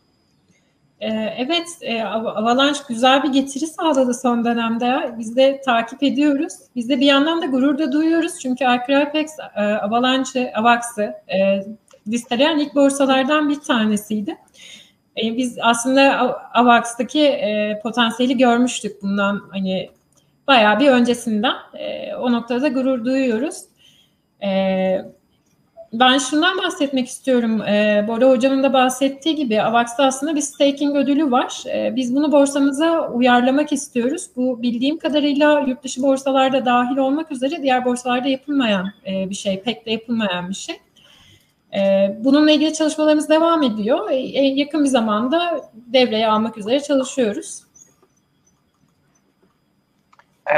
Ee, 1.02 1.34
evet, 1.38 1.68
e, 1.82 2.04
Avalanche 2.04 2.80
güzel 2.90 3.24
bir 3.24 3.30
getiri 3.30 3.68
sağladı 3.68 4.14
son 4.14 4.46
dönemde. 4.46 5.16
Biz 5.18 5.36
de 5.36 5.62
takip 5.66 6.04
ediyoruz. 6.04 6.54
Biz 6.76 6.90
de 6.90 7.00
bir 7.00 7.06
yandan 7.06 7.42
da 7.42 7.46
gurur 7.46 7.78
da 7.78 7.92
duyuyoruz. 7.92 8.40
Çünkü 8.40 8.66
Arcrypex, 8.66 9.32
e, 9.56 9.62
Avalanche, 9.62 10.54
Avax'ı 10.56 11.14
e, 11.28 11.66
listeleyen 12.08 12.58
ilk 12.58 12.76
borsalardan 12.76 13.50
bir 13.50 13.60
tanesiydi. 13.60 14.38
Biz 15.18 15.58
aslında 15.62 16.20
Avax'taki 16.54 17.42
potansiyeli 17.84 18.38
görmüştük 18.38 19.02
bundan 19.02 19.42
hani 19.52 19.90
bayağı 20.48 20.80
bir 20.80 20.88
öncesinden. 20.88 21.54
O 22.20 22.32
noktada 22.32 22.68
gurur 22.68 23.06
duyuyoruz. 23.06 23.58
Ben 25.94 26.18
şundan 26.18 26.58
bahsetmek 26.58 27.08
istiyorum. 27.08 27.62
Ee, 27.62 28.06
Bora 28.08 28.30
Hocam'ın 28.30 28.64
da 28.64 28.74
bahsettiği 28.74 29.36
gibi 29.36 29.62
Avax'ta 29.62 30.04
aslında 30.04 30.36
bir 30.36 30.42
staking 30.42 30.96
ödülü 30.96 31.32
var. 31.32 31.64
Ee, 31.68 31.94
biz 31.96 32.16
bunu 32.16 32.32
borsamıza 32.32 33.10
uyarlamak 33.10 33.72
istiyoruz. 33.72 34.28
Bu 34.36 34.62
bildiğim 34.62 34.98
kadarıyla 34.98 35.60
yurt 35.60 35.84
dışı 35.84 36.04
borsalarda 36.04 36.66
dahil 36.66 36.98
olmak 36.98 37.32
üzere 37.32 37.64
diğer 37.64 37.86
borsalarda 37.86 38.28
yapılmayan 38.28 38.92
e, 39.08 39.30
bir 39.30 39.36
şey, 39.36 39.62
pek 39.62 39.86
de 39.86 39.92
yapılmayan 39.92 40.50
bir 40.50 40.56
şey. 40.56 40.76
Ee, 41.76 42.18
bununla 42.20 42.52
ilgili 42.52 42.74
çalışmalarımız 42.74 43.30
devam 43.30 43.64
ediyor. 43.64 44.10
Ee, 44.12 44.16
yakın 44.42 44.84
bir 44.84 44.90
zamanda 44.90 45.70
devreye 45.74 46.28
almak 46.28 46.58
üzere 46.58 46.80
çalışıyoruz. 46.80 47.62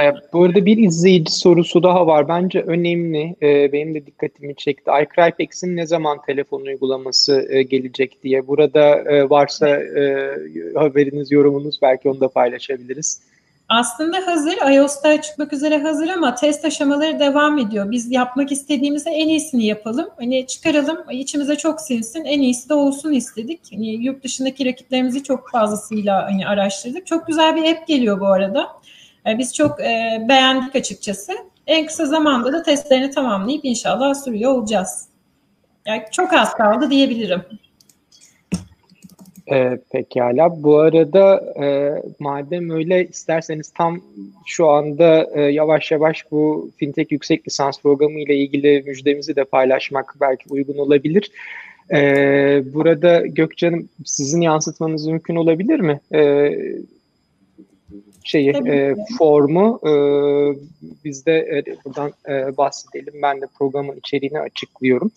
Ee, 0.02 0.14
bu 0.34 0.44
arada 0.44 0.66
bir 0.66 0.78
izleyici 0.78 1.32
sorusu 1.32 1.84
daha 1.84 2.08
var. 2.08 2.28
Bence 2.28 2.62
önemli. 2.62 3.36
Ee, 3.42 3.72
benim 3.72 3.94
de 3.94 4.06
dikkatimi 4.06 4.56
çekti. 4.56 4.92
iCrypex'in 5.04 5.78
ne 5.78 5.86
zaman 5.88 6.18
telefon 6.26 6.62
uygulaması 6.62 7.48
e, 7.50 7.64
gelecek 7.64 8.24
diye. 8.24 8.48
Burada 8.48 8.96
e, 8.96 9.30
varsa 9.30 9.68
e, 9.70 10.30
haberiniz, 10.76 11.32
yorumunuz 11.32 11.80
belki 11.82 12.10
onu 12.10 12.20
da 12.20 12.28
paylaşabiliriz. 12.28 13.22
Aslında 13.70 14.28
hazır. 14.28 14.74
iOS'ta 14.76 15.22
çıkmak 15.22 15.54
üzere 15.54 15.78
hazır 15.78 16.10
ama 16.10 16.36
test 16.36 16.66
aşamaları 16.66 17.20
devam 17.20 17.58
ediyor. 17.58 17.92
Biz 17.92 18.12
yapmak 18.12 18.52
istediğimizde 18.52 19.10
en 19.10 19.28
iyisini 19.28 19.66
yapalım. 19.66 20.10
Hani 20.18 20.48
çıkaralım, 20.48 20.98
içimize 21.12 21.56
çok 21.56 21.82
sinsin. 21.82 22.26
En 22.26 22.42
iyisi 22.42 22.70
de 22.70 22.74
olsun 22.74 23.12
istedik. 23.12 23.60
Hani 23.74 23.88
yurt 23.88 24.24
dışındaki 24.24 24.66
rakiplerimizi 24.66 25.24
çok 25.24 25.50
fazlasıyla 25.50 26.26
hani 26.26 26.48
araştırdık. 26.48 27.08
Çok 27.08 27.28
güzel 27.28 27.56
bir 27.56 27.72
app 27.72 27.88
geliyor 27.88 28.20
bu 28.20 28.28
arada. 28.28 28.68
E, 29.28 29.38
biz 29.38 29.56
çok 29.56 29.82
e, 29.82 30.26
beğendik 30.30 30.76
açıkçası. 30.76 31.34
En 31.68 31.86
kısa 31.86 32.06
zamanda 32.06 32.54
da 32.54 32.64
testlerini 32.64 33.12
tamamlayıp 33.12 33.66
inşallah 33.66 34.14
sürüyor 34.14 34.52
olacağız. 34.52 35.08
Yani 35.86 36.04
çok 36.12 36.34
az 36.34 36.54
kaldı 36.54 36.90
diyebilirim. 36.90 37.42
E, 39.52 39.78
pekala. 39.92 40.64
Bu 40.64 40.80
arada 40.80 41.54
e, 41.64 41.94
madem 42.20 42.70
öyle 42.70 43.08
isterseniz 43.08 43.72
tam 43.78 44.02
şu 44.46 44.70
anda 44.70 45.30
e, 45.34 45.42
yavaş 45.42 45.92
yavaş 45.92 46.32
bu 46.32 46.72
fintech 46.78 47.12
yüksek 47.12 47.48
lisans 47.48 47.82
programı 47.82 48.20
ile 48.20 48.36
ilgili 48.36 48.84
müjdemizi 48.86 49.36
de 49.36 49.44
paylaşmak 49.44 50.16
belki 50.22 50.46
uygun 50.50 50.78
olabilir. 50.78 51.32
E, 51.92 52.00
burada 52.74 53.28
Gökçen'im 53.28 53.90
sizin 54.06 54.42
yansıtmanız 54.42 55.08
mümkün 55.08 55.36
olabilir 55.36 55.80
mi? 55.80 56.00
E, 56.14 56.52
şeyi 58.24 58.50
e, 58.50 58.96
formu 59.18 59.80
e, 59.84 59.94
biz 61.04 61.26
de 61.26 61.34
e, 61.34 61.64
buradan 61.86 62.12
e, 62.30 62.58
bahsedelim. 62.58 63.14
Ben 63.22 63.42
de 63.42 63.46
programın 63.60 63.96
içeriğini 63.96 64.40
açıklıyorum. 64.40 65.12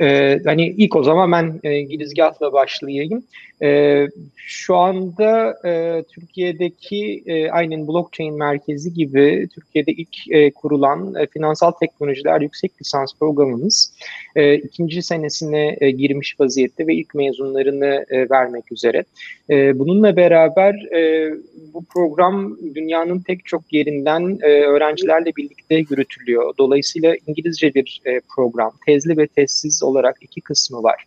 E, 0.00 0.38
hani 0.44 0.66
ilk 0.66 0.96
o 0.96 1.02
zaman 1.02 1.32
ben 1.32 1.60
e, 1.70 1.82
girizgahla 1.82 2.52
başlayayım. 2.52 3.24
E, 3.62 4.06
şu 4.36 4.76
anda 4.76 5.58
e, 5.64 6.02
Türkiye'deki 6.02 7.22
e, 7.26 7.50
aynen 7.50 7.88
blockchain 7.88 8.38
merkezi 8.38 8.94
gibi 8.94 9.48
Türkiye'de 9.54 9.92
ilk 9.92 10.30
e, 10.30 10.50
kurulan 10.50 11.14
e, 11.14 11.26
finansal 11.26 11.70
teknolojiler 11.70 12.40
yüksek 12.40 12.72
lisans 12.80 13.12
programımız 13.20 13.92
e, 14.36 14.54
ikinci 14.54 15.02
senesine 15.02 15.76
e, 15.80 15.90
girmiş 15.90 16.40
vaziyette 16.40 16.86
ve 16.86 16.94
ilk 16.94 17.14
mezunlarını 17.14 18.04
e, 18.10 18.30
vermek 18.30 18.72
üzere. 18.72 19.04
E, 19.50 19.78
bununla 19.78 20.16
beraber 20.16 20.74
e, 20.74 21.32
bu 21.74 21.84
program 21.84 22.58
dünyanın 22.74 23.20
pek 23.20 23.46
çok 23.46 23.72
yerinden 23.72 24.38
e, 24.42 24.46
öğrencilerle 24.46 25.36
birlikte 25.36 25.74
yürütülüyor. 25.74 26.54
Dolayısıyla 26.58 27.16
İngilizce 27.26 27.74
bir 27.74 28.00
e, 28.04 28.20
program, 28.36 28.72
tezli 28.86 29.16
ve 29.16 29.26
tezsiz 29.26 29.82
olarak 29.88 30.16
iki 30.20 30.40
kısmı 30.40 30.82
var. 30.82 31.04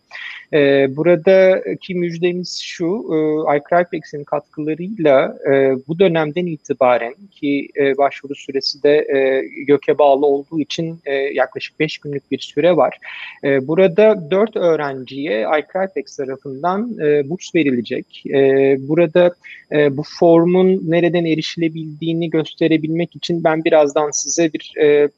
E, 0.52 0.86
buradaki 0.96 1.94
müjdemiz 1.94 2.60
şu, 2.62 2.86
e, 2.86 3.16
iCrypex'in 3.56 4.24
katkılarıyla 4.24 5.36
e, 5.50 5.76
bu 5.88 5.98
dönemden 5.98 6.46
itibaren 6.46 7.14
ki 7.30 7.68
e, 7.76 7.96
başvuru 7.96 8.34
süresi 8.34 8.82
de 8.82 8.96
e, 8.96 9.46
göke 9.64 9.98
bağlı 9.98 10.26
olduğu 10.26 10.60
için 10.60 10.98
e, 11.04 11.14
yaklaşık 11.14 11.80
5 11.80 11.98
günlük 11.98 12.30
bir 12.30 12.38
süre 12.38 12.76
var. 12.76 12.98
E, 13.44 13.68
burada 13.68 14.30
4 14.30 14.56
öğrenciye 14.56 15.40
iCrypex 15.40 16.16
tarafından 16.16 16.98
e, 17.00 17.30
burs 17.30 17.54
verilecek. 17.54 18.22
E, 18.26 18.76
burada 18.88 19.34
e, 19.72 19.96
bu 19.96 20.02
formun 20.18 20.82
nereden 20.86 21.24
erişilebildiğini 21.24 22.30
gösterebilmek 22.30 23.16
için 23.16 23.44
ben 23.44 23.64
birazdan 23.64 24.10
size 24.10 24.52
bir 24.52 24.74
e, 24.80 25.08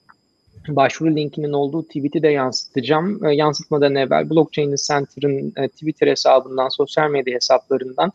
başvuru 0.69 1.17
linkinin 1.17 1.53
olduğu 1.53 1.83
tweet'i 1.83 2.23
de 2.23 2.29
yansıtacağım. 2.29 3.25
E, 3.25 3.35
yansıtmadan 3.35 3.95
evvel 3.95 4.31
Blockchain 4.31 4.75
Center'ın 4.89 5.53
e, 5.57 5.69
Twitter 5.69 6.07
hesabından, 6.07 6.69
sosyal 6.69 7.11
medya 7.11 7.35
hesaplarından 7.35 8.13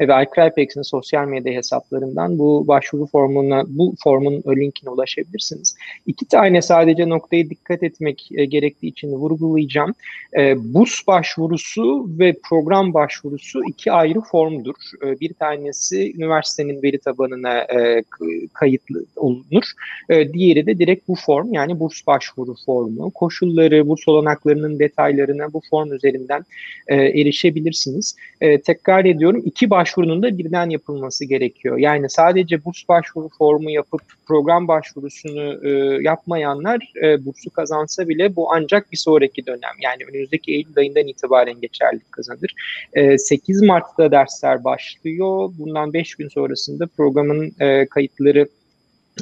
e, 0.00 0.08
ve 0.08 0.12
iCrypex'in 0.22 0.82
sosyal 0.82 1.26
medya 1.26 1.52
hesaplarından 1.52 2.38
bu 2.38 2.66
başvuru 2.68 3.06
formuna, 3.06 3.64
bu 3.68 3.94
formun 4.04 4.42
linkine 4.46 4.90
ulaşabilirsiniz. 4.90 5.76
İki 6.06 6.28
tane 6.28 6.62
sadece 6.62 7.08
noktaya 7.08 7.50
dikkat 7.50 7.82
etmek 7.82 8.28
e, 8.34 8.44
gerektiği 8.44 8.88
için 8.88 9.12
vurgulayacağım. 9.12 9.94
E, 10.38 10.74
burs 10.74 11.06
başvurusu 11.06 12.06
ve 12.18 12.34
program 12.48 12.94
başvurusu 12.94 13.60
iki 13.68 13.92
ayrı 13.92 14.20
formdur. 14.20 14.74
E, 15.04 15.20
bir 15.20 15.34
tanesi 15.34 16.16
üniversitenin 16.16 16.82
veri 16.82 16.98
tabanına 16.98 17.58
e, 17.58 18.04
kayıtlı 18.52 19.04
olunur. 19.16 19.64
E, 20.08 20.32
diğeri 20.32 20.66
de 20.66 20.78
direkt 20.78 21.08
bu 21.08 21.14
form 21.14 21.52
yani 21.52 21.80
burs 21.80 21.91
burs 21.92 22.06
başvuru 22.06 22.54
formu, 22.66 23.10
koşulları, 23.10 23.88
burs 23.88 24.08
olanaklarının 24.08 24.78
detaylarına 24.78 25.52
bu 25.52 25.60
form 25.70 25.92
üzerinden 25.92 26.44
e, 26.88 26.94
erişebilirsiniz. 26.94 28.16
E, 28.40 28.60
tekrar 28.60 29.04
ediyorum 29.04 29.42
iki 29.44 29.70
başvurunun 29.70 30.22
da 30.22 30.38
birden 30.38 30.70
yapılması 30.70 31.24
gerekiyor. 31.24 31.78
Yani 31.78 32.10
sadece 32.10 32.64
burs 32.64 32.88
başvuru 32.88 33.28
formu 33.38 33.70
yapıp 33.70 34.02
program 34.26 34.68
başvurusunu 34.68 35.68
e, 35.68 36.02
yapmayanlar 36.02 36.92
e, 37.02 37.26
bursu 37.26 37.50
kazansa 37.50 38.08
bile 38.08 38.36
bu 38.36 38.52
ancak 38.52 38.92
bir 38.92 38.96
sonraki 38.96 39.46
dönem 39.46 39.76
yani 39.82 40.02
önümüzdeki 40.10 40.52
Eylül 40.52 40.78
ayından 40.78 41.06
itibaren 41.06 41.60
geçerlilik 41.60 42.12
kazanır. 42.12 42.54
E, 42.92 43.18
8 43.18 43.62
Mart'ta 43.62 44.10
dersler 44.10 44.64
başlıyor. 44.64 45.50
Bundan 45.58 45.92
5 45.92 46.14
gün 46.14 46.28
sonrasında 46.28 46.86
programın 46.96 47.52
e, 47.60 47.86
kayıtları 47.86 48.46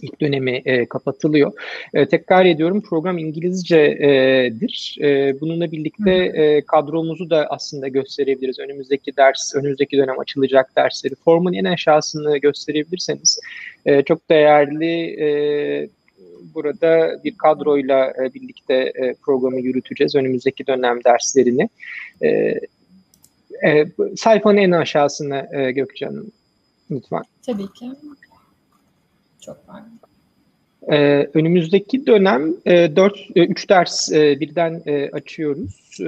ilk 0.03 0.21
dönemi 0.21 0.63
e, 0.65 0.87
kapatılıyor. 0.87 1.53
E, 1.95 2.07
tekrar 2.07 2.45
ediyorum 2.45 2.83
program 2.83 3.19
İngilizcedir. 3.19 4.97
E, 5.01 5.41
bununla 5.41 5.73
birlikte 5.73 6.13
e, 6.13 6.63
kadromuzu 6.65 7.31
da 7.31 7.47
aslında 7.51 7.89
gösterebiliriz. 7.89 8.59
Önümüzdeki 8.59 9.17
ders, 9.17 9.55
önümüzdeki 9.55 9.97
dönem 9.97 10.19
açılacak 10.19 10.77
dersleri 10.77 11.15
formun 11.15 11.53
en 11.53 11.65
aşağısını 11.65 12.39
gösterebilirseniz 12.39 13.41
e, 13.87 14.03
çok 14.03 14.31
değerli 14.31 15.23
e, 15.23 15.89
burada 16.55 17.21
bir 17.25 17.39
kadroyla 17.39 18.13
e, 18.25 18.35
birlikte 18.35 18.75
e, 18.75 19.15
programı 19.15 19.61
yürüteceğiz. 19.61 20.15
Önümüzdeki 20.15 20.67
dönem 20.67 21.05
derslerini. 21.05 21.69
E, 22.23 22.29
e, 23.67 23.87
sayfanın 24.17 24.57
en 24.57 24.71
aşağısına 24.71 25.49
e, 25.53 25.73
Gökçe 25.73 26.09
lütfen. 26.91 27.23
Tabii 27.47 27.73
ki. 27.73 27.87
Çok 29.41 29.67
pardon. 29.67 30.01
Ee, 30.93 31.29
önümüzdeki 31.35 32.07
dönem 32.07 32.55
e, 32.67 32.97
4 32.97 33.19
e, 33.37 33.47
3 33.47 33.69
ders 33.69 34.13
e, 34.13 34.41
birden 34.41 34.83
e, 34.87 35.11
açıyoruz. 35.11 36.01
E, 36.01 36.05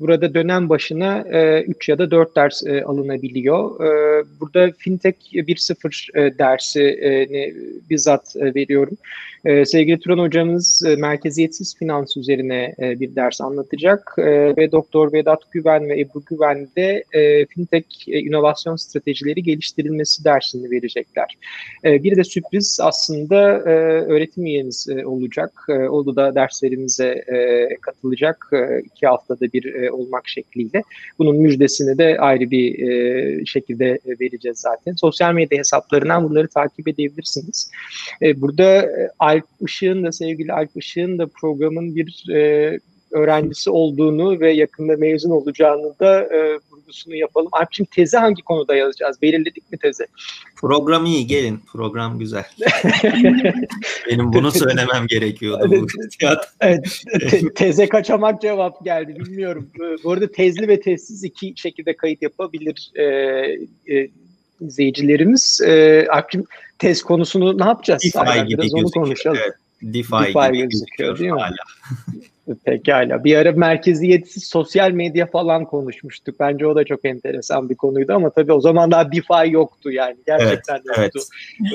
burada 0.00 0.34
dönem 0.34 0.68
başına 0.68 1.18
e, 1.18 1.62
3 1.62 1.88
ya 1.88 1.98
da 1.98 2.10
4 2.10 2.36
ders 2.36 2.66
e, 2.66 2.84
alınabiliyor. 2.84 3.84
E, 3.84 4.24
burada 4.40 4.72
Fintech 4.78 5.16
1.0 5.32 6.18
e, 6.18 6.38
dersi 6.38 6.82
e, 6.82 7.28
bizzat 7.90 8.36
e, 8.36 8.54
veriyorum. 8.54 8.96
E, 9.44 9.64
sevgili 9.64 9.98
Turan 9.98 10.18
hocamız 10.18 10.82
e, 10.86 10.96
merkeziyetsiz 10.96 11.76
finans 11.78 12.16
üzerine 12.16 12.74
e, 12.78 13.00
bir 13.00 13.16
ders 13.16 13.40
anlatacak 13.40 14.14
e, 14.18 14.56
ve 14.56 14.72
Doktor 14.72 15.12
Vedat 15.12 15.52
Güven 15.52 15.88
ve 15.88 16.00
Ebru 16.00 16.22
Güven 16.30 16.68
de 16.76 17.04
e, 17.12 17.46
fintech 17.46 18.08
e, 18.08 18.18
inovasyon 18.18 18.76
stratejileri 18.76 19.42
geliştirilmesi 19.42 20.24
dersini 20.24 20.70
verecekler. 20.70 21.38
E, 21.84 22.02
bir 22.02 22.16
de 22.16 22.24
sürpriz 22.24 22.78
aslında 22.82 23.58
e, 23.58 23.70
öğretim 24.12 24.46
üyeniz 24.46 24.88
e, 24.88 25.06
olacak. 25.06 25.52
E, 25.68 25.72
o 25.72 26.16
da 26.16 26.34
derslerimize 26.34 27.06
e, 27.06 27.68
katılacak 27.80 28.50
e, 28.52 28.80
iki 28.80 29.06
haftada 29.06 29.52
bir 29.52 29.74
e, 29.74 29.90
olmak 29.90 30.28
şekliyle. 30.28 30.82
Bunun 31.18 31.36
müjdesini 31.36 31.98
de 31.98 32.16
ayrı 32.18 32.50
bir 32.50 32.88
e, 32.88 33.44
şekilde 33.46 33.98
vereceğiz 34.20 34.58
zaten. 34.58 34.92
Sosyal 34.92 35.32
medya 35.32 35.58
hesaplarından 35.58 36.30
bunları 36.30 36.48
takip 36.48 36.88
edebilirsiniz. 36.88 37.70
E, 38.22 38.40
burada 38.40 38.82
e, 38.82 39.10
Alp 39.30 39.44
Işık'ın 39.60 40.04
da 40.04 40.12
sevgili 40.12 40.52
Alp 40.52 40.70
Işık'ın 40.76 41.18
da 41.18 41.26
programın 41.26 41.96
bir 41.96 42.28
e, 42.34 42.78
öğrencisi 43.10 43.70
olduğunu 43.70 44.40
ve 44.40 44.52
yakında 44.52 44.96
mezun 44.96 45.30
olacağını 45.30 45.98
da 46.00 46.22
e, 46.22 46.58
vurgusunu 46.70 47.14
yapalım. 47.14 47.48
Alp'ciğim 47.52 47.88
tezi 47.94 48.16
hangi 48.16 48.42
konuda 48.42 48.74
yazacağız? 48.74 49.22
Belirledik 49.22 49.72
mi 49.72 49.78
tezi? 49.78 50.06
Program 50.56 51.06
iyi 51.06 51.26
gelin. 51.26 51.60
Program 51.72 52.18
güzel. 52.18 52.44
Benim 54.10 54.32
bunu 54.32 54.52
söylemem 54.52 55.06
gerekiyordu. 55.06 55.70
bu 55.70 55.86
evet, 56.60 57.02
te- 57.30 57.54
teze 57.54 57.88
kaçamak 57.88 58.42
cevap 58.42 58.84
geldi. 58.84 59.16
Bilmiyorum. 59.16 59.70
Bu 60.04 60.12
arada 60.12 60.32
tezli 60.32 60.68
ve 60.68 60.80
tezsiz 60.80 61.24
iki 61.24 61.52
şekilde 61.56 61.96
kayıt 61.96 62.22
yapabilir 62.22 62.90
e, 62.94 63.04
e, 63.94 64.08
izleyicilerimiz. 64.60 65.60
E, 65.66 66.06
Alp'ciğim 66.10 66.46
tez 66.80 67.02
konusunu 67.02 67.58
ne 67.58 67.64
yapacağız? 67.64 68.02
DeFi 68.02 68.46
gibi 68.46 68.62
Biraz 68.62 68.74
onu 68.74 68.90
konuşalım. 68.90 69.38
Evet. 69.42 69.54
DeFi, 69.82 70.12
DeFi 70.12 70.52
gibi 70.52 70.68
gözüküyor 70.68 71.18
değil 71.18 71.30
mi? 71.30 71.40
Hala. 71.40 71.54
Pekala. 72.64 73.24
Bir 73.24 73.36
ara 73.36 73.52
merkeziyetsiz 73.52 74.44
sosyal 74.44 74.90
medya 74.90 75.26
falan 75.26 75.64
konuşmuştuk. 75.64 76.40
Bence 76.40 76.66
o 76.66 76.76
da 76.76 76.84
çok 76.84 77.04
enteresan 77.04 77.68
bir 77.68 77.74
konuydu 77.74 78.12
ama 78.12 78.30
tabii 78.30 78.52
o 78.52 78.60
zaman 78.60 78.90
daha 78.90 79.12
DeFi 79.12 79.50
yoktu 79.50 79.90
yani. 79.90 80.16
Gerçekten 80.26 80.80
evet, 80.98 81.14
yoktu. 81.14 81.20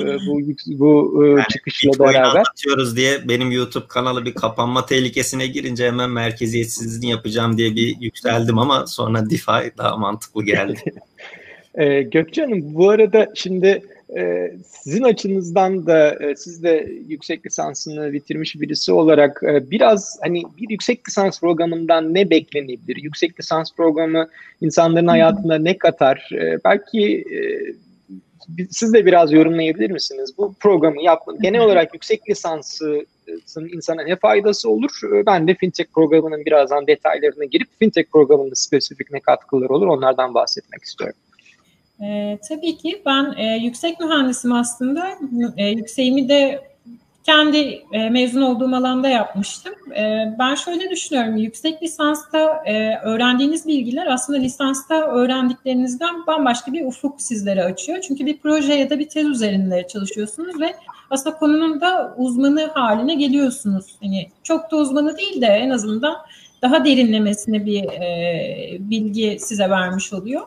Evet. 0.00 0.20
bu 0.26 0.40
bu 0.66 1.24
e, 1.24 1.28
yani 1.28 1.44
çıkışla 1.52 1.90
Bitcoin 1.90 2.08
beraber. 2.08 2.28
anlatıyoruz 2.28 2.96
diye 2.96 3.28
benim 3.28 3.50
YouTube 3.50 3.86
kanalı 3.88 4.24
bir 4.24 4.34
kapanma 4.34 4.86
tehlikesine 4.86 5.46
girince 5.46 5.86
hemen 5.86 6.10
merkeziyetsizliğini 6.10 7.10
yapacağım 7.10 7.58
diye 7.58 7.76
bir 7.76 7.96
yükseldim 8.00 8.58
ama 8.58 8.86
sonra 8.86 9.30
DeFi 9.30 9.72
daha 9.78 9.96
mantıklı 9.96 10.44
geldi. 10.44 10.80
ee, 11.74 12.02
Gökçe 12.02 12.42
Hanım 12.42 12.74
bu 12.74 12.90
arada 12.90 13.32
şimdi 13.34 13.82
e, 14.16 14.52
sizin 14.66 15.02
açınızdan 15.02 15.86
da 15.86 16.24
e, 16.24 16.36
siz 16.36 16.62
de 16.62 16.92
yüksek 17.08 17.46
lisansını 17.46 18.12
bitirmiş 18.12 18.60
birisi 18.60 18.92
olarak 18.92 19.42
e, 19.42 19.70
biraz 19.70 20.18
hani 20.22 20.42
bir 20.58 20.70
yüksek 20.70 21.08
lisans 21.08 21.40
programından 21.40 22.14
ne 22.14 22.30
beklenebilir? 22.30 22.96
Yüksek 22.96 23.40
lisans 23.40 23.74
programı 23.76 24.28
insanların 24.60 25.06
hayatında 25.06 25.58
ne 25.58 25.78
katar? 25.78 26.30
E, 26.32 26.58
belki 26.64 27.24
siz 28.70 28.92
de 28.92 29.06
biraz 29.06 29.32
yorumlayabilir 29.32 29.90
misiniz? 29.90 30.34
Bu 30.38 30.54
programı 30.60 31.02
yapmanın 31.02 31.40
genel 31.42 31.60
olarak 31.60 31.94
yüksek 31.94 32.30
lisansı 32.30 33.06
insana 33.72 34.02
ne 34.02 34.16
faydası 34.16 34.70
olur? 34.70 34.90
Ben 35.26 35.48
de 35.48 35.54
fintech 35.54 35.88
programının 35.94 36.44
birazdan 36.44 36.86
detaylarına 36.86 37.44
girip 37.44 37.68
fintech 37.78 38.10
programının 38.12 38.54
spesifik 38.54 39.12
ne 39.12 39.20
katkıları 39.20 39.72
olur 39.72 39.86
onlardan 39.86 40.34
bahsetmek 40.34 40.82
istiyorum. 40.82 41.16
E, 42.02 42.38
tabii 42.48 42.76
ki 42.76 43.02
ben 43.06 43.34
e, 43.36 43.56
yüksek 43.56 44.00
mühendisim 44.00 44.52
aslında. 44.52 45.06
E, 45.56 45.68
yükseğimi 45.68 46.28
de 46.28 46.66
kendi 47.26 47.82
e, 47.92 48.10
mezun 48.10 48.42
olduğum 48.42 48.76
alanda 48.76 49.08
yapmıştım. 49.08 49.74
E, 49.96 50.34
ben 50.38 50.54
şöyle 50.54 50.90
düşünüyorum, 50.90 51.36
yüksek 51.36 51.82
lisansta 51.82 52.62
e, 52.66 52.96
öğrendiğiniz 52.96 53.66
bilgiler 53.66 54.06
aslında 54.06 54.38
lisansta 54.38 54.94
öğrendiklerinizden 54.94 56.26
bambaşka 56.26 56.72
bir 56.72 56.84
ufuk 56.84 57.20
sizlere 57.20 57.64
açıyor. 57.64 58.00
Çünkü 58.00 58.26
bir 58.26 58.38
proje 58.38 58.74
ya 58.74 58.90
da 58.90 58.98
bir 58.98 59.08
tez 59.08 59.26
üzerinde 59.26 59.86
çalışıyorsunuz 59.92 60.60
ve 60.60 60.74
aslında 61.10 61.36
konunun 61.36 61.80
da 61.80 62.14
uzmanı 62.16 62.66
haline 62.74 63.14
geliyorsunuz. 63.14 63.86
Yani 64.02 64.28
çok 64.42 64.70
da 64.70 64.76
uzmanı 64.76 65.16
değil 65.16 65.40
de 65.40 65.46
en 65.46 65.70
azından 65.70 66.16
daha 66.62 66.84
derinlemesine 66.84 67.66
bir 67.66 67.84
e, 67.84 68.76
bilgi 68.80 69.36
size 69.40 69.70
vermiş 69.70 70.12
oluyor. 70.12 70.42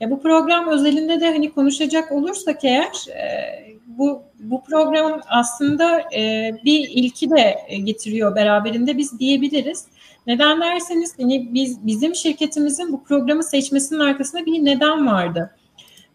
Ya 0.00 0.10
bu 0.10 0.22
program 0.22 0.68
özelinde 0.68 1.20
de 1.20 1.26
hani 1.26 1.52
konuşacak 1.52 2.12
olursak 2.12 2.64
eğer 2.64 3.08
e, 3.10 3.66
bu 3.86 4.22
bu 4.40 4.64
program 4.64 5.20
aslında 5.28 6.00
e, 6.14 6.52
bir 6.64 6.88
ilki 6.90 7.30
de 7.30 7.58
getiriyor 7.84 8.36
beraberinde 8.36 8.98
biz 8.98 9.18
diyebiliriz. 9.18 9.84
Neden 10.26 10.60
derseniz 10.60 11.18
hani 11.18 11.54
biz 11.54 11.86
bizim 11.86 12.14
şirketimizin 12.14 12.92
bu 12.92 13.04
programı 13.04 13.42
seçmesinin 13.44 14.00
arkasında 14.00 14.46
bir 14.46 14.64
neden 14.64 15.06
vardı. 15.06 15.50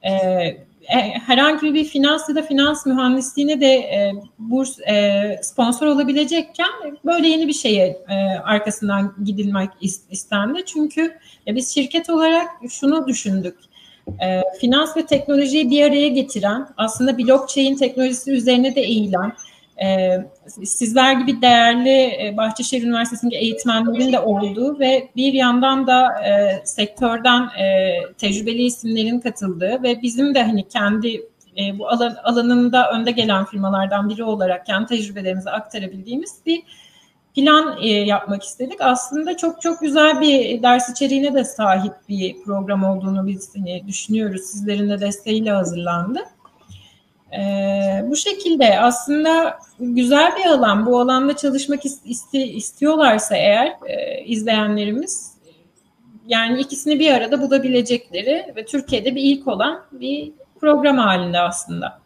E, 0.02 0.12
e, 0.12 0.98
herhangi 1.26 1.74
bir 1.74 1.86
finans 1.86 2.30
ya 2.30 2.36
da 2.36 2.42
finans 2.42 2.86
mühendisliğine 2.86 3.62
de 3.62 3.74
e, 3.74 4.14
burs 4.40 4.80
e, 4.80 5.40
sponsor 5.44 5.88
olabilecekken 5.88 6.70
böyle 7.06 7.28
yeni 7.28 7.48
bir 7.48 7.54
şeye 7.54 7.88
e, 8.10 8.14
arkasından 8.44 9.16
gidilmek 9.24 9.70
istendi. 10.12 10.66
Çünkü 10.66 11.18
e, 11.48 11.56
biz 11.56 11.74
şirket 11.74 12.10
olarak 12.10 12.48
şunu 12.70 13.08
düşündük. 13.08 13.71
E, 14.22 14.42
finans 14.62 14.98
ve 14.98 15.06
teknolojiyi 15.06 15.70
bir 15.70 15.84
araya 15.84 16.08
getiren, 16.08 16.68
aslında 16.78 17.18
blockchain 17.18 17.76
teknolojisi 17.76 18.32
üzerine 18.32 18.76
de 18.76 18.82
eğilen, 18.82 19.34
e, 19.84 20.18
sizler 20.66 21.14
gibi 21.14 21.42
değerli 21.42 21.90
e, 21.90 22.34
Bahçeşehir 22.38 22.84
Üniversitesi'ndeki 22.84 23.38
eğitmenlerin 23.38 24.14
de 24.14 24.20
olduğu 24.20 24.80
ve 24.80 25.10
bir 25.16 25.34
yandan 25.34 25.88
da 25.88 26.24
e, 26.24 26.62
sektörden 26.66 27.42
e, 27.42 27.96
tecrübeli 28.18 28.64
isimlerin 28.64 29.20
katıldığı 29.20 29.84
ve 29.84 30.02
bizim 30.02 30.36
de 30.36 30.44
hani 30.44 30.68
kendi 30.68 31.16
e, 31.58 31.80
bu 31.80 31.90
alan, 31.90 32.16
alanında 32.24 32.92
önde 32.92 33.12
gelen 33.12 33.46
firmalardan 33.46 34.10
biri 34.10 34.24
olarak 34.24 34.66
kendi 34.66 34.86
tecrübelerimizi 34.86 35.50
aktarabildiğimiz 35.50 36.36
bir 36.46 36.64
plan 37.36 37.78
e, 37.82 37.88
yapmak 37.88 38.44
istedik. 38.44 38.82
Aslında 38.82 39.38
çok 39.38 39.62
çok 39.62 39.82
güzel 39.82 40.22
bir 40.22 40.64
ders 40.64 40.90
içeriğine 40.90 41.34
de 41.34 41.44
sahip 41.44 41.94
bir 42.10 42.44
program 42.44 42.84
olduğunu 42.84 43.28
biz 43.28 43.56
hani, 43.56 43.84
düşünüyoruz. 43.88 44.42
Sizlerin 44.42 44.90
de 44.90 45.00
desteğiyle 45.00 45.52
hazırlandı. 45.52 46.20
E, 47.40 47.42
bu 48.08 48.16
şekilde 48.16 48.80
aslında 48.80 49.60
güzel 49.80 50.32
bir 50.36 50.46
alan. 50.46 50.86
Bu 50.86 51.00
alanda 51.00 51.36
çalışmak 51.36 51.86
iste, 52.06 52.48
istiyorlarsa 52.48 53.36
eğer 53.36 53.74
e, 53.88 54.24
izleyenlerimiz 54.24 55.32
yani 56.28 56.60
ikisini 56.60 57.00
bir 57.00 57.12
arada 57.12 57.42
bulabilecekleri 57.42 58.54
ve 58.56 58.66
Türkiye'de 58.66 59.16
bir 59.16 59.22
ilk 59.22 59.48
olan 59.48 59.84
bir 59.92 60.32
program 60.60 60.98
halinde 60.98 61.40
aslında. 61.40 62.02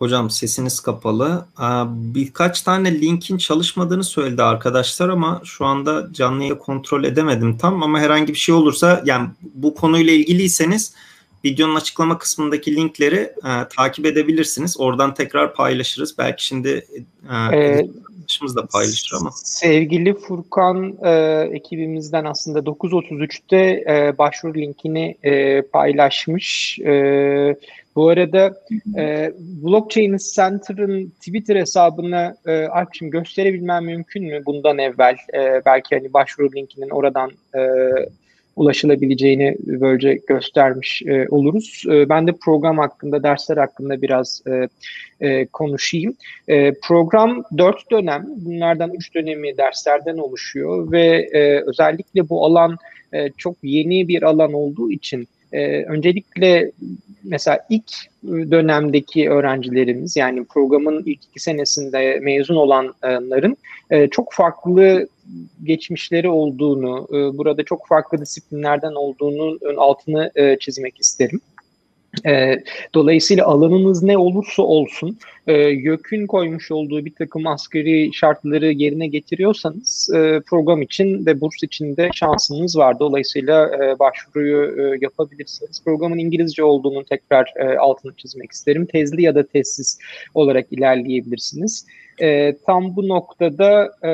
Hocam 0.00 0.30
sesiniz 0.30 0.80
kapalı. 0.80 1.46
Birkaç 1.86 2.62
tane 2.62 3.00
linkin 3.00 3.38
çalışmadığını 3.38 4.04
söyledi 4.04 4.42
arkadaşlar 4.42 5.08
ama 5.08 5.40
şu 5.44 5.64
anda 5.64 6.12
canlıya 6.12 6.58
kontrol 6.58 7.04
edemedim 7.04 7.58
tam 7.58 7.82
ama 7.82 8.00
herhangi 8.00 8.32
bir 8.32 8.38
şey 8.38 8.54
olursa 8.54 9.02
yani 9.04 9.28
bu 9.54 9.74
konuyla 9.74 10.12
ilgiliyseniz 10.12 10.94
videonun 11.44 11.74
açıklama 11.74 12.18
kısmındaki 12.18 12.76
linkleri 12.76 13.16
e, 13.16 13.68
takip 13.76 14.06
edebilirsiniz. 14.06 14.80
Oradan 14.80 15.14
tekrar 15.14 15.54
paylaşırız. 15.54 16.18
Belki 16.18 16.44
şimdi 16.44 16.86
e, 17.30 17.56
ee, 17.56 17.88
da 18.56 18.66
paylaşır 18.66 19.16
ama. 19.20 19.30
Sevgili 19.34 20.14
Furkan 20.14 20.98
e, 21.04 21.10
ekibimizden 21.52 22.24
aslında 22.24 22.58
9.33'te 22.58 23.56
e, 23.94 24.18
başvuru 24.18 24.54
linkini 24.54 25.16
e, 25.22 25.62
paylaşmış. 25.62 26.78
E, 26.78 27.56
bu 27.96 28.08
arada 28.08 28.54
e, 28.98 29.32
Blockchain 29.38 30.16
Center'ın 30.34 31.10
Twitter 31.10 31.56
hesabını 31.56 32.36
e, 32.46 32.66
Alpçim 32.66 33.10
gösterebilmem 33.10 33.84
mümkün 33.84 34.24
mü 34.24 34.42
bundan 34.46 34.78
evvel? 34.78 35.16
E, 35.34 35.62
belki 35.66 35.96
hani 35.96 36.12
başvuru 36.12 36.52
linkinin 36.56 36.90
oradan 36.90 37.30
e, 37.54 37.60
ulaşılabileceğini 38.56 39.56
böylece 39.66 40.20
göstermiş 40.28 41.02
e, 41.06 41.26
oluruz. 41.28 41.84
E, 41.90 42.08
ben 42.08 42.26
de 42.26 42.32
program 42.32 42.78
hakkında, 42.78 43.22
dersler 43.22 43.56
hakkında 43.56 44.02
biraz 44.02 44.42
e, 44.46 44.68
e, 45.20 45.46
konuşayım. 45.46 46.14
E, 46.48 46.72
program 46.72 47.44
dört 47.58 47.90
dönem, 47.90 48.26
bunlardan 48.36 48.94
üç 48.94 49.14
dönemi 49.14 49.56
derslerden 49.56 50.18
oluşuyor 50.18 50.92
ve 50.92 51.28
e, 51.32 51.60
özellikle 51.66 52.28
bu 52.28 52.44
alan 52.44 52.76
e, 53.12 53.30
çok 53.30 53.56
yeni 53.62 54.08
bir 54.08 54.22
alan 54.22 54.52
olduğu 54.52 54.90
için 54.90 55.28
e, 55.52 55.84
öncelikle 55.84 56.72
mesela 57.24 57.58
ilk 57.70 57.92
dönemdeki 58.24 59.30
öğrencilerimiz 59.30 60.16
yani 60.16 60.44
programın 60.44 61.02
ilk 61.06 61.24
iki 61.24 61.40
senesinde 61.40 62.20
mezun 62.22 62.56
olanların 62.56 63.56
e, 63.90 64.08
çok 64.08 64.32
farklı 64.32 65.08
geçmişleri 65.64 66.28
olduğunu, 66.28 67.08
e, 67.10 67.38
burada 67.38 67.62
çok 67.62 67.86
farklı 67.88 68.20
disiplinlerden 68.20 68.94
olduğunu 68.94 69.58
altını 69.76 70.30
e, 70.34 70.56
çizmek 70.58 71.00
isterim. 71.00 71.40
E, 72.26 72.62
dolayısıyla 72.94 73.46
alanınız 73.46 74.02
ne 74.02 74.18
olursa 74.18 74.62
olsun 74.62 75.18
e, 75.46 75.52
YÖK'ün 75.52 76.26
koymuş 76.26 76.70
olduğu 76.70 77.04
bir 77.04 77.14
takım 77.14 77.46
asgari 77.46 78.10
şartları 78.14 78.72
yerine 78.72 79.06
getiriyorsanız 79.06 80.10
e, 80.14 80.40
program 80.46 80.82
için 80.82 81.26
ve 81.26 81.40
burs 81.40 81.62
için 81.62 81.96
de 81.96 82.10
şansınız 82.14 82.76
var. 82.76 82.98
Dolayısıyla 82.98 83.70
e, 83.74 83.98
başvuruyu 83.98 84.80
e, 84.80 84.98
yapabilirsiniz. 85.00 85.82
Programın 85.84 86.18
İngilizce 86.18 86.64
olduğunu 86.64 87.04
tekrar 87.04 87.52
e, 87.56 87.78
altını 87.78 88.12
çizmek 88.16 88.52
isterim. 88.52 88.86
Tezli 88.86 89.22
ya 89.22 89.34
da 89.34 89.46
tezsiz 89.46 89.98
olarak 90.34 90.66
ilerleyebilirsiniz. 90.70 91.86
E, 92.20 92.56
tam 92.66 92.96
bu 92.96 93.08
noktada 93.08 93.92
e, 94.04 94.10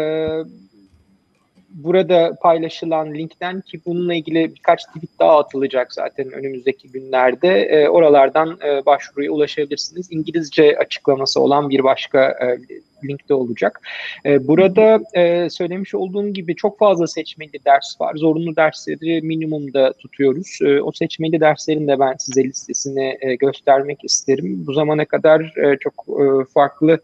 burada 1.76 2.36
paylaşılan 2.42 3.14
linkten 3.14 3.60
ki 3.60 3.80
bununla 3.86 4.14
ilgili 4.14 4.54
birkaç 4.54 4.84
tweet 4.84 5.18
daha 5.20 5.38
atılacak 5.38 5.92
zaten 5.92 6.32
önümüzdeki 6.32 6.90
günlerde. 6.90 7.62
E, 7.62 7.88
oralardan 7.88 8.58
e, 8.66 8.86
başvuruya 8.86 9.32
ulaşabilirsiniz. 9.32 10.12
İngilizce 10.12 10.78
açıklaması 10.78 11.40
olan 11.40 11.70
bir 11.70 11.84
başka 11.84 12.28
e, 12.28 12.58
linkte 13.04 13.34
olacak. 13.34 13.80
E, 14.26 14.48
burada 14.48 15.00
e, 15.14 15.50
söylemiş 15.50 15.94
olduğum 15.94 16.28
gibi 16.28 16.56
çok 16.56 16.78
fazla 16.78 17.06
seçmeli 17.06 17.64
ders 17.66 18.00
var. 18.00 18.14
Zorunlu 18.16 18.56
dersleri 18.56 19.22
minimumda 19.22 19.92
tutuyoruz. 19.92 20.58
E, 20.62 20.82
o 20.82 20.92
seçmeli 20.92 21.40
derslerin 21.40 21.88
de 21.88 21.98
ben 21.98 22.14
size 22.18 22.44
listesini 22.44 23.18
e, 23.20 23.34
göstermek 23.34 24.04
isterim. 24.04 24.64
Bu 24.66 24.72
zamana 24.72 25.04
kadar 25.04 25.40
e, 25.40 25.78
çok 25.78 25.94
e, 26.08 26.44
farklı 26.54 26.98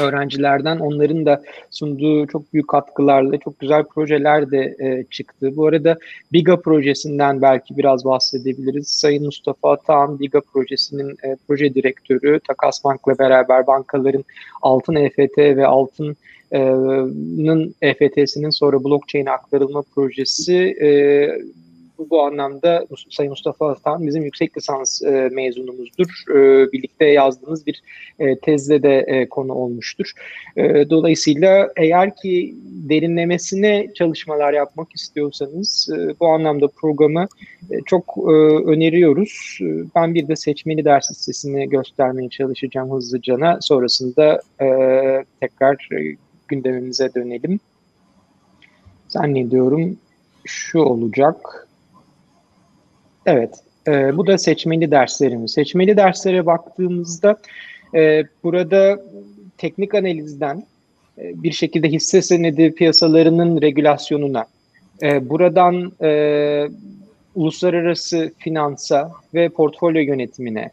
öğrencilerden 0.00 0.78
onların 0.78 1.26
da 1.26 1.42
sunduğu 1.70 2.26
çok 2.26 2.52
büyük 2.52 2.68
katkılarla 2.68 3.38
çok 3.38 3.60
güzel 3.60 3.84
projeler 3.84 4.50
de 4.50 4.76
e, 4.78 5.04
çıktı. 5.10 5.56
Bu 5.56 5.66
arada 5.66 5.98
Biga 6.32 6.60
projesinden 6.60 7.42
belki 7.42 7.76
biraz 7.76 8.04
bahsedebiliriz. 8.04 8.88
Sayın 8.88 9.24
Mustafa 9.24 9.72
Atahan 9.72 10.20
Biga 10.20 10.40
projesinin 10.40 11.10
e, 11.10 11.36
proje 11.48 11.74
direktörü 11.74 12.40
Takas 12.48 12.84
Bank'la 12.84 13.18
beraber 13.18 13.66
bankaların 13.66 14.24
altın 14.62 14.94
EFT 14.94 15.38
ve 15.38 15.66
altın 15.66 16.16
Nın 17.38 17.74
EFT'sinin 17.82 18.50
sonra 18.50 18.84
blockchain'e 18.84 19.30
aktarılma 19.30 19.82
projesi 19.94 20.56
e, 20.82 20.88
bu, 21.98 22.10
bu 22.10 22.22
anlamda 22.22 22.86
Sayın 23.10 23.30
Mustafa 23.30 23.70
Atan 23.70 24.06
bizim 24.06 24.22
yüksek 24.22 24.56
lisans 24.56 25.02
e, 25.02 25.28
mezunumuzdur. 25.32 26.24
E, 26.30 26.72
birlikte 26.72 27.04
yazdığımız 27.04 27.66
bir 27.66 27.82
e, 28.18 28.38
tezde 28.38 28.82
de 28.82 28.98
e, 28.98 29.28
konu 29.28 29.52
olmuştur. 29.52 30.12
E, 30.56 30.90
dolayısıyla 30.90 31.68
eğer 31.76 32.16
ki 32.16 32.54
derinlemesine 32.64 33.90
çalışmalar 33.94 34.52
yapmak 34.52 34.94
istiyorsanız 34.94 35.88
e, 35.98 36.20
bu 36.20 36.28
anlamda 36.28 36.68
programı 36.68 37.26
e, 37.70 37.80
çok 37.86 38.14
e, 38.18 38.32
öneriyoruz. 38.70 39.58
E, 39.60 39.66
ben 39.94 40.14
bir 40.14 40.28
de 40.28 40.36
seçmeli 40.36 40.84
ders 40.84 41.10
listesini 41.10 41.68
göstermeye 41.68 42.28
çalışacağım 42.28 42.92
hızlıcana. 42.92 43.58
Sonrasında 43.60 44.40
e, 44.60 44.68
tekrar 45.40 45.88
e, 45.92 46.16
gündemimize 46.48 47.14
dönelim. 47.14 47.60
Zannediyorum 49.08 49.96
şu 50.44 50.78
olacak. 50.78 51.68
Evet, 53.26 53.54
e, 53.88 54.16
bu 54.16 54.26
da 54.26 54.38
seçmeli 54.38 54.90
derslerimiz. 54.90 55.52
Seçmeli 55.52 55.96
derslere 55.96 56.46
baktığımızda 56.46 57.36
e, 57.94 58.22
burada 58.44 59.02
teknik 59.58 59.94
analizden 59.94 60.64
e, 61.18 61.42
bir 61.42 61.52
şekilde 61.52 61.88
hisse 61.88 62.22
senedi 62.22 62.74
piyasalarının 62.74 63.62
regülasyonuna, 63.62 64.46
e, 65.02 65.28
buradan 65.28 65.92
e, 66.02 66.68
uluslararası 67.34 68.32
finansa 68.38 69.12
ve 69.34 69.48
portfolyo 69.48 70.00
yönetimine, 70.02 70.70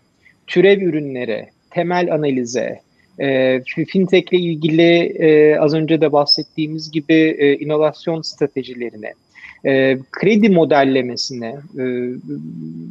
türev 0.47 0.81
ürünlere, 0.81 1.49
temel 1.69 2.13
analize, 2.13 2.79
e, 3.19 3.61
fintech 3.87 4.33
ile 4.33 4.39
ilgili 4.39 4.91
e, 5.19 5.59
az 5.59 5.73
önce 5.73 6.01
de 6.01 6.11
bahsettiğimiz 6.11 6.91
gibi 6.91 7.35
e, 7.39 7.55
inovasyon 7.55 8.21
stratejilerine, 8.21 9.13
e, 9.65 9.97
kredi 10.11 10.49
modellemesine, 10.49 11.55
e, 11.77 11.83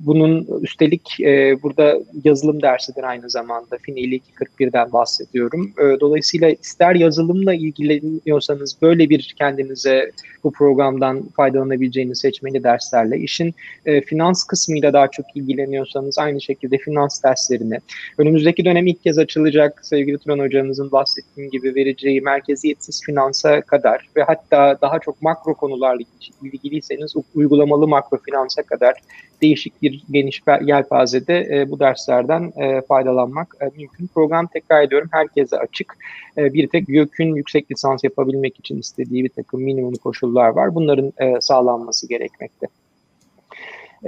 bunun 0.06 0.46
üstelik 0.62 1.20
e, 1.20 1.62
burada 1.62 1.98
yazılım 2.24 2.62
dersidir 2.62 3.02
aynı 3.02 3.30
zamanda, 3.30 3.78
FİNİ 3.82 4.00
241'den 4.00 4.92
bahsediyorum. 4.92 5.72
E, 5.78 6.00
dolayısıyla 6.00 6.50
ister 6.50 6.94
yazılımla 6.94 7.54
ilgileniyorsanız 7.54 8.76
böyle 8.82 9.10
bir 9.10 9.34
kendinize 9.38 10.10
bu 10.44 10.52
programdan 10.52 11.28
faydalanabileceğiniz 11.36 12.20
seçmeli 12.20 12.64
derslerle, 12.64 13.18
işin 13.18 13.54
e, 13.86 14.00
finans 14.00 14.44
kısmıyla 14.44 14.92
daha 14.92 15.08
çok 15.08 15.26
ilgileniyorsanız 15.34 16.18
aynı 16.18 16.40
şekilde 16.40 16.78
finans 16.78 17.22
derslerini, 17.24 17.78
önümüzdeki 18.18 18.64
dönem 18.64 18.86
ilk 18.86 19.02
kez 19.02 19.18
açılacak 19.18 19.80
sevgili 19.86 20.18
Turan 20.18 20.38
hocamızın 20.38 20.92
bahsettiğim 20.92 21.50
gibi 21.50 21.74
vereceği 21.74 22.20
merkeziyetsiz 22.20 23.02
finansa 23.06 23.60
kadar 23.60 24.08
ve 24.16 24.22
hatta 24.22 24.78
daha 24.82 24.98
çok 24.98 25.22
makro 25.22 25.54
konularla 25.54 26.00
ilgili 26.42 26.60
ilgiliyseniz 26.60 27.14
uygulamalı 27.34 27.88
makrofinansa 27.88 28.62
kadar 28.62 28.94
değişik 29.42 29.82
bir 29.82 30.04
geniş 30.10 30.42
yelpazede 30.62 31.48
e, 31.52 31.70
bu 31.70 31.78
derslerden 31.78 32.52
e, 32.56 32.82
faydalanmak 32.82 33.56
e, 33.60 33.64
mümkün. 33.64 34.06
Program 34.06 34.46
tekrar 34.46 34.82
ediyorum 34.82 35.08
herkese 35.12 35.58
açık. 35.58 35.96
E, 36.38 36.54
bir 36.54 36.68
tek 36.68 36.88
YÖK'ün 36.88 37.34
yüksek 37.34 37.70
lisans 37.70 38.04
yapabilmek 38.04 38.58
için 38.58 38.78
istediği 38.78 39.24
bir 39.24 39.28
takım 39.28 39.62
minimum 39.62 39.94
koşullar 39.94 40.48
var. 40.48 40.74
Bunların 40.74 41.12
e, 41.18 41.40
sağlanması 41.40 42.08
gerekmekte. 42.08 42.66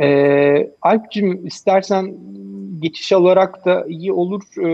E, 0.01 0.71
Alp'cim 0.83 1.47
istersen 1.47 2.15
geçiş 2.81 3.13
olarak 3.13 3.65
da 3.65 3.85
iyi 3.89 4.13
olur. 4.13 4.43
E, 4.59 4.69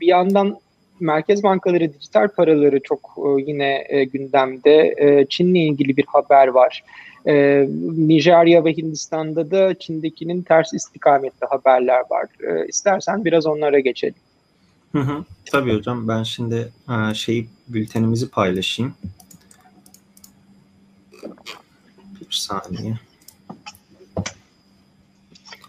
bir 0.00 0.06
yandan 0.06 0.56
merkez 1.00 1.42
bankaları 1.42 1.92
dijital 1.94 2.28
paraları 2.28 2.80
çok 2.82 3.00
e, 3.18 3.42
yine 3.46 3.84
e, 3.88 4.04
gündemde. 4.04 4.94
E, 4.98 5.26
Çin'le 5.26 5.54
ilgili 5.54 5.96
bir 5.96 6.04
haber 6.06 6.48
var. 6.48 6.84
E, 7.26 7.66
Nijerya 7.96 8.64
ve 8.64 8.76
Hindistan'da 8.76 9.50
da 9.50 9.74
Çin'dekinin 9.74 10.42
ters 10.42 10.74
istikametli 10.74 11.46
haberler 11.46 12.00
var. 12.10 12.26
E, 12.40 12.66
istersen 12.68 13.24
biraz 13.24 13.46
onlara 13.46 13.80
geçelim. 13.80 14.14
Hı 14.92 14.98
hı, 14.98 15.24
tabii 15.50 15.76
hocam 15.76 16.08
ben 16.08 16.22
şimdi 16.22 16.72
şey 17.14 17.46
bültenimizi 17.68 18.30
paylaşayım. 18.30 18.94
Bir 22.20 22.36
saniye. 22.36 22.94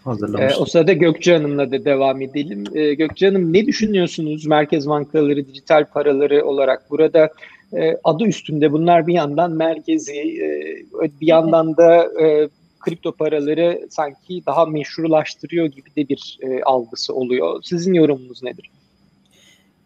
Hazırlamış. 0.03 0.53
Ee, 0.53 0.57
o 0.57 0.65
sırada 0.65 0.93
Gökçe 0.93 1.33
Hanım'la 1.33 1.71
da 1.71 1.85
devam 1.85 2.21
edelim. 2.21 2.63
Ee, 2.73 2.93
Gökçe 2.93 3.27
Hanım 3.27 3.53
ne 3.53 3.65
düşünüyorsunuz 3.65 4.45
merkez 4.45 4.87
bankaları, 4.87 5.47
dijital 5.47 5.85
paraları 5.85 6.45
olarak? 6.45 6.89
Burada 6.89 7.29
e, 7.73 7.97
adı 8.03 8.23
üstünde 8.23 8.71
bunlar 8.71 9.07
bir 9.07 9.13
yandan 9.13 9.51
merkezi, 9.51 10.15
e, 10.15 10.81
bir 11.21 11.27
yandan 11.27 11.77
da 11.77 12.21
e, 12.23 12.49
kripto 12.79 13.11
paraları 13.11 13.87
sanki 13.89 14.45
daha 14.45 14.65
meşrulaştırıyor 14.65 15.65
gibi 15.65 15.89
de 15.95 16.09
bir 16.09 16.37
e, 16.41 16.63
algısı 16.63 17.15
oluyor. 17.15 17.63
Sizin 17.63 17.93
yorumunuz 17.93 18.43
nedir? 18.43 18.69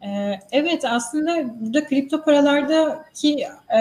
Ee, 0.06 0.40
evet 0.52 0.86
aslında 0.86 1.60
burada 1.60 1.88
kripto 1.88 2.22
paralardaki 2.22 3.48
e, 3.78 3.80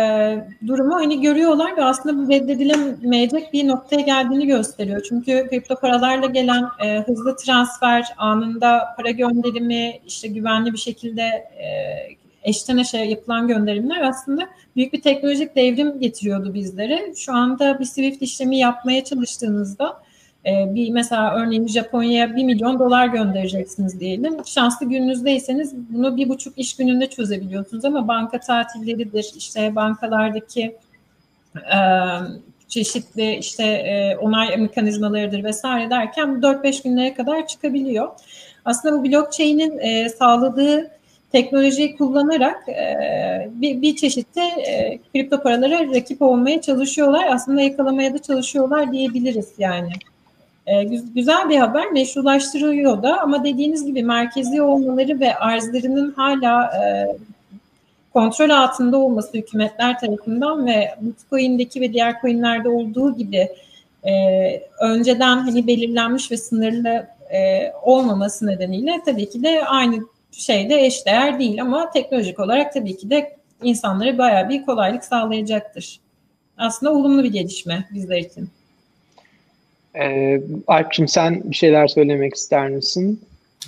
durumu 0.67 0.95
hani 0.95 1.21
görüyorlar 1.21 1.77
ve 1.77 1.85
aslında 1.85 2.17
bu 2.17 2.31
reddedilemeyecek 2.31 3.53
bir 3.53 3.69
noktaya 3.69 4.01
geldiğini 4.01 4.47
gösteriyor. 4.47 5.07
Çünkü 5.09 5.47
kripto 5.51 5.77
paralarla 5.77 6.27
gelen 6.27 6.65
e, 6.85 6.99
hızlı 6.99 7.37
transfer, 7.37 8.15
anında 8.19 8.95
para 8.97 9.11
gönderimi, 9.11 10.01
işte 10.07 10.29
güvenli 10.29 10.73
bir 10.73 10.79
şekilde 10.79 11.23
e, 11.23 11.69
eşten 12.43 12.79
eşe 12.79 12.99
yapılan 12.99 13.49
gönderimler 13.49 14.01
aslında 14.01 14.49
büyük 14.77 14.93
bir 14.93 15.03
teknolojik 15.03 15.57
devrim 15.57 16.01
getiriyordu 16.01 16.55
bizlere. 16.55 17.15
Şu 17.17 17.33
anda 17.33 17.79
bir 17.81 17.85
Swift 17.85 18.23
işlemi 18.23 18.59
yapmaya 18.59 19.05
çalıştığınızda 19.05 20.03
ee, 20.47 20.75
bir 20.75 20.91
mesela 20.91 21.35
örneğin 21.35 21.69
Japonya'ya 21.69 22.37
1 22.37 22.45
milyon 22.45 22.79
dolar 22.79 23.07
göndereceksiniz 23.07 24.01
diyelim. 24.01 24.37
Şanslı 24.47 24.87
gününüzdeyseniz 24.87 25.75
bunu 25.75 26.17
bir 26.17 26.29
buçuk 26.29 26.59
iş 26.59 26.77
gününde 26.77 27.07
çözebiliyorsunuz 27.07 27.85
ama 27.85 28.09
banka 28.09 28.41
tatilleridir, 28.41 29.33
işte 29.37 29.77
bankalardaki 29.77 30.77
e, 31.57 31.79
çeşitli 32.69 33.37
işte 33.37 33.65
e, 33.65 34.17
onay 34.17 34.57
mekanizmalarıdır 34.57 35.45
vesaire 35.45 35.91
derken 35.91 36.29
4-5 36.29 36.83
günlere 36.83 37.15
kadar 37.15 37.47
çıkabiliyor. 37.47 38.09
Aslında 38.65 38.99
bu 38.99 39.05
blockchain'in 39.05 39.79
e, 39.79 40.09
sağladığı 40.09 40.91
teknolojiyi 41.33 41.97
kullanarak 41.97 42.67
bir, 43.49 43.83
bir 43.83 43.97
çeşitte 43.97 44.43
kripto 45.13 45.43
paralara 45.43 45.95
rakip 45.95 46.23
olmaya 46.23 46.61
çalışıyorlar. 46.61 47.27
Aslında 47.31 47.61
yakalamaya 47.61 48.15
da 48.15 48.19
çalışıyorlar 48.19 48.93
diyebiliriz 48.93 49.53
yani. 49.59 49.93
E, 50.67 50.85
güzel 51.15 51.49
bir 51.49 51.57
haber 51.57 51.91
meşrulaştırılıyor 51.91 53.03
da 53.03 53.21
ama 53.21 53.45
dediğiniz 53.45 53.87
gibi 53.87 54.03
merkezi 54.03 54.63
olmaları 54.63 55.21
ve 55.21 55.35
arzlarının 55.35 56.13
hala 56.13 56.65
e, 56.65 57.17
kontrol 58.13 58.51
altında 58.51 58.97
olması 58.99 59.39
hükümetler 59.39 59.99
tarafından 59.99 60.67
ve 60.67 60.95
Bitcoin'deki 61.01 61.81
ve 61.81 61.93
diğer 61.93 62.21
coinlerde 62.21 62.69
olduğu 62.69 63.17
gibi 63.17 63.49
e, 64.05 64.13
önceden 64.81 65.37
hani 65.37 65.67
belirlenmiş 65.67 66.31
ve 66.31 66.37
sınırlı 66.37 67.07
e, 67.33 67.73
olmaması 67.83 68.47
nedeniyle 68.47 69.01
tabii 69.05 69.29
ki 69.29 69.43
de 69.43 69.65
aynı 69.65 70.07
şeyde 70.33 70.87
eşdeğer 70.87 71.39
değil 71.39 71.63
ama 71.63 71.91
teknolojik 71.91 72.41
olarak 72.41 72.75
tabii 72.75 72.97
ki 72.97 73.11
de 73.11 73.37
insanlara 73.63 74.19
bayağı 74.19 74.49
bir 74.49 74.67
kolaylık 74.67 75.05
sağlayacaktır. 75.05 76.01
Aslında 76.59 76.93
olumlu 76.93 77.25
bir 77.25 77.33
gelişme 77.33 77.89
bizler 77.95 78.19
için. 78.19 78.51
Ee, 80.01 80.43
Alp'cim 80.67 81.09
sen 81.09 81.43
bir 81.45 81.57
şeyler 81.57 81.87
söylemek 81.87 82.35
ister 82.35 82.69
misin? 82.71 83.21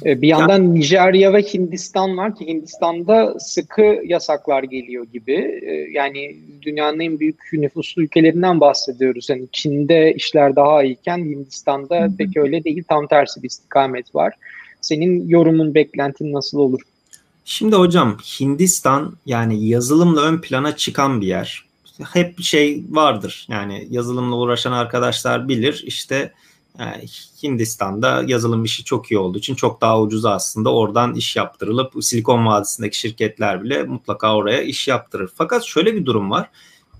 Ee, 0.04 0.22
bir 0.22 0.28
yandan 0.28 0.62
ya. 0.62 0.68
Nijerya 0.68 1.32
ve 1.32 1.42
Hindistan 1.42 2.16
var 2.16 2.36
ki 2.36 2.46
Hindistan'da 2.46 3.34
sıkı 3.38 4.00
yasaklar 4.04 4.62
geliyor 4.62 5.06
gibi. 5.12 5.60
Ee, 5.62 5.72
yani 5.92 6.36
dünyanın 6.62 7.00
en 7.00 7.20
büyük 7.20 7.40
nüfuslu 7.52 8.02
ülkelerinden 8.02 8.60
bahsediyoruz. 8.60 9.30
Yani 9.30 9.44
Çin'de 9.52 10.14
işler 10.14 10.56
daha 10.56 10.82
iyiken 10.82 11.18
Hindistan'da 11.18 12.00
Hı-hı. 12.00 12.16
pek 12.16 12.36
öyle 12.36 12.64
değil. 12.64 12.84
Tam 12.88 13.06
tersi 13.06 13.42
bir 13.42 13.48
istikamet 13.48 14.14
var. 14.14 14.34
Senin 14.80 15.28
yorumun, 15.28 15.74
beklentin 15.74 16.32
nasıl 16.32 16.58
olur? 16.58 16.80
Şimdi 17.44 17.76
hocam 17.76 18.18
Hindistan 18.40 19.16
yani 19.26 19.66
yazılımla 19.66 20.22
ön 20.22 20.40
plana 20.40 20.76
çıkan 20.76 21.20
bir 21.20 21.26
yer 21.26 21.65
hep 22.12 22.38
bir 22.38 22.42
şey 22.42 22.84
vardır. 22.90 23.46
Yani 23.50 23.86
yazılımla 23.90 24.36
uğraşan 24.36 24.72
arkadaşlar 24.72 25.48
bilir. 25.48 25.84
İşte 25.86 26.32
e, 26.78 26.84
Hindistan'da 27.42 28.24
yazılım 28.26 28.64
işi 28.64 28.84
çok 28.84 29.10
iyi 29.10 29.18
olduğu 29.18 29.38
için 29.38 29.54
çok 29.54 29.80
daha 29.80 30.00
ucuz 30.00 30.24
aslında 30.24 30.74
oradan 30.74 31.14
iş 31.14 31.36
yaptırılıp 31.36 32.04
Silikon 32.04 32.46
Vadisi'ndeki 32.46 32.98
şirketler 32.98 33.64
bile 33.64 33.82
mutlaka 33.82 34.36
oraya 34.36 34.62
iş 34.62 34.88
yaptırır. 34.88 35.30
Fakat 35.34 35.64
şöyle 35.64 35.94
bir 35.94 36.06
durum 36.06 36.30
var. 36.30 36.50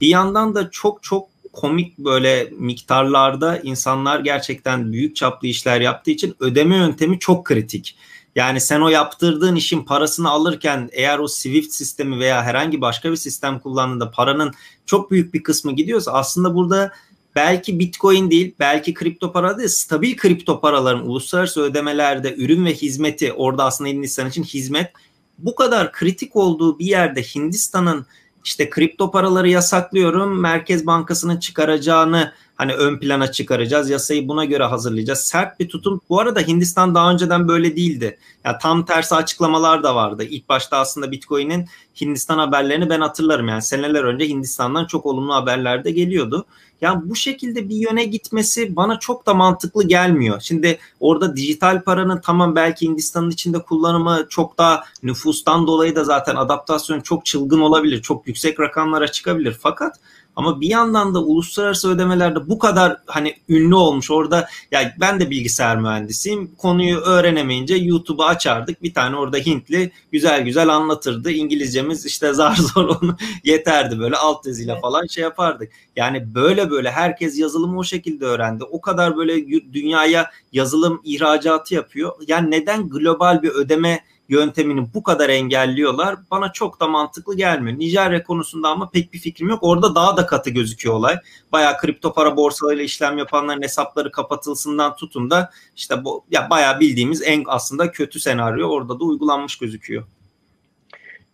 Bir 0.00 0.08
yandan 0.08 0.54
da 0.54 0.70
çok 0.70 1.02
çok 1.02 1.28
komik 1.52 1.98
böyle 1.98 2.52
miktarlarda 2.58 3.58
insanlar 3.58 4.20
gerçekten 4.20 4.92
büyük 4.92 5.16
çaplı 5.16 5.48
işler 5.48 5.80
yaptığı 5.80 6.10
için 6.10 6.36
ödeme 6.40 6.76
yöntemi 6.76 7.18
çok 7.18 7.44
kritik. 7.44 7.96
Yani 8.36 8.60
sen 8.60 8.80
o 8.80 8.88
yaptırdığın 8.88 9.56
işin 9.56 9.84
parasını 9.84 10.30
alırken 10.30 10.88
eğer 10.92 11.18
o 11.18 11.28
Swift 11.28 11.72
sistemi 11.72 12.18
veya 12.18 12.42
herhangi 12.42 12.80
başka 12.80 13.10
bir 13.10 13.16
sistem 13.16 13.58
kullandığında 13.58 14.10
paranın 14.10 14.54
çok 14.86 15.10
büyük 15.10 15.34
bir 15.34 15.42
kısmı 15.42 15.72
gidiyorsa 15.72 16.12
aslında 16.12 16.54
burada 16.54 16.92
belki 17.36 17.78
Bitcoin 17.78 18.30
değil, 18.30 18.54
belki 18.58 18.94
kripto 18.94 19.32
para 19.32 19.58
değil, 19.58 19.68
stabil 19.68 20.16
kripto 20.16 20.60
paraların 20.60 21.08
uluslararası 21.08 21.62
ödemelerde 21.62 22.34
ürün 22.36 22.64
ve 22.64 22.74
hizmeti 22.74 23.32
orada 23.32 23.64
aslında 23.64 23.90
Hindistan 23.90 24.28
için 24.28 24.44
hizmet 24.44 24.92
bu 25.38 25.54
kadar 25.54 25.92
kritik 25.92 26.36
olduğu 26.36 26.78
bir 26.78 26.86
yerde 26.86 27.22
Hindistan'ın 27.22 28.06
işte 28.46 28.70
kripto 28.70 29.10
paraları 29.10 29.48
yasaklıyorum, 29.48 30.40
Merkez 30.40 30.86
Bankası'nın 30.86 31.36
çıkaracağını 31.36 32.32
hani 32.56 32.74
ön 32.74 32.98
plana 32.98 33.32
çıkaracağız. 33.32 33.90
Yasayı 33.90 34.28
buna 34.28 34.44
göre 34.44 34.64
hazırlayacağız. 34.64 35.20
Sert 35.20 35.60
bir 35.60 35.68
tutum. 35.68 36.00
Bu 36.08 36.20
arada 36.20 36.40
Hindistan 36.40 36.94
daha 36.94 37.12
önceden 37.12 37.48
böyle 37.48 37.76
değildi. 37.76 38.04
Ya 38.04 38.10
yani 38.44 38.56
tam 38.62 38.84
tersi 38.84 39.14
açıklamalar 39.14 39.82
da 39.82 39.94
vardı. 39.94 40.24
İlk 40.24 40.48
başta 40.48 40.78
aslında 40.78 41.10
Bitcoin'in 41.10 41.66
Hindistan 42.00 42.38
haberlerini 42.38 42.90
ben 42.90 43.00
hatırlarım. 43.00 43.48
Yani 43.48 43.62
seneler 43.62 44.04
önce 44.04 44.28
Hindistan'dan 44.28 44.86
çok 44.86 45.06
olumlu 45.06 45.34
haberler 45.34 45.84
de 45.84 45.90
geliyordu. 45.90 46.46
Yani 46.80 47.10
bu 47.10 47.16
şekilde 47.16 47.68
bir 47.68 47.76
yöne 47.76 48.04
gitmesi 48.04 48.76
bana 48.76 48.98
çok 48.98 49.26
da 49.26 49.34
mantıklı 49.34 49.88
gelmiyor. 49.88 50.40
Şimdi 50.40 50.78
orada 51.00 51.36
dijital 51.36 51.82
paranın 51.82 52.20
tamam 52.20 52.56
belki 52.56 52.86
Hindistan'ın 52.86 53.30
içinde 53.30 53.58
kullanımı 53.58 54.26
çok 54.28 54.58
daha 54.58 54.84
nüfustan 55.02 55.66
dolayı 55.66 55.96
da 55.96 56.04
zaten 56.04 56.36
adaptasyon 56.36 57.00
çok 57.00 57.26
çılgın 57.26 57.60
olabilir. 57.60 58.02
Çok 58.02 58.26
yüksek 58.26 58.60
rakamlara 58.60 59.08
çıkabilir. 59.08 59.56
Fakat 59.60 60.00
ama 60.36 60.60
bir 60.60 60.68
yandan 60.68 61.14
da 61.14 61.22
uluslararası 61.22 61.90
ödemelerde 61.90 62.48
bu 62.48 62.58
kadar 62.58 62.96
hani 63.06 63.34
ünlü 63.48 63.74
olmuş 63.74 64.10
orada 64.10 64.48
ya 64.70 64.94
ben 65.00 65.20
de 65.20 65.30
bilgisayar 65.30 65.76
mühendisiyim. 65.76 66.50
Konuyu 66.58 66.98
öğrenemeyince 66.98 67.74
YouTube'u 67.74 68.24
açardık. 68.24 68.82
Bir 68.82 68.94
tane 68.94 69.16
orada 69.16 69.36
Hintli 69.36 69.92
güzel 70.12 70.42
güzel 70.42 70.68
anlatırdı. 70.68 71.30
İngilizcemiz 71.30 72.06
işte 72.06 72.32
zar 72.32 72.56
zor 72.74 72.84
onu 72.84 73.16
yeterdi 73.44 73.98
böyle 73.98 74.16
alt 74.16 74.46
yazıyla 74.46 74.80
falan 74.80 75.06
şey 75.06 75.24
yapardık. 75.24 75.72
Yani 75.96 76.34
böyle 76.34 76.70
böyle 76.70 76.90
herkes 76.90 77.38
yazılımı 77.38 77.78
o 77.78 77.84
şekilde 77.84 78.24
öğrendi. 78.24 78.64
O 78.64 78.80
kadar 78.80 79.16
böyle 79.16 79.46
dünyaya 79.72 80.30
yazılım 80.52 81.00
ihracatı 81.04 81.74
yapıyor. 81.74 82.12
Yani 82.28 82.50
neden 82.50 82.88
global 82.88 83.42
bir 83.42 83.50
ödeme 83.50 84.00
yöntemini 84.28 84.86
bu 84.94 85.02
kadar 85.02 85.28
engelliyorlar 85.28 86.16
bana 86.30 86.52
çok 86.52 86.80
da 86.80 86.88
mantıklı 86.88 87.36
gelmiyor. 87.36 87.78
Nijerya 87.78 88.22
konusunda 88.22 88.68
ama 88.68 88.90
pek 88.90 89.12
bir 89.12 89.18
fikrim 89.18 89.48
yok. 89.48 89.58
Orada 89.62 89.94
daha 89.94 90.16
da 90.16 90.26
katı 90.26 90.50
gözüküyor 90.50 90.94
olay. 90.94 91.16
Bayağı 91.52 91.78
kripto 91.78 92.12
para 92.12 92.36
borsalarıyla 92.36 92.84
işlem 92.84 93.18
yapanların 93.18 93.62
hesapları 93.62 94.12
kapatılsından 94.12 94.96
tutun 94.96 95.30
da 95.30 95.50
işte 95.76 96.04
bu 96.04 96.24
ya 96.30 96.50
bayağı 96.50 96.80
bildiğimiz 96.80 97.22
en 97.22 97.44
aslında 97.46 97.90
kötü 97.90 98.20
senaryo 98.20 98.68
orada 98.68 99.00
da 99.00 99.04
uygulanmış 99.04 99.58
gözüküyor. 99.58 100.04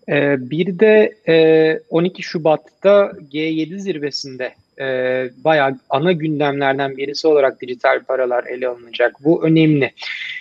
Ee, 0.09 0.51
bir 0.51 0.79
de 0.79 1.15
e, 1.29 1.81
12 1.91 2.23
Şubat'ta 2.23 3.13
G7 3.33 3.79
zirvesinde 3.79 4.55
e, 4.81 4.85
bayağı 5.45 5.79
ana 5.91 6.13
gündemlerden 6.13 6.97
birisi 6.97 7.29
olarak 7.29 7.61
dijital 7.61 8.05
paralar 8.05 8.45
ele 8.45 8.69
alınacak. 8.69 9.25
Bu 9.25 9.45
önemli. 9.45 9.93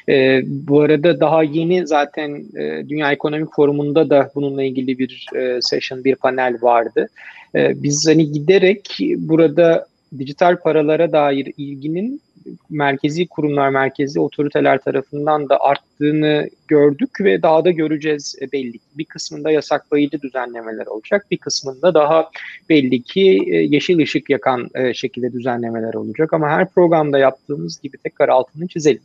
E, 0.10 0.42
bu 0.46 0.82
arada 0.82 1.20
daha 1.20 1.44
yeni 1.44 1.88
zaten 1.88 2.46
e, 2.58 2.90
Dünya 2.90 3.12
Ekonomik 3.12 3.56
Forumu'nda 3.56 4.10
da 4.10 4.32
bununla 4.36 4.64
ilgili 4.64 5.00
bir 5.00 5.26
e, 5.36 5.62
session, 5.62 6.04
bir 6.04 6.16
panel 6.16 6.58
vardı. 6.62 7.08
E, 7.56 7.84
biz 7.84 8.08
hani 8.08 8.32
giderek 8.32 8.98
burada 9.18 9.86
dijital 10.18 10.58
paralara 10.58 11.12
dair 11.12 11.54
ilginin 11.58 12.22
merkezi 12.70 13.28
kurumlar, 13.28 13.70
merkezi 13.70 14.20
otoriteler 14.20 14.78
tarafından 14.78 15.50
da 15.50 15.60
arttığını 15.60 16.50
gördük 16.68 17.22
ve 17.22 17.42
daha 17.42 17.66
da 17.66 17.72
göreceğiz 17.72 18.36
e, 18.42 18.52
belli 18.52 18.72
ki. 18.72 18.86
Bir 18.98 19.06
kısmında 19.06 19.52
yasaklayıcı 19.52 20.22
düzenlemeler 20.22 20.86
olacak, 20.86 21.26
bir 21.32 21.38
kısmında 21.38 21.94
daha 21.94 22.30
belli 22.70 23.02
ki 23.02 23.44
e, 23.48 23.56
yeşil 23.56 24.00
ışık 24.00 24.30
yakan 24.30 24.70
e, 24.76 24.94
şekilde 24.94 25.34
düzenlemeler 25.34 25.94
olacak. 25.94 26.34
Ama 26.34 26.50
her 26.50 26.70
programda 26.70 27.20
yaptığımız 27.20 27.82
gibi 27.82 27.98
tekrar 27.98 28.30
altını 28.30 28.68
çizelim. 28.68 29.02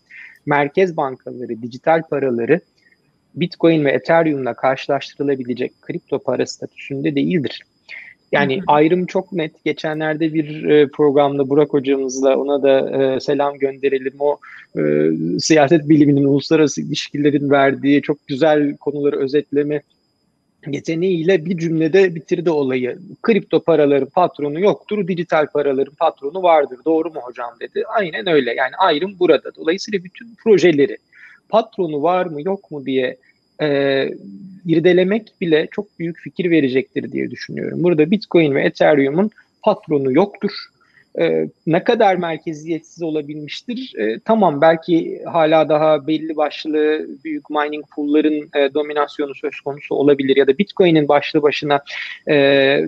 Merkez 0.46 0.96
bankaları, 0.96 1.62
dijital 1.62 2.02
paraları 2.10 2.60
Bitcoin 3.34 3.84
ve 3.84 3.90
Ethereum'la 3.90 4.54
karşılaştırılabilecek 4.54 5.82
kripto 5.82 6.18
para 6.18 6.46
statüsünde 6.46 7.14
değildir. 7.14 7.62
Yani 8.32 8.56
hı 8.56 8.60
hı. 8.60 8.64
ayrım 8.66 9.06
çok 9.06 9.32
net. 9.32 9.64
Geçenlerde 9.64 10.34
bir 10.34 10.64
e, 10.64 10.88
programda 10.88 11.48
Burak 11.48 11.72
hocamızla 11.72 12.36
ona 12.36 12.62
da 12.62 13.02
e, 13.02 13.20
selam 13.20 13.58
gönderelim. 13.58 14.12
O 14.18 14.38
e, 14.78 15.10
siyaset 15.38 15.88
biliminin, 15.88 16.24
uluslararası 16.24 16.82
ilişkilerin 16.82 17.50
verdiği 17.50 18.02
çok 18.02 18.26
güzel 18.26 18.76
konuları 18.76 19.16
özetleme 19.16 19.82
yeteneğiyle 20.72 21.44
bir 21.44 21.58
cümlede 21.58 22.14
bitirdi 22.14 22.50
olayı. 22.50 22.98
Kripto 23.22 23.60
paraların 23.60 24.08
patronu 24.08 24.60
yoktur, 24.60 25.08
dijital 25.08 25.46
paraların 25.46 25.94
patronu 25.94 26.42
vardır. 26.42 26.78
Doğru 26.84 27.10
mu 27.10 27.20
hocam 27.22 27.50
dedi. 27.60 27.82
Aynen 27.86 28.28
öyle. 28.28 28.54
Yani 28.54 28.76
ayrım 28.78 29.18
burada. 29.18 29.54
Dolayısıyla 29.54 30.04
bütün 30.04 30.34
projeleri 30.44 30.96
patronu 31.48 32.02
var 32.02 32.26
mı 32.26 32.42
yok 32.42 32.70
mu 32.70 32.86
diye 32.86 33.16
e, 33.62 34.08
irdelemek 34.66 35.32
bile 35.40 35.68
çok 35.70 35.98
büyük 35.98 36.18
fikir 36.18 36.50
verecektir 36.50 37.12
diye 37.12 37.30
düşünüyorum. 37.30 37.82
Burada 37.82 38.10
Bitcoin 38.10 38.54
ve 38.54 38.62
Ethereum'un 38.62 39.30
patronu 39.62 40.12
yoktur 40.12 40.50
e, 41.20 41.48
ne 41.66 41.84
kadar 41.84 42.16
merkeziyetsiz 42.16 43.02
olabilmiştir? 43.02 43.92
E, 43.98 44.18
tamam 44.24 44.60
belki 44.60 45.22
hala 45.24 45.68
daha 45.68 46.06
belli 46.06 46.36
başlı 46.36 47.06
büyük 47.24 47.50
mining 47.50 47.84
pool'ların 47.94 48.48
e, 48.56 48.74
dominasyonu 48.74 49.34
söz 49.34 49.60
konusu 49.60 49.94
olabilir 49.94 50.36
ya 50.36 50.46
da 50.46 50.58
Bitcoin'in 50.58 51.08
başlı 51.08 51.42
başına 51.42 51.80
e, 52.28 52.78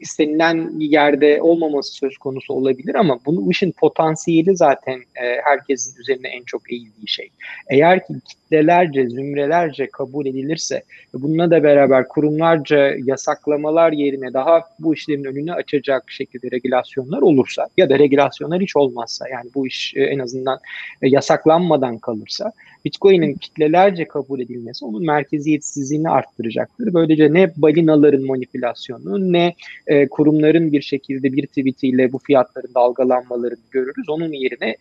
istenilen 0.00 0.70
yerde 0.78 1.42
olmaması 1.42 1.94
söz 1.94 2.18
konusu 2.18 2.54
olabilir 2.54 2.94
ama 2.94 3.18
bunu 3.26 3.50
işin 3.50 3.72
potansiyeli 3.72 4.56
zaten 4.56 4.94
e, 4.94 5.40
herkesin 5.44 6.00
üzerine 6.00 6.28
en 6.28 6.42
çok 6.42 6.72
eğildiği 6.72 7.08
şey. 7.08 7.28
Eğer 7.70 8.06
ki 8.06 8.14
kitlelerce, 8.28 9.08
zümrelerce 9.08 9.86
kabul 9.86 10.26
edilirse 10.26 10.82
bununla 11.14 11.50
da 11.50 11.62
beraber 11.62 12.08
kurumlarca 12.08 12.92
yasaklamalar 13.04 13.92
yerine 13.92 14.32
daha 14.32 14.62
bu 14.78 14.94
işlerin 14.94 15.24
önünü 15.24 15.52
açacak 15.52 16.10
şekilde 16.10 16.50
regülasyonlar 16.50 17.22
olursa 17.22 17.55
olursa 17.56 17.68
ya 17.76 17.90
da 17.90 17.98
regülasyonlar 17.98 18.60
hiç 18.60 18.76
olmazsa 18.76 19.28
yani 19.28 19.50
bu 19.54 19.66
iş 19.66 19.92
e, 19.96 20.02
en 20.02 20.18
azından 20.18 20.58
e, 21.02 21.08
yasaklanmadan 21.08 21.98
kalırsa 21.98 22.52
Bitcoin'in 22.84 23.34
kitlelerce 23.34 24.04
kabul 24.04 24.40
edilmesi 24.40 24.84
onun 24.84 25.06
merkeziyetsizliğini 25.06 26.10
arttıracaktır. 26.10 26.94
Böylece 26.94 27.32
ne 27.32 27.52
balinaların 27.56 28.26
manipülasyonu 28.26 29.32
ne 29.32 29.54
e, 29.86 30.08
kurumların 30.08 30.72
bir 30.72 30.82
şekilde 30.82 31.32
bir 31.32 31.46
tweetiyle 31.46 32.12
bu 32.12 32.18
fiyatların 32.18 32.74
dalgalanmalarını 32.74 33.66
görürüz. 33.70 34.08
Onun 34.08 34.32
yerine 34.32 34.76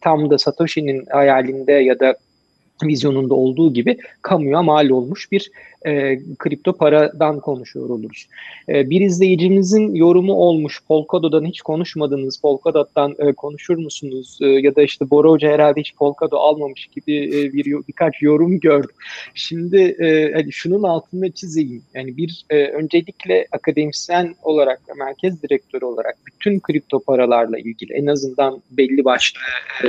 tam 0.00 0.30
da 0.30 0.38
Satoshi'nin 0.38 1.06
hayalinde 1.10 1.72
ya 1.72 2.00
da 2.00 2.14
vizyonunda 2.82 3.34
olduğu 3.34 3.72
gibi 3.72 3.96
kamuya 4.22 4.62
mal 4.62 4.90
olmuş 4.90 5.32
bir 5.32 5.50
e, 5.86 6.18
kripto 6.38 6.72
paradan 6.72 7.40
konuşuyor 7.40 7.88
oluruz. 7.88 8.26
E, 8.68 8.90
bir 8.90 9.00
izleyicimizin 9.00 9.94
yorumu 9.94 10.32
olmuş. 10.32 10.80
Polkado'dan 10.88 11.44
hiç 11.44 11.60
konuşmadınız. 11.62 12.40
Polkadot'tan 12.40 13.14
e, 13.18 13.32
konuşur 13.32 13.76
musunuz? 13.76 14.38
E, 14.42 14.46
ya 14.46 14.76
da 14.76 14.82
işte 14.82 15.10
Bora 15.10 15.28
Hoca 15.28 15.48
herhalde 15.48 15.80
hiç 15.80 15.94
Polkado 15.94 16.36
almamış 16.36 16.86
gibi 16.86 17.16
e, 17.16 17.52
bir 17.52 17.64
birkaç 17.64 18.22
yorum 18.22 18.60
gördüm. 18.60 18.96
Şimdi 19.34 19.76
e, 19.76 20.32
hani 20.32 20.52
şunun 20.52 20.82
altında 20.82 21.30
çizeyim. 21.30 21.82
Yani 21.94 22.16
bir 22.16 22.44
e, 22.50 22.66
öncelikle 22.66 23.46
akademisyen 23.52 24.34
olarak, 24.42 24.80
merkez 24.98 25.42
direktörü 25.42 25.84
olarak 25.84 26.16
bütün 26.26 26.60
kripto 26.60 27.00
paralarla 27.00 27.58
ilgili 27.58 27.92
en 27.92 28.06
azından 28.06 28.62
belli 28.70 29.04
başlı 29.04 29.40
e, 29.84 29.88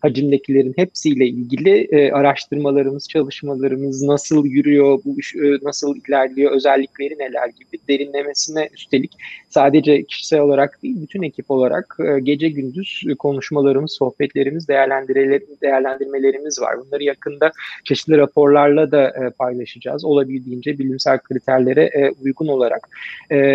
hacimdekilerin 0.00 0.74
hepsiyle 0.76 1.26
ilgili 1.26 1.88
e, 1.90 2.12
araştırmalarımız, 2.12 3.08
çalışmalarımız 3.08 4.02
nasıl 4.02 4.46
yürüyor, 4.46 5.00
bu 5.04 5.16
e, 5.36 5.58
nasıl 5.62 5.96
ilerliyor, 6.08 6.52
özellikleri 6.52 7.18
neler 7.18 7.48
gibi 7.48 7.78
derinlemesine 7.88 8.68
üstelik 8.72 9.12
sadece 9.50 10.02
kişisel 10.02 10.40
olarak 10.40 10.82
değil 10.82 11.02
bütün 11.02 11.22
ekip 11.22 11.50
olarak 11.50 11.96
e, 12.00 12.20
gece 12.20 12.48
gündüz 12.48 13.04
konuşmalarımız, 13.18 13.92
sohbetlerimiz, 13.92 14.68
değerlendirmelerimiz 14.68 16.60
var. 16.60 16.74
Bunları 16.86 17.02
yakında 17.02 17.52
çeşitli 17.84 18.16
raporlarla 18.18 18.90
da 18.90 19.08
e, 19.08 19.30
paylaşacağız. 19.30 20.04
Olabildiğince 20.04 20.78
bilimsel 20.78 21.18
kriterlere 21.18 22.12
uygun 22.24 22.46
olarak. 22.46 22.88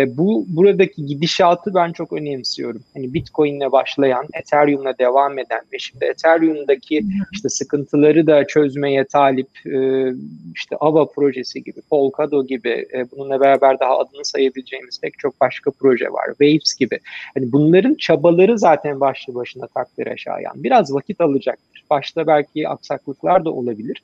Bu 0.06 0.44
buradaki 0.48 1.06
gidişatı 1.06 1.74
ben 1.74 1.92
çok 1.92 2.12
önemsiyorum. 2.12 2.82
Hani 2.94 3.14
Bitcoin'le 3.14 3.72
başlayan, 3.72 4.26
Ethereum'la 4.34 4.98
devam 4.98 5.38
eden 5.38 5.60
ve 5.72 5.78
şimdi 5.78 6.04
Ethereum'daki 6.04 7.02
işte 7.32 7.48
sıkıntıları 7.48 8.26
da 8.26 8.46
çözmeye 8.46 9.04
talip 9.04 9.48
işte 10.54 10.76
AVA 10.80 11.06
projesi 11.06 11.61
gibi, 11.64 11.80
Polkado 11.90 12.46
gibi, 12.46 12.86
e, 12.94 13.10
bununla 13.10 13.40
beraber 13.40 13.80
daha 13.80 13.98
adını 13.98 14.24
sayabileceğimiz 14.24 15.00
pek 15.00 15.18
çok 15.18 15.40
başka 15.40 15.70
proje 15.70 16.12
var. 16.12 16.26
Waves 16.28 16.74
gibi. 16.74 16.98
Hani 17.34 17.52
bunların 17.52 17.94
çabaları 17.94 18.58
zaten 18.58 19.00
başlı 19.00 19.34
başına 19.34 19.66
takdir 19.66 20.16
şayan. 20.16 20.54
Biraz 20.64 20.94
vakit 20.94 21.20
alacaktır. 21.20 21.84
Başta 21.90 22.26
belki 22.26 22.68
aksaklıklar 22.68 23.44
da 23.44 23.50
olabilir. 23.50 24.02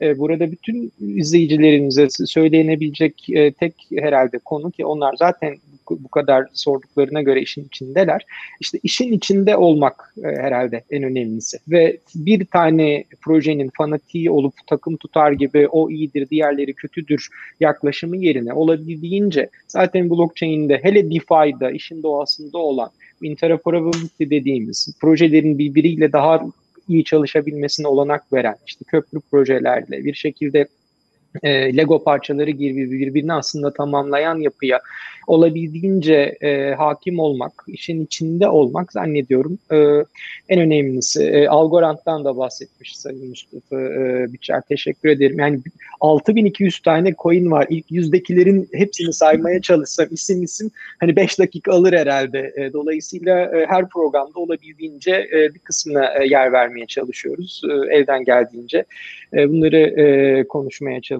E, 0.00 0.18
burada 0.18 0.52
bütün 0.52 0.92
izleyicilerimize 1.00 2.08
söylenebilecek 2.10 3.30
e, 3.30 3.52
tek 3.52 3.74
herhalde 3.98 4.38
konu 4.38 4.70
ki 4.70 4.84
onlar 4.84 5.14
zaten 5.18 5.56
bu 5.90 6.08
kadar 6.08 6.46
sorduklarına 6.52 7.22
göre 7.22 7.40
işin 7.40 7.64
içindeler. 7.64 8.26
İşte 8.60 8.78
işin 8.82 9.12
içinde 9.12 9.56
olmak 9.56 10.14
e, 10.24 10.26
herhalde 10.26 10.84
en 10.90 11.02
önemlisi. 11.02 11.58
Ve 11.68 11.96
bir 12.14 12.44
tane 12.44 13.04
projenin 13.20 13.70
fanatiği 13.76 14.30
olup 14.30 14.54
takım 14.66 14.96
tutar 14.96 15.32
gibi 15.32 15.68
o 15.68 15.90
iyidir, 15.90 16.30
diğerleri 16.30 16.74
kötüdür 16.92 17.28
yaklaşımı 17.60 18.16
yerine 18.16 18.52
olabildiğince 18.52 19.48
zaten 19.68 20.10
blockchain'de 20.10 20.80
hele 20.82 21.10
DeFi'da 21.10 21.70
işin 21.70 22.02
doğasında 22.02 22.58
olan 22.58 22.90
interoperability 23.22 24.24
dediğimiz 24.30 24.96
projelerin 25.00 25.58
birbiriyle 25.58 26.12
daha 26.12 26.40
iyi 26.88 27.04
çalışabilmesine 27.04 27.86
olanak 27.86 28.32
veren 28.32 28.56
işte 28.66 28.84
köprü 28.88 29.20
projelerle 29.30 30.04
bir 30.04 30.14
şekilde 30.14 30.66
e, 31.42 31.76
Lego 31.76 32.04
parçaları 32.04 32.50
gibi 32.50 32.90
birbirini 32.90 33.32
aslında 33.32 33.72
tamamlayan 33.72 34.38
yapıya 34.38 34.80
olabildiğince 35.26 36.36
e, 36.40 36.74
hakim 36.74 37.18
olmak, 37.18 37.64
işin 37.68 38.04
içinde 38.04 38.48
olmak 38.48 38.92
zannediyorum 38.92 39.58
e, 39.72 39.76
en 40.48 40.60
önemlisi. 40.60 41.22
E, 41.22 41.48
Algorand'dan 41.48 42.24
da 42.24 42.36
bahsetmiş 42.36 42.96
Sayın 42.96 43.28
Mustafa 43.28 43.80
e, 43.80 44.26
Biçer. 44.32 44.62
Teşekkür 44.68 45.08
ederim. 45.08 45.38
Yani 45.38 45.60
6200 46.00 46.80
tane 46.80 47.14
coin 47.22 47.50
var. 47.50 47.66
İlk 47.70 47.90
yüzdekilerin 47.90 48.68
hepsini 48.72 49.12
saymaya 49.12 49.60
çalışsam 49.60 50.06
isim 50.10 50.42
isim 50.42 50.70
hani 51.00 51.16
5 51.16 51.38
dakika 51.38 51.72
alır 51.72 51.92
herhalde. 51.92 52.52
E, 52.56 52.72
dolayısıyla 52.72 53.40
e, 53.40 53.66
her 53.66 53.88
programda 53.88 54.40
olabildiğince 54.40 55.28
e, 55.32 55.54
bir 55.54 55.58
kısmına 55.58 56.06
e, 56.06 56.26
yer 56.26 56.52
vermeye 56.52 56.86
çalışıyoruz. 56.86 57.62
E, 57.70 57.96
elden 57.96 58.24
geldiğince 58.24 58.84
e, 59.34 59.48
bunları 59.48 59.76
e, 59.76 60.44
konuşmaya 60.48 61.00
çalışıyoruz. 61.00 61.19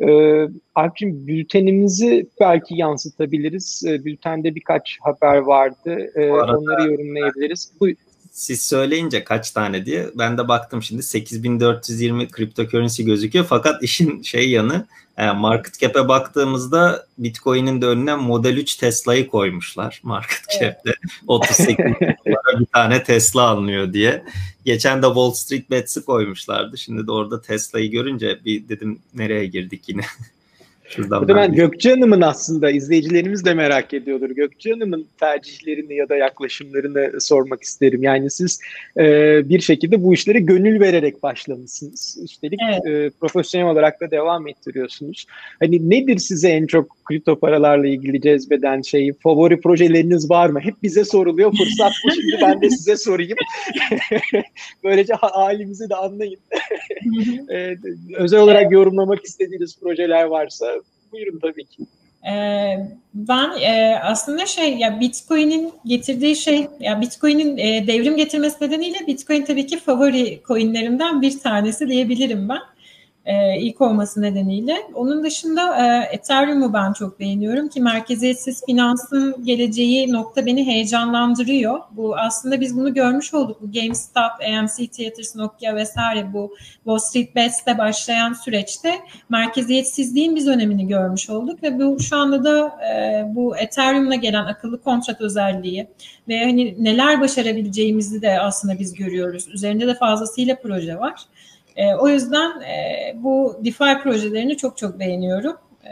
Ee, 0.00 0.48
Alp'cim 0.74 1.26
bültenimizi 1.26 2.26
belki 2.40 2.74
yansıtabiliriz. 2.76 3.82
Ee, 3.86 4.04
bültende 4.04 4.54
birkaç 4.54 4.98
haber 5.00 5.36
vardı. 5.36 6.10
Ee, 6.14 6.30
onları 6.30 6.92
yorumlayabiliriz. 6.92 7.72
Bu, 7.80 7.88
siz 8.36 8.62
söyleyince 8.62 9.24
kaç 9.24 9.50
tane 9.50 9.86
diye 9.86 10.06
ben 10.14 10.38
de 10.38 10.48
baktım 10.48 10.82
şimdi 10.82 11.02
8420 11.02 12.28
cryptocurrency 12.28 13.02
gözüküyor 13.02 13.44
fakat 13.48 13.82
işin 13.82 14.22
şey 14.22 14.50
yanı 14.50 14.86
e, 15.16 15.30
market 15.30 15.78
cap'e 15.78 16.08
baktığımızda 16.08 17.06
Bitcoin'in 17.18 17.82
de 17.82 17.86
önüne 17.86 18.14
Model 18.14 18.56
3 18.56 18.76
Tesla'yı 18.76 19.28
koymuşlar 19.28 20.00
market 20.02 20.44
cap'te 20.60 20.94
38 21.26 21.84
dolara 22.26 22.60
bir 22.60 22.66
tane 22.66 23.02
Tesla 23.02 23.42
alınıyor 23.42 23.92
diye. 23.92 24.24
Geçen 24.64 25.02
de 25.02 25.06
Wall 25.06 25.30
Street 25.30 25.70
Bets'i 25.70 26.04
koymuşlardı. 26.04 26.78
Şimdi 26.78 27.06
de 27.06 27.12
orada 27.12 27.40
Tesla'yı 27.40 27.90
görünce 27.90 28.40
bir 28.44 28.68
dedim 28.68 28.98
nereye 29.14 29.46
girdik 29.46 29.88
yine. 29.88 30.02
Şuradan 30.88 31.20
Burada 31.20 31.36
ben, 31.36 31.54
Gökçe 31.54 31.90
Hanım'ın 31.90 32.20
aslında 32.20 32.70
izleyicilerimiz 32.70 33.44
de 33.44 33.54
merak 33.54 33.94
ediyordur. 33.94 34.30
Gökçe 34.30 34.70
Hanım'ın 34.70 35.06
tercihlerini 35.20 35.96
ya 35.96 36.08
da 36.08 36.16
yaklaşımlarını 36.16 37.20
sormak 37.20 37.62
isterim. 37.62 38.02
Yani 38.02 38.30
siz 38.30 38.60
e, 38.98 39.02
bir 39.48 39.60
şekilde 39.60 40.02
bu 40.02 40.14
işlere 40.14 40.40
gönül 40.40 40.80
vererek 40.80 41.22
başlamışsınız. 41.22 42.18
Üstelik 42.24 42.60
evet. 42.70 42.86
e, 42.86 43.10
profesyonel 43.20 43.68
olarak 43.68 44.00
da 44.00 44.10
devam 44.10 44.48
ettiriyorsunuz. 44.48 45.26
Hani 45.60 45.90
nedir 45.90 46.18
size 46.18 46.48
en 46.48 46.66
çok 46.66 46.95
kripto 47.08 47.38
paralarla 47.38 47.86
ilgili 47.86 48.20
cezbeden 48.20 48.82
şey? 48.82 49.12
Favori 49.12 49.60
projeleriniz 49.60 50.30
var 50.30 50.48
mı? 50.48 50.60
Hep 50.60 50.74
bize 50.82 51.04
soruluyor. 51.04 51.56
Fırsat 51.56 51.92
bu 52.04 52.10
şimdi 52.10 52.38
ben 52.42 52.60
de 52.60 52.70
size 52.70 52.96
sorayım. 52.96 53.38
Böylece 54.84 55.14
halimizi 55.14 55.90
de 55.90 55.94
anlayın. 55.94 56.38
e, 57.50 57.76
özel 58.16 58.40
olarak 58.40 58.72
yorumlamak 58.72 59.24
istediğiniz 59.24 59.80
projeler 59.80 60.24
varsa 60.24 60.66
buyurun 61.12 61.38
tabii 61.38 61.64
ki. 61.64 61.86
Ee, 62.26 62.78
ben 63.14 63.50
e, 63.60 63.98
aslında 64.02 64.46
şey 64.46 64.76
ya 64.76 65.00
Bitcoin'in 65.00 65.72
getirdiği 65.84 66.36
şey 66.36 66.66
ya 66.80 67.00
Bitcoin'in 67.00 67.56
e, 67.56 67.86
devrim 67.86 68.16
getirmesi 68.16 68.64
nedeniyle 68.64 69.06
Bitcoin 69.06 69.44
tabii 69.44 69.66
ki 69.66 69.78
favori 69.78 70.40
coinlerimden 70.48 71.22
bir 71.22 71.40
tanesi 71.40 71.88
diyebilirim 71.88 72.48
ben 72.48 72.58
e, 73.26 73.60
ilk 73.60 73.80
olması 73.80 74.22
nedeniyle. 74.22 74.76
Onun 74.94 75.24
dışında 75.24 75.86
e, 75.86 76.14
Ethereum'u 76.14 76.72
ben 76.72 76.92
çok 76.92 77.20
beğeniyorum 77.20 77.68
ki 77.68 77.80
merkeziyetsiz 77.80 78.64
finansın 78.66 79.44
geleceği 79.44 80.12
nokta 80.12 80.46
beni 80.46 80.66
heyecanlandırıyor. 80.66 81.80
Bu 81.90 82.16
aslında 82.16 82.60
biz 82.60 82.76
bunu 82.76 82.94
görmüş 82.94 83.34
olduk. 83.34 83.62
Bu 83.62 83.72
GameStop, 83.72 84.32
AMC 84.48 84.86
Theaters, 84.86 85.36
Nokia 85.36 85.74
vesaire 85.74 86.32
bu 86.32 86.54
Wall 86.74 86.98
Street 86.98 87.34
Bets'te 87.34 87.78
başlayan 87.78 88.32
süreçte 88.32 88.94
merkeziyetsizliğin 89.28 90.36
biz 90.36 90.48
önemini 90.48 90.88
görmüş 90.88 91.30
olduk 91.30 91.62
ve 91.62 91.78
bu 91.78 92.00
şu 92.00 92.16
anda 92.16 92.44
da 92.44 92.78
e, 92.84 93.24
bu 93.34 93.56
Ethereum'la 93.56 94.14
gelen 94.14 94.44
akıllı 94.44 94.82
kontrat 94.82 95.20
özelliği 95.20 95.86
ve 96.28 96.44
hani 96.44 96.84
neler 96.84 97.20
başarabileceğimizi 97.20 98.22
de 98.22 98.40
aslında 98.40 98.78
biz 98.78 98.94
görüyoruz. 98.94 99.48
Üzerinde 99.48 99.86
de 99.86 99.94
fazlasıyla 99.94 100.56
proje 100.62 100.98
var. 100.98 101.14
E, 101.76 101.94
o 101.94 102.08
yüzden 102.08 102.60
e, 102.60 103.12
bu 103.16 103.60
DeFi 103.64 104.02
projelerini 104.02 104.56
çok 104.56 104.78
çok 104.78 104.98
beğeniyorum. 104.98 105.56
E, 105.84 105.90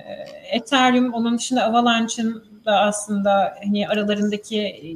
Ethereum, 0.56 1.12
onun 1.12 1.38
dışında 1.38 1.64
Avalanche'ın 1.64 2.44
da 2.66 2.80
aslında 2.80 3.54
hani 3.64 3.88
aralarındaki 3.88 4.60
e, 4.60 4.88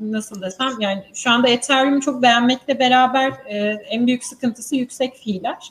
nasıl 0.00 0.42
desem 0.42 0.80
yani 0.80 1.04
şu 1.14 1.30
anda 1.30 1.48
Ethereum'u 1.48 2.00
çok 2.00 2.22
beğenmekle 2.22 2.78
beraber 2.78 3.32
e, 3.46 3.56
en 3.90 4.06
büyük 4.06 4.24
sıkıntısı 4.24 4.76
yüksek 4.76 5.14
fiiller. 5.16 5.70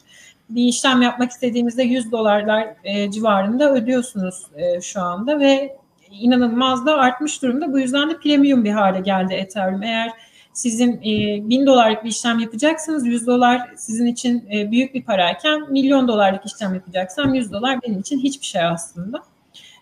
Bir 0.49 0.63
işlem 0.63 1.01
yapmak 1.01 1.31
istediğinizde 1.31 1.83
100 1.83 2.11
dolarlar 2.11 2.67
e, 2.83 3.11
civarında 3.11 3.71
ödüyorsunuz 3.73 4.47
e, 4.55 4.81
şu 4.81 5.01
anda 5.01 5.39
ve 5.39 5.77
inanılmaz 6.11 6.85
da 6.85 6.97
artmış 6.97 7.41
durumda. 7.41 7.73
Bu 7.73 7.79
yüzden 7.79 8.09
de 8.09 8.17
premium 8.17 8.63
bir 8.63 8.71
hale 8.71 8.99
geldi 8.99 9.33
Ethereum. 9.33 9.83
Eğer 9.83 10.11
sizin 10.55 10.93
e, 10.93 11.49
1000 11.49 11.65
dolarlık 11.65 12.03
bir 12.03 12.09
işlem 12.09 12.39
yapacaksınız. 12.39 13.07
100 13.07 13.27
dolar 13.27 13.73
sizin 13.77 14.05
için 14.05 14.47
e, 14.53 14.71
büyük 14.71 14.93
bir 14.93 15.03
parayken 15.03 15.71
milyon 15.71 16.07
dolarlık 16.07 16.45
işlem 16.45 16.73
yapacaksam 16.73 17.33
100 17.33 17.51
dolar 17.51 17.81
benim 17.81 17.99
için 17.99 18.19
hiçbir 18.19 18.45
şey 18.45 18.63
aslında. 18.63 19.23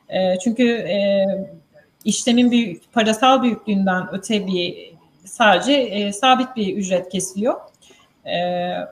E, 0.09 0.39
çünkü 0.39 0.67
e, 0.67 1.25
işlemin 2.05 2.51
büyük, 2.51 2.93
parasal 2.93 3.43
büyüklüğünden 3.43 4.03
öte 4.11 4.47
bir 4.47 4.93
sadece 5.25 6.11
sabit 6.13 6.55
bir 6.55 6.77
ücret 6.77 7.09
kesiliyor. 7.09 7.55
E, 8.25 8.35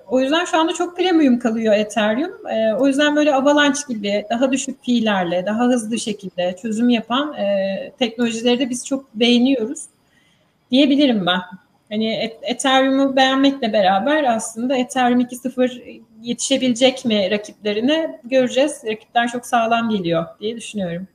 o 0.08 0.20
yüzden 0.20 0.46
şu 0.46 0.60
anda 0.60 0.74
çok 0.74 0.98
premium 0.98 1.40
kalıyor 1.40 1.74
Ethereum. 1.74 2.48
E, 2.48 2.74
o 2.74 2.88
yüzden 2.88 3.16
böyle 3.16 3.36
Avalanche 3.36 3.80
gibi 3.88 4.26
daha 4.30 4.52
düşük 4.52 4.84
fiillerle, 4.84 5.46
daha 5.46 5.64
hızlı 5.64 6.00
şekilde 6.00 6.56
çözüm 6.62 6.90
yapan 6.90 7.34
e, 7.34 7.92
teknolojileri 8.00 8.60
de 8.60 8.70
biz 8.70 8.86
çok 8.86 9.16
beğeniyoruz 9.16 9.86
diyebilirim 10.72 11.26
ben. 11.26 11.42
Hani 11.92 12.32
Ethereum'u 12.42 13.16
beğenmekle 13.16 13.74
beraber 13.74 14.24
aslında 14.24 14.78
Ethereum 14.78 15.22
2.0 15.22 16.02
yetişebilecek 16.22 17.06
mi 17.06 17.32
rakiplerine 17.32 18.20
göreceğiz. 18.24 18.82
Rakipler 18.86 19.28
çok 19.28 19.46
sağlam 19.46 19.90
geliyor 19.90 20.26
diye 20.40 20.56
düşünüyorum. 20.56 21.08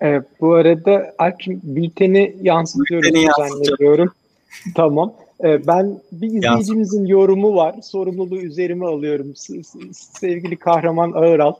Evet, 0.00 0.24
bu 0.40 0.54
arada 0.54 1.14
Alp'cim 1.18 1.60
bülteni 1.62 2.36
yansıtıyorum 2.42 3.10
bülteni 3.10 3.30
zannediyorum. 3.38 4.12
tamam. 4.74 5.14
Ee, 5.44 5.66
ben 5.66 5.98
bir 6.12 6.26
izleyicimizin 6.26 7.06
yorumu 7.06 7.56
var. 7.56 7.74
Sorumluluğu 7.82 8.40
üzerime 8.40 8.86
alıyorum. 8.86 9.32
Sevgili 9.92 10.56
kahraman 10.56 11.12
Ağıral 11.12 11.54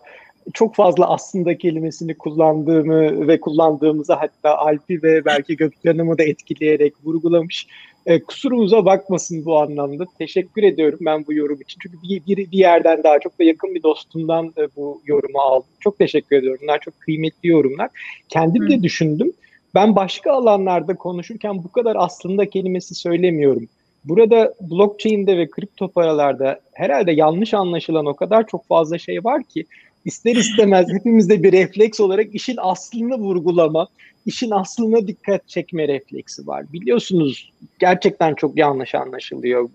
çok 0.55 0.75
fazla 0.75 1.11
aslında 1.11 1.59
kelimesini 1.59 2.15
kullandığımı 2.15 3.29
ve 3.29 3.41
kullandığımızı 3.41 4.13
hatta 4.13 4.59
Alp'i 4.59 5.03
ve 5.03 5.25
belki 5.25 5.57
Gökçen'imi 5.57 6.19
da 6.19 6.23
etkileyerek 6.23 6.95
vurgulamış. 7.05 7.67
E, 8.07 8.23
kusurumuza 8.23 8.85
bakmasın 8.85 9.45
bu 9.45 9.59
anlamda. 9.59 10.05
Teşekkür 10.19 10.63
ediyorum 10.63 10.99
ben 11.03 11.27
bu 11.27 11.33
yorum 11.33 11.61
için. 11.61 11.79
Çünkü 11.83 11.97
bir, 12.03 12.23
bir, 12.27 12.51
bir 12.51 12.59
yerden 12.59 13.03
daha 13.03 13.19
çok 13.19 13.39
da 13.39 13.45
yakın 13.45 13.75
bir 13.75 13.83
dostumdan 13.83 14.53
e, 14.59 14.69
bu 14.77 15.03
yorumu 15.07 15.39
aldım. 15.39 15.69
Çok 15.81 15.99
teşekkür 15.99 16.37
ediyorum. 16.37 16.61
Bunlar 16.63 16.79
çok 16.79 17.01
kıymetli 17.01 17.49
yorumlar. 17.49 17.91
Kendim 18.29 18.71
de 18.71 18.83
düşündüm. 18.83 19.33
Ben 19.75 19.97
başka 19.97 20.33
alanlarda 20.33 20.95
konuşurken 20.95 21.65
bu 21.65 21.73
kadar 21.73 21.97
aslında 21.99 22.51
kelimesi 22.51 22.95
söylemiyorum. 22.95 23.69
Burada 24.05 24.55
blockchain'de 24.61 25.39
ve 25.39 25.51
kripto 25.51 25.89
paralarda 25.89 26.61
herhalde 26.73 27.13
yanlış 27.13 27.55
anlaşılan 27.55 28.07
o 28.07 28.15
kadar 28.15 28.47
çok 28.47 28.67
fazla 28.67 28.99
şey 28.99 29.25
var 29.25 29.43
ki 29.43 29.65
ister 30.05 30.37
istemez 30.37 30.87
hepimizde 30.89 31.43
bir 31.43 31.53
refleks 31.53 32.01
olarak 32.01 32.35
işin 32.35 32.57
aslını 32.59 33.15
vurgulama, 33.19 33.89
işin 34.27 34.51
aslına 34.51 35.07
dikkat 35.07 35.49
çekme 35.49 35.89
refleksi 35.89 36.47
var. 36.47 36.73
Biliyorsunuz 36.73 37.53
gerçekten 37.79 38.35
çok 38.35 38.59
yanlış 38.59 38.95
anlaşılıyor. 38.95 39.69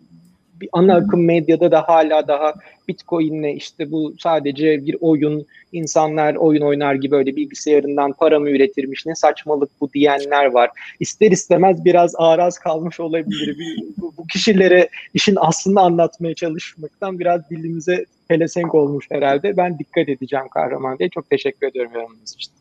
Bir 0.62 0.70
ana 0.74 0.96
akım 0.96 1.26
medyada 1.26 1.72
da 1.72 1.82
hala 1.82 2.28
daha 2.28 2.54
Bitcoin'le 2.88 3.56
işte 3.56 3.92
bu 3.92 4.14
sadece 4.20 4.86
bir 4.86 4.96
oyun, 5.02 5.46
insanlar 5.72 6.36
oyun 6.36 6.62
oynar 6.62 6.96
gibi 6.96 7.16
öyle 7.16 7.36
bilgisayarından 7.36 8.14
para 8.14 8.40
mı 8.40 8.50
üretirmiş, 8.50 9.06
ne 9.06 9.16
saçmalık 9.16 9.70
bu 9.82 9.94
diyenler 9.94 10.46
var. 10.46 10.70
İster 11.00 11.32
istemez 11.32 11.86
biraz 11.86 12.14
araz 12.18 12.60
kalmış 12.60 13.00
olabilir. 13.00 13.58
bu, 13.98 14.14
bu 14.18 14.28
kişilere 14.28 14.90
işin 15.14 15.36
aslını 15.40 15.82
anlatmaya 15.82 16.36
çalışmaktan 16.36 17.20
biraz 17.20 17.50
dilimize 17.50 18.06
pelesenk 18.28 18.76
olmuş 18.76 19.12
herhalde. 19.12 19.58
Ben 19.58 19.80
dikkat 19.80 20.10
edeceğim 20.10 20.48
kahraman 20.48 21.00
diye. 21.00 21.10
Çok 21.10 21.30
teşekkür 21.30 21.68
ediyorum 21.68 21.92
yorumunuz 21.96 22.34
için. 22.34 22.52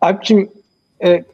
Alp'cim 0.00 0.50
e, 1.04 1.24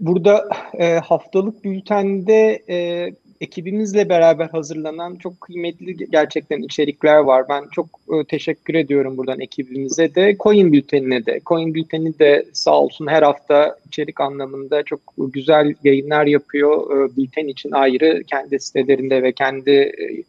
burada 0.00 0.48
e, 0.78 0.94
haftalık 0.94 1.64
bültende 1.64 2.62
e, 2.68 3.08
ekibimizle 3.40 4.08
beraber 4.08 4.48
hazırlanan 4.48 5.16
çok 5.16 5.40
kıymetli 5.40 6.10
gerçekten 6.10 6.62
içerikler 6.62 7.16
var. 7.16 7.44
Ben 7.48 7.64
çok 7.72 7.86
e, 7.86 8.24
teşekkür 8.24 8.74
ediyorum 8.74 9.16
buradan 9.16 9.40
ekibimize 9.40 10.14
de. 10.14 10.36
Coin 10.40 10.72
Bülteni'ne 10.72 11.26
de. 11.26 11.40
Coin 11.46 11.74
Bülteni 11.74 12.18
de 12.18 12.46
sağ 12.52 12.80
olsun 12.80 13.06
her 13.06 13.22
hafta 13.22 13.78
içerik 13.86 14.20
anlamında 14.20 14.82
çok 14.82 15.00
güzel 15.18 15.74
yayınlar 15.84 16.26
yapıyor. 16.26 16.90
E, 16.96 17.16
bülten 17.16 17.48
için 17.48 17.70
ayrı 17.70 18.22
kendi 18.26 18.60
sitelerinde 18.60 19.22
ve 19.22 19.32
kendi 19.32 19.70
e, 19.70 20.22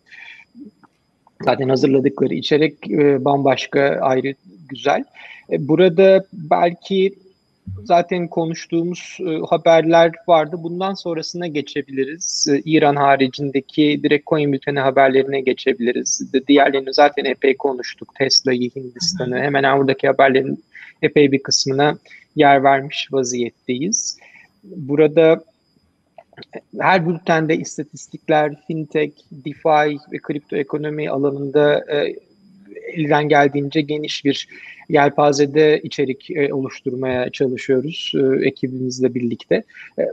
zaten 1.41 1.69
hazırladıkları 1.69 2.33
içerik 2.33 2.91
e, 2.91 3.25
bambaşka 3.25 3.81
ayrı 4.01 4.33
güzel. 4.69 5.03
Burada 5.49 6.25
belki 6.33 7.13
zaten 7.83 8.27
konuştuğumuz 8.27 9.17
e, 9.19 9.39
haberler 9.49 10.11
vardı. 10.27 10.55
Bundan 10.59 10.93
sonrasına 10.93 11.47
geçebiliriz. 11.47 12.47
E, 12.51 12.61
İran 12.65 12.95
haricindeki 12.95 13.99
direkt 14.03 14.27
coin 14.27 14.53
bülteni 14.53 14.79
haberlerine 14.79 15.41
geçebiliriz. 15.41 16.33
De, 16.33 16.47
diğerlerini 16.47 16.93
zaten 16.93 17.25
epey 17.25 17.57
konuştuk. 17.57 18.15
Tesla'yı, 18.15 18.69
Hindistan'ı 18.75 19.39
hemen 19.39 19.79
buradaki 19.79 20.07
haberlerin 20.07 20.63
epey 21.01 21.31
bir 21.31 21.43
kısmına 21.43 21.97
yer 22.35 22.63
vermiş 22.63 23.07
vaziyetteyiz. 23.11 24.17
Burada 24.63 25.43
her 26.79 27.07
bültende 27.07 27.57
istatistikler, 27.57 28.55
fintech, 28.67 29.13
DeFi 29.31 29.99
ve 30.11 30.17
kripto 30.17 30.55
ekonomi 30.55 31.09
alanında 31.09 31.93
e, 31.93 32.15
elden 32.93 33.29
geldiğince 33.29 33.81
geniş 33.81 34.25
bir 34.25 34.47
yelpazede 34.89 35.79
içerik 35.83 36.31
e, 36.31 36.53
oluşturmaya 36.53 37.29
çalışıyoruz 37.29 38.13
e, 38.15 38.47
ekibimizle 38.47 39.13
birlikte. 39.13 39.63
E, 39.99 40.03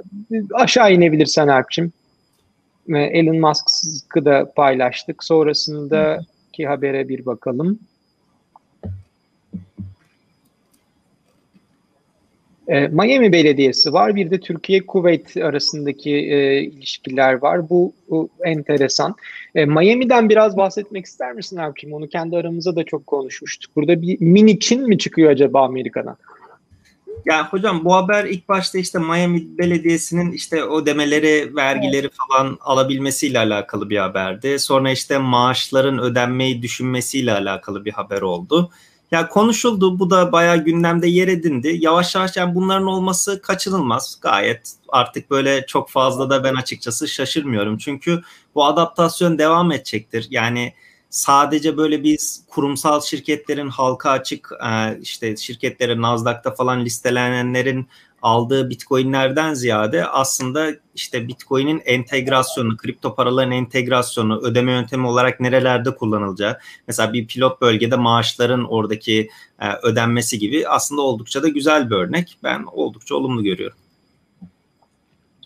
aşağı 0.54 0.92
inebilirsen 0.92 1.48
Alp'cim. 1.48 1.92
E, 2.88 2.98
Elon 2.98 3.40
Musk'ı 3.40 4.24
da 4.24 4.52
paylaştık. 4.56 5.24
Sonrasındaki 5.24 6.66
habere 6.66 7.08
bir 7.08 7.26
bakalım. 7.26 7.78
E, 12.68 12.80
Miami 12.88 13.32
Belediyesi 13.32 13.92
var. 13.92 14.16
Bir 14.16 14.30
de 14.30 14.40
Türkiye-Kuveyt 14.40 15.36
arasındaki 15.36 16.10
e, 16.10 16.60
ilişkiler 16.60 17.32
var. 17.32 17.70
Bu, 17.70 17.92
bu 18.10 18.28
enteresan. 18.44 19.14
E, 19.54 19.64
Miami'den 19.64 20.28
biraz 20.28 20.56
bahsetmek 20.56 21.06
ister 21.06 21.32
misin 21.32 21.56
Alpçim? 21.56 21.92
Onu 21.92 22.08
kendi 22.08 22.36
aramızda 22.36 22.76
da 22.76 22.84
çok 22.84 23.06
konuşmuştuk. 23.06 23.76
Burada 23.76 24.02
bir 24.02 24.20
mini 24.20 24.58
Çin 24.58 24.88
mi 24.88 24.98
çıkıyor 24.98 25.30
acaba 25.30 25.64
Amerika'dan? 25.64 26.16
Ya 27.24 27.48
hocam 27.48 27.84
bu 27.84 27.94
haber 27.94 28.24
ilk 28.24 28.48
başta 28.48 28.78
işte 28.78 28.98
Miami 28.98 29.58
Belediyesi'nin 29.58 30.32
işte 30.32 30.64
o 30.64 30.86
demeleri, 30.86 31.56
vergileri 31.56 32.08
falan 32.08 32.58
alabilmesiyle 32.60 33.38
alakalı 33.38 33.90
bir 33.90 33.96
haberdi. 33.96 34.58
Sonra 34.58 34.90
işte 34.90 35.18
maaşların 35.18 35.98
ödenmeyi 35.98 36.62
düşünmesiyle 36.62 37.32
alakalı 37.32 37.84
bir 37.84 37.92
haber 37.92 38.22
oldu. 38.22 38.70
Ya 39.10 39.28
konuşuldu. 39.28 39.98
Bu 39.98 40.10
da 40.10 40.32
bayağı 40.32 40.64
gündemde 40.64 41.08
yer 41.08 41.28
edindi. 41.28 41.76
Yavaş 41.80 42.14
yavaş 42.14 42.36
yani 42.36 42.54
bunların 42.54 42.86
olması 42.86 43.42
kaçınılmaz. 43.42 44.18
Gayet 44.20 44.72
artık 44.88 45.30
böyle 45.30 45.66
çok 45.66 45.90
fazla 45.90 46.30
da 46.30 46.44
ben 46.44 46.54
açıkçası 46.54 47.08
şaşırmıyorum. 47.08 47.78
Çünkü 47.78 48.22
bu 48.54 48.64
adaptasyon 48.64 49.38
devam 49.38 49.72
edecektir. 49.72 50.26
Yani 50.30 50.72
sadece 51.10 51.76
böyle 51.76 52.02
biz 52.02 52.44
kurumsal 52.48 53.00
şirketlerin 53.00 53.68
halka 53.68 54.10
açık 54.10 54.50
e, 54.66 54.98
işte 55.00 55.36
şirketlerin 55.36 56.02
Nasdaq'ta 56.02 56.54
falan 56.54 56.84
listelenenlerin 56.84 57.88
aldığı 58.22 58.70
bitcoinlerden 58.70 59.54
ziyade 59.54 60.06
aslında 60.06 60.70
işte 60.94 61.28
bitcoin'in 61.28 61.82
entegrasyonu, 61.84 62.76
kripto 62.76 63.14
paraların 63.14 63.52
entegrasyonu, 63.52 64.40
ödeme 64.42 64.72
yöntemi 64.72 65.06
olarak 65.06 65.40
nerelerde 65.40 65.94
kullanılacağı, 65.94 66.58
mesela 66.88 67.12
bir 67.12 67.26
pilot 67.26 67.60
bölgede 67.60 67.96
maaşların 67.96 68.72
oradaki 68.72 69.30
e, 69.60 69.72
ödenmesi 69.82 70.38
gibi 70.38 70.68
aslında 70.68 71.02
oldukça 71.02 71.42
da 71.42 71.48
güzel 71.48 71.90
bir 71.90 71.94
örnek. 71.94 72.38
Ben 72.42 72.64
oldukça 72.72 73.14
olumlu 73.14 73.42
görüyorum. 73.42 73.78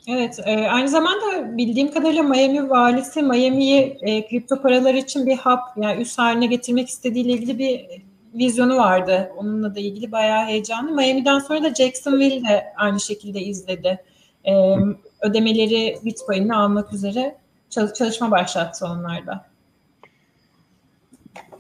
Evet, 0.08 0.38
e, 0.44 0.68
aynı 0.68 0.88
zamanda 0.88 1.56
bildiğim 1.58 1.90
kadarıyla 1.90 2.22
Miami 2.22 2.70
valisi 2.70 3.22
Miami'yi 3.22 3.98
e, 4.00 4.28
kripto 4.28 4.62
paralar 4.62 4.94
için 4.94 5.26
bir 5.26 5.36
hub, 5.36 5.82
yani 5.82 6.02
üs 6.02 6.18
haline 6.18 6.46
getirmek 6.46 6.88
istediğiyle 6.88 7.32
ilgili 7.32 7.58
bir 7.58 8.02
vizyonu 8.34 8.76
vardı. 8.76 9.32
Onunla 9.36 9.74
da 9.74 9.80
ilgili 9.80 10.12
bayağı 10.12 10.46
heyecanlı. 10.46 10.92
Miami'den 10.92 11.38
sonra 11.38 11.62
da 11.62 11.74
Jacksonville 11.74 12.48
de 12.48 12.72
aynı 12.76 13.00
şekilde 13.00 13.40
izledi. 13.40 13.98
E, 14.44 14.76
ödemeleri 15.20 15.98
Bitcoin'le 16.04 16.50
almak 16.50 16.92
üzere 16.92 17.36
çalışma 17.70 18.30
başlattı 18.30 18.86
onlarda. 18.86 19.50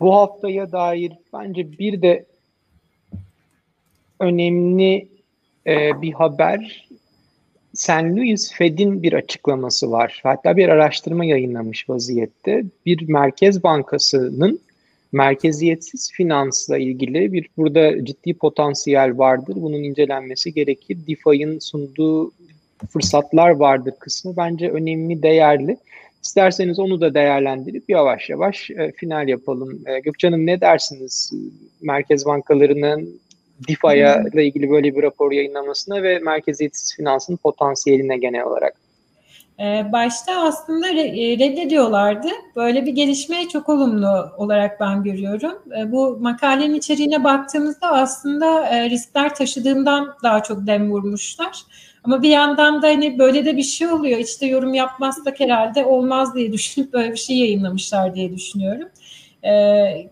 Bu 0.00 0.14
haftaya 0.14 0.72
dair 0.72 1.12
bence 1.32 1.78
bir 1.78 2.02
de 2.02 2.26
önemli 4.20 5.08
e, 5.66 6.02
bir 6.02 6.12
haber 6.12 6.88
St. 7.74 7.90
Louis 7.90 8.52
Fed'in 8.52 9.02
bir 9.02 9.12
açıklaması 9.12 9.90
var. 9.90 10.20
Hatta 10.22 10.56
bir 10.56 10.68
araştırma 10.68 11.24
yayınlamış 11.24 11.88
vaziyette. 11.88 12.64
Bir 12.86 13.08
merkez 13.08 13.62
bankasının 13.62 14.60
merkeziyetsiz 15.12 16.12
finansla 16.12 16.78
ilgili 16.78 17.32
bir 17.32 17.48
burada 17.56 18.04
ciddi 18.04 18.34
potansiyel 18.34 19.18
vardır. 19.18 19.54
Bunun 19.56 19.82
incelenmesi 19.82 20.54
gerekir. 20.54 20.98
DeFi'nin 21.06 21.58
sunduğu 21.58 22.32
fırsatlar 22.92 23.50
vardır 23.50 23.94
kısmı 23.98 24.36
bence 24.36 24.70
önemli, 24.70 25.22
değerli. 25.22 25.76
İsterseniz 26.22 26.78
onu 26.78 27.00
da 27.00 27.14
değerlendirip 27.14 27.84
yavaş 27.88 28.30
yavaş 28.30 28.70
e, 28.70 28.92
final 28.92 29.28
yapalım. 29.28 29.82
E, 29.86 30.00
Gökçen'im 30.00 30.46
ne 30.46 30.60
dersiniz? 30.60 31.32
Merkez 31.82 32.26
bankalarının 32.26 33.20
DeFi'ye 33.68 34.22
ile 34.34 34.46
ilgili 34.46 34.70
böyle 34.70 34.96
bir 34.96 35.02
rapor 35.02 35.32
yayınlamasına 35.32 36.02
ve 36.02 36.18
merkeziyetsiz 36.18 36.96
finansın 36.96 37.36
potansiyeline 37.36 38.18
genel 38.18 38.44
olarak. 38.44 38.89
Ee, 39.60 39.92
başta 39.92 40.40
aslında 40.40 40.88
e, 40.88 41.38
reddediyorlardı. 41.38 42.28
Böyle 42.56 42.86
bir 42.86 42.92
gelişmeyi 42.92 43.48
çok 43.48 43.68
olumlu 43.68 44.32
olarak 44.36 44.80
ben 44.80 45.02
görüyorum. 45.02 45.52
Ee, 45.78 45.92
bu 45.92 46.18
makalenin 46.20 46.74
içeriğine 46.74 47.24
baktığımızda 47.24 47.88
aslında 47.92 48.66
e, 48.66 48.90
riskler 48.90 49.34
taşıdığından 49.34 50.14
daha 50.22 50.42
çok 50.42 50.66
dem 50.66 50.90
vurmuşlar. 50.90 51.62
Ama 52.04 52.22
bir 52.22 52.28
yandan 52.28 52.82
da 52.82 52.86
hani 52.86 53.18
böyle 53.18 53.44
de 53.44 53.56
bir 53.56 53.62
şey 53.62 53.88
oluyor. 53.88 54.18
İşte 54.18 54.46
yorum 54.46 54.74
yapmazsak 54.74 55.40
herhalde 55.40 55.84
olmaz 55.84 56.34
diye 56.34 56.52
düşünüp 56.52 56.92
böyle 56.92 57.12
bir 57.12 57.16
şey 57.16 57.38
yayınlamışlar 57.38 58.14
diye 58.14 58.32
düşünüyorum 58.36 58.88
e, 59.44 59.50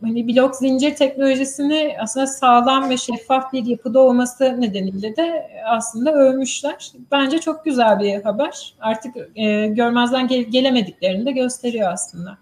hani 0.01 0.29
blok 0.29 0.57
zincir 0.57 0.95
teknolojisini 0.95 1.97
aslında 2.01 2.27
sağlam 2.27 2.91
ve 2.91 2.97
şeffaf 2.97 3.53
bir 3.53 3.67
yapıda 3.67 4.01
olması 4.01 4.61
nedeniyle 4.61 5.17
de 5.17 5.51
aslında 5.67 6.13
övmüşler. 6.13 6.93
Bence 7.13 7.39
çok 7.39 7.65
güzel 7.65 8.01
bir 8.01 8.23
haber. 8.23 8.75
Artık 8.81 9.17
e, 9.37 9.67
görmezden 9.67 10.29
gel- 10.29 10.45
gelemediklerini 10.45 11.27
de 11.27 11.33
gösteriyor 11.33 11.93
aslında. 11.93 12.39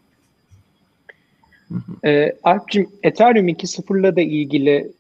E, 2.05 2.33
Alp'cim 2.43 2.89
Ethereum 3.03 3.49
2.0'la 3.49 4.17
da 4.17 4.21
ilgili 4.21 4.93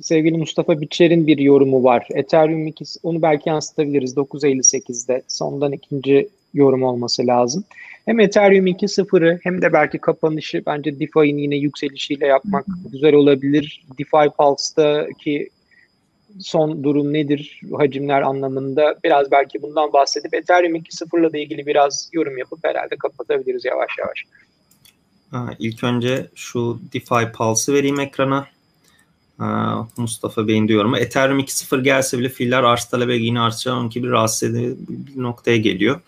sevgili 0.00 0.38
Mustafa 0.38 0.80
Biçer'in 0.80 1.26
bir 1.26 1.38
yorumu 1.38 1.84
var. 1.84 2.06
Ethereum 2.10 2.66
2, 2.66 2.84
onu 3.02 3.22
belki 3.22 3.48
yansıtabiliriz 3.48 4.16
9.58'de. 4.16 5.22
Sondan 5.28 5.72
ikinci 5.72 6.28
yorum 6.54 6.82
olması 6.82 7.26
lazım. 7.26 7.64
Hem 8.10 8.20
Ethereum 8.20 8.66
2.0'ı 8.66 9.40
hem 9.42 9.62
de 9.62 9.72
belki 9.72 9.98
kapanışı 9.98 10.62
bence 10.66 11.00
DeFi'nin 11.00 11.38
yine 11.38 11.56
yükselişiyle 11.56 12.26
yapmak 12.26 12.66
güzel 12.92 13.14
olabilir. 13.14 13.84
DeFi 13.98 14.30
Pulse'daki 14.38 15.48
son 16.40 16.84
durum 16.84 17.12
nedir 17.12 17.60
hacimler 17.78 18.22
anlamında 18.22 18.98
biraz 19.04 19.30
belki 19.30 19.62
bundan 19.62 19.92
bahsedip 19.92 20.34
Ethereum 20.34 20.76
2.0'la 20.76 21.32
da 21.32 21.38
ilgili 21.38 21.66
biraz 21.66 22.10
yorum 22.12 22.38
yapıp 22.38 22.58
herhalde 22.62 22.96
kapatabiliriz 22.96 23.64
yavaş 23.64 23.90
yavaş. 23.98 24.24
Ha, 25.30 25.54
ilk 25.58 25.84
önce 25.84 26.26
şu 26.34 26.80
DeFi 26.92 27.32
Pulse'ı 27.32 27.74
vereyim 27.74 28.00
ekrana. 28.00 28.46
Ha, 29.38 29.88
Mustafa 29.96 30.48
Bey'in 30.48 30.68
diyorum. 30.68 30.94
Ethereum 30.94 31.40
2.0 31.40 31.82
gelse 31.82 32.18
bile 32.18 32.28
fiiller 32.28 32.62
arz 32.62 32.84
talebe 32.84 33.16
yine 33.16 33.40
artacağın 33.40 33.88
ki 33.88 34.02
bir 34.04 34.10
rahatsız 34.10 34.54
edici 34.54 34.76
bir 34.88 35.22
noktaya 35.22 35.56
geliyor. 35.56 36.00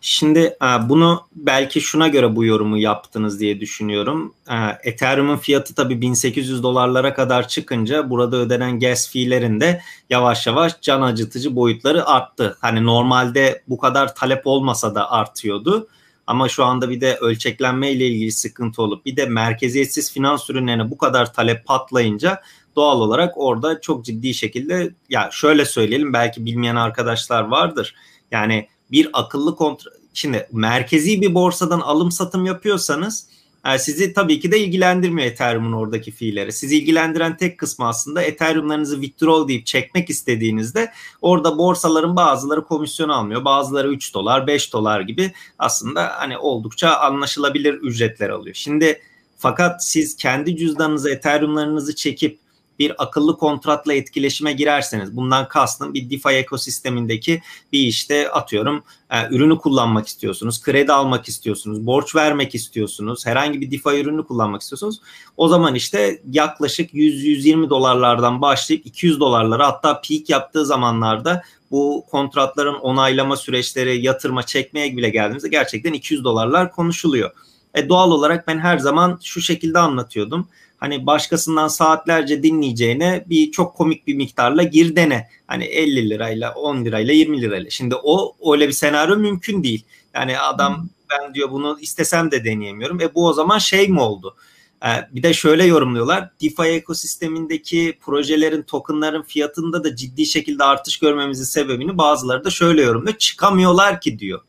Şimdi 0.00 0.38
e, 0.38 0.88
bunu 0.88 1.26
belki 1.32 1.80
şuna 1.80 2.08
göre 2.08 2.36
bu 2.36 2.44
yorumu 2.44 2.78
yaptınız 2.78 3.40
diye 3.40 3.60
düşünüyorum. 3.60 4.34
E, 4.50 4.54
Ethereum'un 4.90 5.36
fiyatı 5.36 5.74
tabii 5.74 6.00
1800 6.00 6.62
dolarlara 6.62 7.14
kadar 7.14 7.48
çıkınca 7.48 8.10
burada 8.10 8.36
ödenen 8.36 8.80
gas 8.80 9.12
fee'lerin 9.12 9.60
de 9.60 9.82
yavaş 10.10 10.46
yavaş 10.46 10.80
can 10.80 11.02
acıtıcı 11.02 11.56
boyutları 11.56 12.06
arttı. 12.06 12.56
Hani 12.60 12.84
normalde 12.84 13.62
bu 13.68 13.78
kadar 13.78 14.14
talep 14.14 14.46
olmasa 14.46 14.94
da 14.94 15.10
artıyordu. 15.10 15.88
Ama 16.26 16.48
şu 16.48 16.64
anda 16.64 16.90
bir 16.90 17.00
de 17.00 17.16
ölçeklenme 17.16 17.90
ile 17.90 18.06
ilgili 18.06 18.32
sıkıntı 18.32 18.82
olup 18.82 19.06
bir 19.06 19.16
de 19.16 19.26
merkeziyetsiz 19.26 20.12
finans 20.12 20.50
ürünlerine 20.50 20.90
bu 20.90 20.98
kadar 20.98 21.32
talep 21.32 21.66
patlayınca 21.66 22.42
doğal 22.76 23.00
olarak 23.00 23.32
orada 23.36 23.80
çok 23.80 24.04
ciddi 24.04 24.34
şekilde 24.34 24.94
ya 25.08 25.28
şöyle 25.32 25.64
söyleyelim 25.64 26.12
belki 26.12 26.44
bilmeyen 26.46 26.76
arkadaşlar 26.76 27.42
vardır. 27.42 27.94
Yani 28.30 28.68
bir 28.92 29.08
akıllı 29.12 29.56
kontrol 29.56 29.92
şimdi 30.14 30.48
merkezi 30.52 31.20
bir 31.20 31.34
borsadan 31.34 31.80
alım 31.80 32.12
satım 32.12 32.46
yapıyorsanız 32.46 33.26
e, 33.66 33.78
sizi 33.78 34.12
tabii 34.12 34.40
ki 34.40 34.52
de 34.52 34.60
ilgilendirmiyor 34.60 35.28
Ethereum'un 35.28 35.72
oradaki 35.72 36.10
fiilleri. 36.10 36.52
Sizi 36.52 36.78
ilgilendiren 36.78 37.36
tek 37.36 37.58
kısmı 37.58 37.88
aslında 37.88 38.22
Ethereum'larınızı 38.22 39.02
withdraw 39.02 39.48
deyip 39.48 39.66
çekmek 39.66 40.10
istediğinizde 40.10 40.92
orada 41.22 41.58
borsaların 41.58 42.16
bazıları 42.16 42.64
komisyon 42.64 43.08
almıyor. 43.08 43.44
Bazıları 43.44 43.88
3 43.88 44.14
dolar, 44.14 44.46
5 44.46 44.72
dolar 44.72 45.00
gibi 45.00 45.32
aslında 45.58 46.12
hani 46.16 46.38
oldukça 46.38 46.90
anlaşılabilir 46.90 47.74
ücretler 47.74 48.30
alıyor. 48.30 48.54
Şimdi 48.54 49.00
fakat 49.38 49.84
siz 49.84 50.16
kendi 50.16 50.56
cüzdanınıza 50.56 51.10
Ethereum'larınızı 51.10 51.94
çekip 51.94 52.38
bir 52.80 53.02
akıllı 53.02 53.38
kontratla 53.38 53.94
etkileşime 53.94 54.52
girerseniz 54.52 55.16
bundan 55.16 55.48
kastım 55.48 55.94
bir 55.94 56.10
DeFi 56.10 56.28
ekosistemindeki 56.28 57.42
bir 57.72 57.78
işte 57.78 58.30
atıyorum 58.30 58.82
e, 59.10 59.28
ürünü 59.30 59.58
kullanmak 59.58 60.06
istiyorsunuz, 60.06 60.62
kredi 60.62 60.92
almak 60.92 61.28
istiyorsunuz, 61.28 61.86
borç 61.86 62.16
vermek 62.16 62.54
istiyorsunuz, 62.54 63.26
herhangi 63.26 63.60
bir 63.60 63.70
DeFi 63.70 64.00
ürünü 64.00 64.26
kullanmak 64.26 64.62
istiyorsunuz. 64.62 65.00
O 65.36 65.48
zaman 65.48 65.74
işte 65.74 66.22
yaklaşık 66.30 66.94
100-120 66.94 67.70
dolarlardan 67.70 68.42
başlayıp 68.42 68.86
200 68.86 69.20
dolarlara 69.20 69.66
hatta 69.66 70.00
peak 70.00 70.30
yaptığı 70.30 70.66
zamanlarda 70.66 71.42
bu 71.70 72.04
kontratların 72.10 72.74
onaylama 72.74 73.36
süreçleri, 73.36 74.06
yatırma, 74.06 74.42
çekmeye 74.42 74.96
bile 74.96 75.08
geldiğimizde 75.08 75.48
gerçekten 75.48 75.92
200 75.92 76.24
dolarlar 76.24 76.72
konuşuluyor. 76.72 77.30
E 77.74 77.88
doğal 77.88 78.10
olarak 78.10 78.46
ben 78.46 78.58
her 78.58 78.78
zaman 78.78 79.18
şu 79.22 79.40
şekilde 79.40 79.78
anlatıyordum 79.78 80.48
hani 80.80 81.06
başkasından 81.06 81.68
saatlerce 81.68 82.42
dinleyeceğine 82.42 83.24
bir 83.26 83.50
çok 83.50 83.74
komik 83.74 84.06
bir 84.06 84.14
miktarla 84.14 84.62
gir 84.62 84.96
dene. 84.96 85.28
Hani 85.46 85.64
50 85.64 86.10
lirayla 86.10 86.54
10 86.54 86.84
lirayla 86.84 87.14
20 87.14 87.42
lirayla. 87.42 87.70
Şimdi 87.70 87.94
o 87.94 88.36
öyle 88.52 88.68
bir 88.68 88.72
senaryo 88.72 89.16
mümkün 89.16 89.62
değil. 89.62 89.84
Yani 90.14 90.38
adam 90.38 90.88
ben 91.10 91.34
diyor 91.34 91.50
bunu 91.50 91.78
istesem 91.80 92.30
de 92.30 92.44
deneyemiyorum. 92.44 93.00
E 93.00 93.14
bu 93.14 93.26
o 93.26 93.32
zaman 93.32 93.58
şey 93.58 93.88
mi 93.88 94.00
oldu? 94.00 94.36
Ee, 94.84 94.88
bir 95.12 95.22
de 95.22 95.34
şöyle 95.34 95.64
yorumluyorlar. 95.64 96.30
DeFi 96.42 96.62
ekosistemindeki 96.62 97.98
projelerin, 98.00 98.62
tokenların 98.62 99.22
fiyatında 99.22 99.84
da 99.84 99.96
ciddi 99.96 100.26
şekilde 100.26 100.64
artış 100.64 100.98
görmemizin 100.98 101.44
sebebini 101.44 101.98
bazıları 101.98 102.44
da 102.44 102.50
şöyle 102.50 102.82
yorumluyor. 102.82 103.18
Çıkamıyorlar 103.18 104.00
ki 104.00 104.18
diyor. 104.18 104.40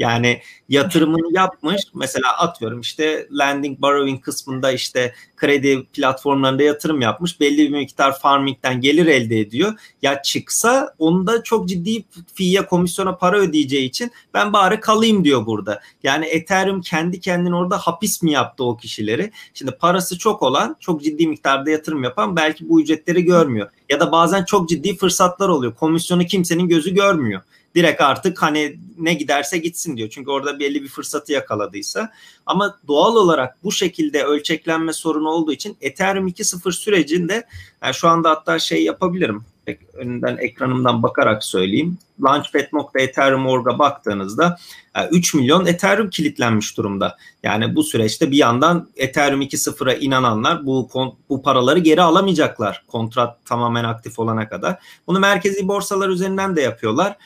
Yani 0.00 0.40
yatırımını 0.68 1.32
yapmış. 1.32 1.82
Mesela 1.94 2.38
atıyorum 2.38 2.80
işte 2.80 3.28
lending 3.38 3.80
borrowing 3.80 4.24
kısmında 4.24 4.72
işte 4.72 5.14
kredi 5.36 5.84
platformlarında 5.84 6.62
yatırım 6.62 7.00
yapmış. 7.00 7.40
Belli 7.40 7.58
bir 7.58 7.78
miktar 7.78 8.18
farming'den 8.18 8.80
gelir 8.80 9.06
elde 9.06 9.40
ediyor. 9.40 9.72
Ya 10.02 10.22
çıksa 10.22 10.94
onda 10.98 11.42
çok 11.42 11.68
ciddi 11.68 12.04
fiye 12.34 12.66
komisyona 12.66 13.16
para 13.16 13.38
ödeyeceği 13.38 13.88
için 13.88 14.10
ben 14.34 14.52
bari 14.52 14.80
kalayım 14.80 15.24
diyor 15.24 15.46
burada. 15.46 15.80
Yani 16.02 16.26
Ethereum 16.26 16.80
kendi 16.80 17.20
kendine 17.20 17.56
orada 17.56 17.78
hapis 17.78 18.22
mi 18.22 18.32
yaptı 18.32 18.64
o 18.64 18.76
kişileri? 18.76 19.32
Şimdi 19.54 19.72
parası 19.72 20.18
çok 20.18 20.42
olan, 20.42 20.76
çok 20.80 21.02
ciddi 21.02 21.26
miktarda 21.26 21.70
yatırım 21.70 22.04
yapan 22.04 22.36
belki 22.36 22.68
bu 22.68 22.80
ücretleri 22.80 23.24
görmüyor. 23.24 23.70
Ya 23.88 24.00
da 24.00 24.12
bazen 24.12 24.44
çok 24.44 24.68
ciddi 24.68 24.96
fırsatlar 24.96 25.48
oluyor. 25.48 25.74
Komisyonu 25.74 26.24
kimsenin 26.24 26.68
gözü 26.68 26.94
görmüyor 26.94 27.40
direkt 27.74 28.00
artık 28.00 28.42
hani 28.42 28.76
ne 28.98 29.14
giderse 29.14 29.58
gitsin 29.58 29.96
diyor. 29.96 30.08
Çünkü 30.08 30.30
orada 30.30 30.58
belli 30.58 30.82
bir 30.82 30.88
fırsatı 30.88 31.32
yakaladıysa. 31.32 32.12
Ama 32.46 32.78
doğal 32.88 33.16
olarak 33.16 33.64
bu 33.64 33.72
şekilde 33.72 34.24
ölçeklenme 34.24 34.92
sorunu 34.92 35.28
olduğu 35.28 35.52
için 35.52 35.76
Ethereum 35.80 36.28
2.0 36.28 36.72
sürecinde 36.72 37.46
yani 37.82 37.94
şu 37.94 38.08
anda 38.08 38.30
hatta 38.30 38.58
şey 38.58 38.84
yapabilirim 38.84 39.44
önünden 39.94 40.36
ekranımdan 40.36 41.02
bakarak 41.02 41.44
söyleyeyim. 41.44 41.98
Launchpad.ethereum.org'a 42.22 43.78
baktığınızda 43.78 44.58
3 45.10 45.34
milyon 45.34 45.66
Ethereum 45.66 46.10
kilitlenmiş 46.10 46.76
durumda. 46.76 47.16
Yani 47.42 47.76
bu 47.76 47.84
süreçte 47.84 48.30
bir 48.30 48.36
yandan 48.36 48.88
Ethereum 48.96 49.42
2.0'a 49.42 49.94
inananlar 49.94 50.66
bu 50.66 50.88
bu 51.28 51.42
paraları 51.42 51.78
geri 51.78 52.02
alamayacaklar 52.02 52.84
kontrat 52.86 53.44
tamamen 53.44 53.84
aktif 53.84 54.18
olana 54.18 54.48
kadar. 54.48 54.78
Bunu 55.06 55.18
merkezi 55.18 55.68
borsalar 55.68 56.08
üzerinden 56.08 56.56
de 56.56 56.60
yapıyorlar. 56.60 57.16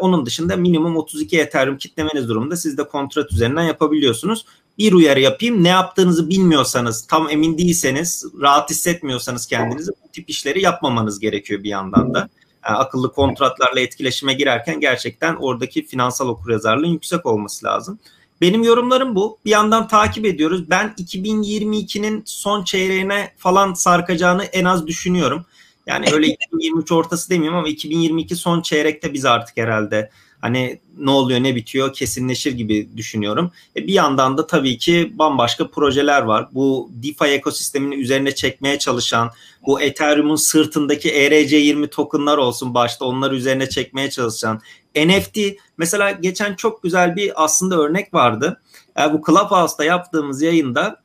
Onun 0.00 0.26
dışında 0.26 0.56
minimum 0.56 0.96
32 0.96 1.40
Ethereum 1.40 1.78
kitlemeniz 1.78 2.28
durumunda 2.28 2.56
siz 2.56 2.78
de 2.78 2.84
kontrat 2.84 3.32
üzerinden 3.32 3.64
yapabiliyorsunuz 3.64 4.46
bir 4.78 4.92
uyarı 4.92 5.20
yapayım. 5.20 5.64
Ne 5.64 5.68
yaptığınızı 5.68 6.30
bilmiyorsanız, 6.30 7.06
tam 7.06 7.30
emin 7.30 7.58
değilseniz, 7.58 8.24
rahat 8.40 8.70
hissetmiyorsanız 8.70 9.46
kendinizi 9.46 9.92
bu 10.04 10.08
tip 10.12 10.30
işleri 10.30 10.62
yapmamanız 10.62 11.20
gerekiyor 11.20 11.62
bir 11.62 11.68
yandan 11.68 12.14
da. 12.14 12.28
Yani 12.66 12.76
akıllı 12.76 13.12
kontratlarla 13.12 13.80
etkileşime 13.80 14.34
girerken 14.34 14.80
gerçekten 14.80 15.36
oradaki 15.36 15.86
finansal 15.86 16.28
okuryazarlığın 16.28 16.86
yüksek 16.86 17.26
olması 17.26 17.66
lazım. 17.66 17.98
Benim 18.40 18.62
yorumlarım 18.62 19.14
bu. 19.14 19.38
Bir 19.44 19.50
yandan 19.50 19.88
takip 19.88 20.24
ediyoruz. 20.24 20.70
Ben 20.70 20.94
2022'nin 20.98 22.22
son 22.26 22.64
çeyreğine 22.64 23.32
falan 23.36 23.74
sarkacağını 23.74 24.44
en 24.44 24.64
az 24.64 24.86
düşünüyorum. 24.86 25.46
Yani 25.86 26.06
öyle 26.12 26.26
2023 26.50 26.92
ortası 26.92 27.30
demiyorum 27.30 27.58
ama 27.58 27.68
2022 27.68 28.36
son 28.36 28.62
çeyrekte 28.62 29.12
biz 29.12 29.24
artık 29.24 29.56
herhalde 29.56 30.10
hani 30.44 30.80
ne 30.98 31.10
oluyor 31.10 31.42
ne 31.42 31.56
bitiyor 31.56 31.92
kesinleşir 31.92 32.52
gibi 32.52 32.88
düşünüyorum. 32.96 33.50
E 33.76 33.86
bir 33.86 33.92
yandan 33.92 34.38
da 34.38 34.46
tabii 34.46 34.78
ki 34.78 35.12
bambaşka 35.14 35.68
projeler 35.68 36.22
var. 36.22 36.48
Bu 36.52 36.90
DeFi 37.02 37.24
ekosistemini 37.24 37.94
üzerine 37.94 38.34
çekmeye 38.34 38.78
çalışan, 38.78 39.30
bu 39.66 39.80
Ethereum'un 39.80 40.36
sırtındaki 40.36 41.10
ERC20 41.10 41.88
tokenlar 41.88 42.38
olsun 42.38 42.74
başta 42.74 43.04
onlar 43.04 43.32
üzerine 43.32 43.68
çekmeye 43.68 44.10
çalışan 44.10 44.60
NFT 44.96 45.38
mesela 45.78 46.10
geçen 46.10 46.54
çok 46.54 46.82
güzel 46.82 47.16
bir 47.16 47.44
aslında 47.44 47.76
örnek 47.76 48.14
vardı. 48.14 48.62
Yani 48.98 49.12
bu 49.12 49.22
Clubhouse'da 49.26 49.84
yaptığımız 49.84 50.42
yayında 50.42 51.02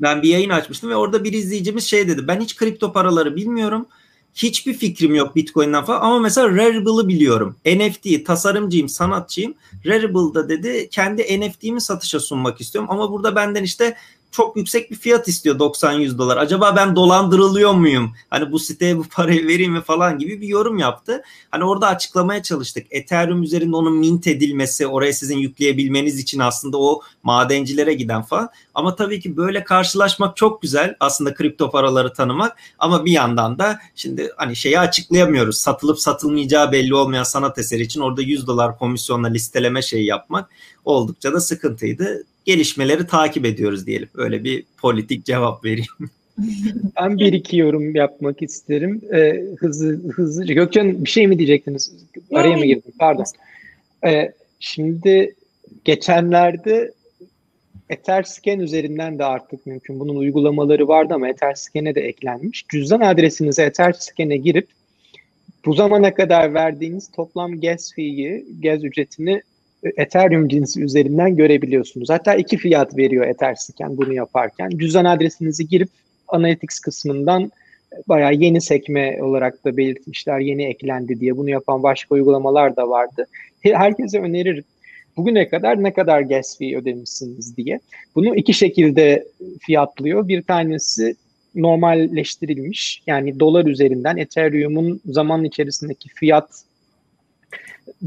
ben 0.00 0.22
bir 0.22 0.28
yayın 0.28 0.50
açmıştım 0.50 0.90
ve 0.90 0.96
orada 0.96 1.24
bir 1.24 1.32
izleyicimiz 1.32 1.84
şey 1.84 2.08
dedi. 2.08 2.28
Ben 2.28 2.40
hiç 2.40 2.56
kripto 2.56 2.92
paraları 2.92 3.36
bilmiyorum 3.36 3.86
Hiçbir 4.36 4.74
fikrim 4.74 5.14
yok 5.14 5.36
Bitcoin'den 5.36 5.84
falan 5.84 6.00
ama 6.00 6.18
mesela 6.18 6.48
Rarible'ı 6.48 7.08
biliyorum. 7.08 7.56
NFT, 7.66 8.26
tasarımcıyım, 8.26 8.88
sanatçıyım. 8.88 9.54
Rarible'da 9.86 10.48
dedi 10.48 10.88
kendi 10.90 11.40
NFT'mi 11.40 11.80
satışa 11.80 12.20
sunmak 12.20 12.60
istiyorum 12.60 12.90
ama 12.90 13.12
burada 13.12 13.36
benden 13.36 13.62
işte 13.62 13.96
çok 14.30 14.56
yüksek 14.56 14.90
bir 14.90 14.96
fiyat 14.96 15.28
istiyor 15.28 15.58
90-100 15.58 16.18
dolar. 16.18 16.36
Acaba 16.36 16.76
ben 16.76 16.96
dolandırılıyor 16.96 17.72
muyum? 17.72 18.12
Hani 18.30 18.52
bu 18.52 18.58
siteye 18.58 18.98
bu 18.98 19.04
parayı 19.04 19.46
vereyim 19.46 19.72
mi 19.72 19.80
falan 19.80 20.18
gibi 20.18 20.40
bir 20.40 20.48
yorum 20.48 20.78
yaptı. 20.78 21.22
Hani 21.50 21.64
orada 21.64 21.86
açıklamaya 21.86 22.42
çalıştık. 22.42 22.86
Ethereum 22.90 23.42
üzerinde 23.42 23.76
onun 23.76 23.96
mint 23.96 24.26
edilmesi, 24.26 24.86
oraya 24.86 25.12
sizin 25.12 25.38
yükleyebilmeniz 25.38 26.18
için 26.18 26.38
aslında 26.38 26.78
o 26.78 27.00
madencilere 27.22 27.94
giden 27.94 28.22
falan. 28.22 28.48
Ama 28.74 28.96
tabii 28.96 29.20
ki 29.20 29.36
böyle 29.36 29.64
karşılaşmak 29.64 30.36
çok 30.36 30.62
güzel. 30.62 30.94
Aslında 31.00 31.34
kripto 31.34 31.70
paraları 31.70 32.12
tanımak. 32.12 32.56
Ama 32.78 33.04
bir 33.04 33.12
yandan 33.12 33.58
da 33.58 33.78
şimdi 33.94 34.32
hani 34.36 34.56
şeyi 34.56 34.80
açıklayamıyoruz. 34.80 35.58
Satılıp 35.58 36.00
satılmayacağı 36.00 36.72
belli 36.72 36.94
olmayan 36.94 37.24
sanat 37.24 37.58
eseri 37.58 37.82
için 37.82 38.00
orada 38.00 38.22
100 38.22 38.46
dolar 38.46 38.78
komisyonla 38.78 39.28
listeleme 39.28 39.82
şeyi 39.82 40.06
yapmak 40.06 40.50
oldukça 40.84 41.32
da 41.32 41.40
sıkıntıydı 41.40 42.24
gelişmeleri 42.46 43.06
takip 43.06 43.44
ediyoruz 43.44 43.86
diyelim. 43.86 44.08
Öyle 44.14 44.44
bir 44.44 44.64
politik 44.78 45.24
cevap 45.24 45.64
vereyim. 45.64 45.86
Ben 47.00 47.18
bir 47.18 47.32
iki 47.32 47.56
yorum 47.56 47.94
yapmak 47.94 48.42
isterim. 48.42 49.00
Ee, 49.14 49.44
hızlı 49.58 50.12
hızlıca. 50.12 50.54
Gökçen 50.54 51.04
bir 51.04 51.10
şey 51.10 51.26
mi 51.26 51.38
diyecektiniz? 51.38 51.92
Araya 52.32 52.56
mı 52.56 52.66
girdim? 52.66 52.92
Pardon. 52.98 53.24
Ee, 54.06 54.32
şimdi 54.60 55.34
geçenlerde 55.84 56.92
Etherscan 57.90 58.60
üzerinden 58.60 59.18
de 59.18 59.24
artık 59.24 59.66
mümkün. 59.66 60.00
Bunun 60.00 60.16
uygulamaları 60.16 60.88
vardı 60.88 61.14
ama 61.14 61.28
Etherscan'e 61.28 61.94
de 61.94 62.00
eklenmiş. 62.00 62.64
Cüzdan 62.68 63.00
adresinize 63.00 63.62
Etherscan'e 63.62 64.36
girip 64.36 64.68
bu 65.66 65.74
zamana 65.74 66.14
kadar 66.14 66.54
verdiğiniz 66.54 67.10
toplam 67.10 67.60
gas 67.60 67.94
fee'yi, 67.94 68.46
gaz 68.62 68.84
ücretini 68.84 69.42
Ethereum 69.96 70.48
cinsi 70.48 70.82
üzerinden 70.82 71.36
görebiliyorsunuz. 71.36 72.10
Hatta 72.10 72.34
iki 72.34 72.56
fiyat 72.56 72.96
veriyor 72.96 73.26
Etherscan 73.26 73.96
bunu 73.96 74.12
yaparken. 74.12 74.70
Cüzdan 74.70 75.04
adresinizi 75.04 75.68
girip 75.68 75.88
Analytics 76.28 76.78
kısmından 76.78 77.50
bayağı 78.08 78.34
yeni 78.34 78.60
sekme 78.60 79.22
olarak 79.22 79.64
da 79.64 79.76
belirtmişler. 79.76 80.38
Yeni 80.38 80.64
eklendi 80.64 81.20
diye. 81.20 81.36
Bunu 81.36 81.50
yapan 81.50 81.82
başka 81.82 82.14
uygulamalar 82.14 82.76
da 82.76 82.88
vardı. 82.88 83.26
Herkese 83.60 84.20
öneririm. 84.20 84.64
Bugüne 85.16 85.48
kadar 85.48 85.82
ne 85.82 85.92
kadar 85.92 86.20
gas 86.20 86.58
fee 86.58 86.76
ödemişsiniz 86.76 87.56
diye. 87.56 87.80
Bunu 88.14 88.36
iki 88.36 88.54
şekilde 88.54 89.26
fiyatlıyor. 89.60 90.28
Bir 90.28 90.42
tanesi 90.42 91.16
normalleştirilmiş. 91.54 93.02
Yani 93.06 93.40
dolar 93.40 93.64
üzerinden 93.64 94.16
Ethereum'un 94.16 95.00
zaman 95.06 95.44
içerisindeki 95.44 96.08
fiyat 96.08 96.65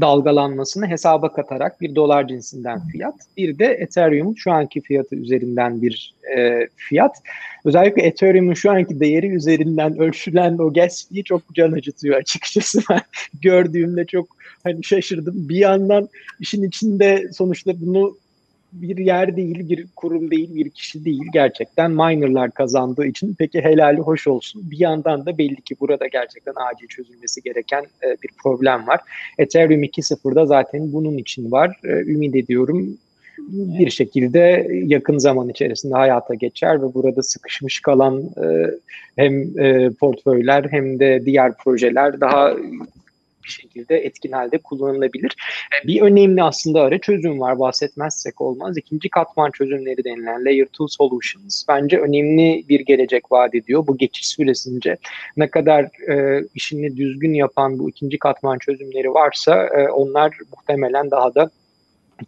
dalgalanmasını 0.00 0.86
hesaba 0.86 1.32
katarak 1.32 1.80
bir 1.80 1.94
dolar 1.94 2.28
cinsinden 2.28 2.88
fiyat. 2.88 3.14
Bir 3.36 3.58
de 3.58 3.64
Ethereum 3.64 4.36
şu 4.36 4.52
anki 4.52 4.80
fiyatı 4.80 5.16
üzerinden 5.16 5.82
bir 5.82 6.14
e, 6.36 6.68
fiyat. 6.76 7.16
Özellikle 7.64 8.02
Ethereum'un 8.02 8.54
şu 8.54 8.70
anki 8.70 9.00
değeri 9.00 9.28
üzerinden 9.28 9.98
ölçülen 9.98 10.58
o 10.58 10.72
gas 10.72 11.08
fee 11.08 11.22
çok 11.22 11.54
can 11.54 11.72
acıtıyor 11.72 12.16
açıkçası. 12.16 12.80
Ben 12.90 13.00
gördüğümde 13.42 14.04
çok 14.04 14.26
hani 14.64 14.84
şaşırdım. 14.84 15.48
Bir 15.48 15.56
yandan 15.56 16.08
işin 16.40 16.62
içinde 16.62 17.28
sonuçta 17.32 17.72
bunu 17.80 18.16
bir 18.72 18.98
yer 18.98 19.36
değil, 19.36 19.68
bir 19.68 19.86
kurum 19.96 20.30
değil, 20.30 20.54
bir 20.54 20.70
kişi 20.70 21.04
değil. 21.04 21.22
Gerçekten 21.32 21.90
minerlar 21.90 22.50
kazandığı 22.50 23.06
için 23.06 23.34
peki 23.38 23.60
helali 23.60 24.00
hoş 24.00 24.26
olsun. 24.26 24.70
Bir 24.70 24.78
yandan 24.78 25.26
da 25.26 25.38
belli 25.38 25.62
ki 25.62 25.76
burada 25.80 26.06
gerçekten 26.06 26.54
acil 26.70 26.86
çözülmesi 26.86 27.42
gereken 27.42 27.82
e, 27.82 28.16
bir 28.22 28.30
problem 28.42 28.86
var. 28.86 29.00
Ethereum 29.38 29.82
2.0'da 29.82 30.46
zaten 30.46 30.92
bunun 30.92 31.18
için 31.18 31.50
var. 31.50 31.80
E, 31.84 31.88
ümit 31.88 32.36
ediyorum 32.36 32.98
bir 33.48 33.90
şekilde 33.90 34.68
yakın 34.70 35.18
zaman 35.18 35.48
içerisinde 35.48 35.94
hayata 35.94 36.34
geçer 36.34 36.82
ve 36.82 36.94
burada 36.94 37.22
sıkışmış 37.22 37.80
kalan 37.80 38.22
e, 38.22 38.70
hem 39.16 39.58
e, 39.58 39.90
portföyler 39.90 40.66
hem 40.70 40.98
de 40.98 41.22
diğer 41.24 41.52
projeler 41.56 42.20
daha 42.20 42.56
bir 43.44 43.50
şekilde 43.50 43.96
etkin 43.96 44.32
halde 44.32 44.58
kullanılabilir. 44.58 45.36
E, 45.84 45.86
bir 45.86 46.02
önemli 46.02 46.42
aslında 46.42 46.80
ara 46.80 46.98
çözüm 46.98 47.40
var 47.40 47.58
bahsetmezsek 47.58 48.40
olmaz. 48.40 48.78
İkinci 48.78 49.08
katman 49.08 49.50
çözümleri 49.50 50.04
denilen 50.04 50.44
Layer 50.44 50.66
2 50.66 50.76
Solutions 50.88 51.64
bence 51.68 51.98
önemli 51.98 52.64
bir 52.68 52.80
gelecek 52.80 53.32
vaat 53.32 53.54
ediyor. 53.54 53.86
Bu 53.86 53.98
geçiş 53.98 54.28
süresince 54.28 54.96
ne 55.36 55.50
kadar 55.50 55.84
e, 56.10 56.44
işini 56.54 56.96
düzgün 56.96 57.34
yapan 57.34 57.78
bu 57.78 57.90
ikinci 57.90 58.18
katman 58.18 58.58
çözümleri 58.58 59.14
varsa 59.14 59.66
e, 59.66 59.88
onlar 59.88 60.38
muhtemelen 60.56 61.10
daha 61.10 61.34
da 61.34 61.50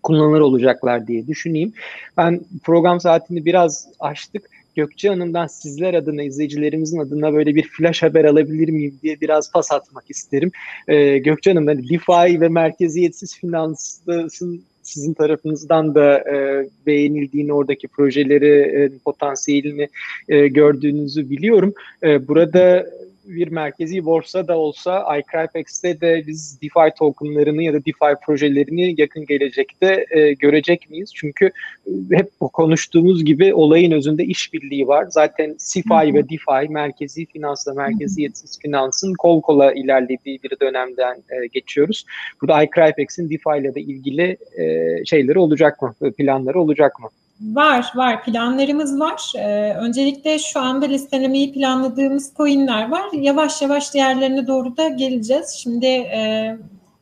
kullanılır 0.03 0.41
olacaklar 0.41 1.07
diye 1.07 1.27
düşüneyim. 1.27 1.73
Ben 2.17 2.41
program 2.65 3.01
saatini 3.01 3.45
biraz 3.45 3.89
açtık. 4.01 4.51
Gökçe 4.77 5.09
Hanım'dan 5.09 5.47
sizler 5.47 5.95
adına, 5.95 6.23
izleyicilerimizin 6.23 6.99
adına 6.99 7.33
böyle 7.33 7.55
bir 7.55 7.69
flash 7.69 8.03
haber 8.03 8.25
alabilir 8.25 8.69
miyim 8.69 8.99
diye 9.03 9.21
biraz 9.21 9.53
pas 9.53 9.73
atmak 9.73 10.05
isterim. 10.11 10.51
Ee, 10.89 11.19
Gökçe 11.19 11.51
Hanım, 11.51 11.67
hani 11.67 11.89
DeFi 11.89 12.41
ve 12.41 12.49
merkeziyetsiz 12.49 13.39
finansın 13.39 14.63
sizin 14.83 15.15
tarafınızdan 15.15 15.95
da 15.95 16.19
e, 16.19 16.69
beğenildiğini, 16.87 17.53
oradaki 17.53 17.89
projeleri, 17.89 18.49
e, 18.49 18.99
potansiyelini 19.05 19.89
e, 20.29 20.49
gördüğünüzü 20.49 21.31
biliyorum. 21.31 21.75
E, 22.03 22.29
burada 22.29 22.87
bir 23.25 23.49
merkezi 23.49 24.05
borsa 24.05 24.49
da 24.49 24.59
olsa 24.59 25.19
iCrypex'te 25.19 26.01
de 26.01 26.25
biz 26.27 26.59
DeFi 26.63 26.95
tokenlarını 26.99 27.63
ya 27.63 27.73
da 27.73 27.79
DeFi 27.79 28.21
projelerini 28.27 28.95
yakın 29.01 29.27
gelecekte 29.27 30.07
e, 30.11 30.33
görecek 30.33 30.91
miyiz? 30.91 31.13
Çünkü 31.15 31.47
e, 31.87 31.91
hep 32.13 32.31
konuştuğumuz 32.53 33.25
gibi 33.25 33.55
olayın 33.55 33.93
özünde 33.93 34.25
işbirliği 34.25 34.89
var. 34.89 35.07
Zaten 35.11 35.57
CeFi 35.73 36.15
ve 36.15 36.29
DeFi 36.29 36.73
merkezi 36.73 37.27
finansla 37.27 37.75
merkeziyetsiz 37.75 38.59
finansın 38.59 39.15
kol 39.15 39.41
kola 39.41 39.73
ilerlediği 39.73 40.41
bir 40.43 40.61
dönemden 40.61 41.15
e, 41.15 41.47
geçiyoruz. 41.47 42.05
Burada 42.43 42.63
iCrypex'in 42.63 43.31
DeFi 43.31 43.61
ile 43.61 43.75
de 43.75 43.81
ilgili 43.81 44.37
e, 44.59 45.05
şeyleri 45.05 45.39
olacak 45.39 45.83
mı? 45.83 45.95
Planları 46.17 46.61
olacak 46.61 47.01
mı? 47.01 47.09
Var, 47.41 47.93
var. 47.95 48.25
Planlarımız 48.25 49.01
var. 49.01 49.33
Ee, 49.37 49.75
öncelikle 49.75 50.39
şu 50.39 50.61
anda 50.61 50.87
listelemeyi 50.87 51.53
planladığımız 51.53 52.33
coinler 52.37 52.91
var. 52.91 53.05
Yavaş 53.13 53.63
yavaş 53.63 53.95
diğerlerine 53.95 54.47
doğru 54.47 54.77
da 54.77 54.89
geleceğiz. 54.89 55.51
Şimdi 55.63 55.87
e, 55.87 56.57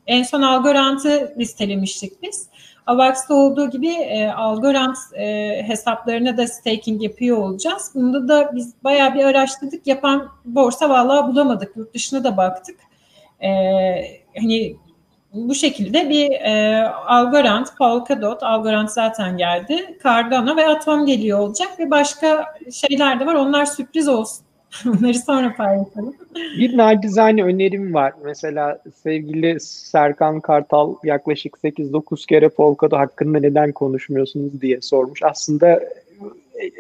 en 0.07 0.23
son 0.23 0.43
Algorand'ı 0.43 1.35
listelemiştik 1.39 2.23
biz. 2.23 2.49
Avax'ta 2.87 3.35
olduğu 3.35 3.71
gibi 3.71 3.89
e, 3.89 4.29
Algorand 4.29 4.97
e, 5.17 5.63
hesaplarına 5.63 6.37
da 6.37 6.47
staking 6.47 7.03
yapıyor 7.03 7.37
olacağız. 7.37 7.91
Bunda 7.95 8.29
da 8.29 8.51
biz 8.55 8.75
bayağı 8.85 9.15
bir 9.15 9.25
araştırdık. 9.25 9.87
Yapan 9.87 10.29
borsa 10.45 10.89
vallahi 10.89 11.33
bulamadık. 11.33 11.77
Yurt 11.77 11.95
dışına 11.95 12.25
da 12.25 12.37
baktık. 12.37 12.77
E, 13.43 13.49
hani 14.41 14.77
bu 15.35 15.55
şekilde 15.55 16.09
bir 16.09 16.31
e, 16.31 16.85
Algorand, 16.89 17.67
Polkadot, 17.79 18.43
Algorand 18.43 18.89
zaten 18.89 19.37
geldi. 19.37 19.99
Cardano 20.05 20.57
ve 20.57 20.69
Atom 20.69 21.07
geliyor 21.07 21.39
olacak 21.39 21.69
ve 21.79 21.91
başka 21.91 22.55
şeyler 22.73 23.21
de 23.21 23.27
var. 23.27 23.35
Onlar 23.35 23.65
sürpriz 23.65 24.09
olsun. 24.09 24.45
Bunları 24.85 25.19
sonra 25.19 25.55
paylaşalım. 25.57 26.15
Bir 26.35 26.77
nacizane 26.77 27.45
önerim 27.45 27.95
var. 27.95 28.13
Mesela 28.25 28.79
sevgili 29.03 29.61
Serkan 29.61 30.41
Kartal 30.41 30.95
yaklaşık 31.05 31.57
8-9 31.57 32.27
kere 32.27 32.49
Polkadot 32.49 32.99
hakkında 32.99 33.39
neden 33.39 33.73
konuşmuyorsunuz 33.73 34.61
diye 34.61 34.81
sormuş. 34.81 35.23
Aslında 35.23 35.81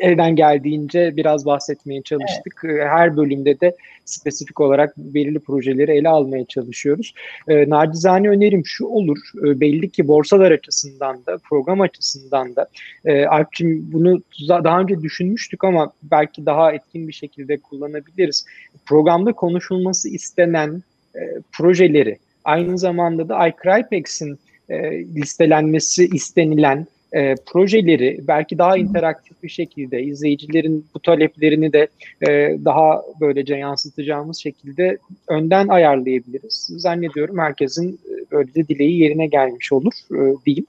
elden 0.00 0.36
geldiğince 0.36 1.16
biraz 1.16 1.46
bahsetmeye 1.46 2.02
çalıştık. 2.02 2.62
Evet. 2.64 2.86
Her 2.86 3.16
bölümde 3.16 3.60
de 3.60 3.76
spesifik 4.04 4.60
olarak 4.60 4.96
belirli 4.96 5.38
projeleri 5.38 5.92
ele 5.92 6.08
almaya 6.08 6.44
çalışıyoruz. 6.44 7.14
E, 7.48 7.70
nacizane 7.70 8.28
önerim 8.28 8.66
şu 8.66 8.86
olur. 8.86 9.18
E, 9.46 9.60
belli 9.60 9.90
ki 9.90 10.08
borsalar 10.08 10.50
açısından 10.50 11.26
da, 11.26 11.38
program 11.48 11.80
açısından 11.80 12.56
da 12.56 12.68
e, 13.04 13.26
Alpçim 13.26 13.92
bunu 13.92 14.22
daha 14.48 14.80
önce 14.80 15.02
düşünmüştük 15.02 15.64
ama 15.64 15.92
belki 16.02 16.46
daha 16.46 16.72
etkin 16.72 17.08
bir 17.08 17.12
şekilde 17.12 17.56
kullanabiliriz. 17.56 18.46
Programda 18.86 19.32
konuşulması 19.32 20.08
istenen 20.08 20.82
e, 21.14 21.20
projeleri 21.52 22.18
aynı 22.44 22.78
zamanda 22.78 23.28
da 23.28 23.48
iCrypex'in 23.48 24.38
e, 24.68 25.04
listelenmesi 25.14 26.04
istenilen 26.06 26.86
e, 27.12 27.34
projeleri 27.46 28.20
belki 28.28 28.58
daha 28.58 28.76
interaktif 28.76 29.42
bir 29.42 29.48
şekilde 29.48 30.02
izleyicilerin 30.02 30.86
bu 30.94 31.00
taleplerini 31.00 31.72
de 31.72 31.88
e, 32.28 32.56
daha 32.64 33.02
böylece 33.20 33.54
yansıtacağımız 33.54 34.38
şekilde 34.38 34.98
önden 35.28 35.68
ayarlayabiliriz. 35.68 36.66
Zannediyorum 36.76 37.38
herkesin 37.38 38.00
e, 38.10 38.30
böyle 38.30 38.54
de 38.54 38.68
dileği 38.68 38.98
yerine 38.98 39.26
gelmiş 39.26 39.72
olur 39.72 39.92
e, 40.12 40.44
diyeyim. 40.46 40.66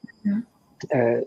E, 0.96 1.26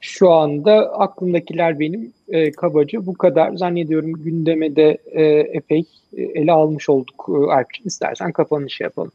şu 0.00 0.30
anda 0.30 0.92
aklımdakiler 0.92 1.80
benim 1.80 2.12
e, 2.28 2.52
kabaca 2.52 3.06
bu 3.06 3.14
kadar. 3.14 3.56
Zannediyorum 3.56 4.12
gündeme 4.12 4.76
de 4.76 4.98
e, 5.12 5.24
epey 5.52 5.84
e, 6.16 6.22
ele 6.22 6.52
almış 6.52 6.88
olduk. 6.88 7.26
E, 7.28 7.52
Alpçin 7.52 7.84
istersen 7.84 8.32
kapanışı 8.32 8.82
yapalım. 8.82 9.12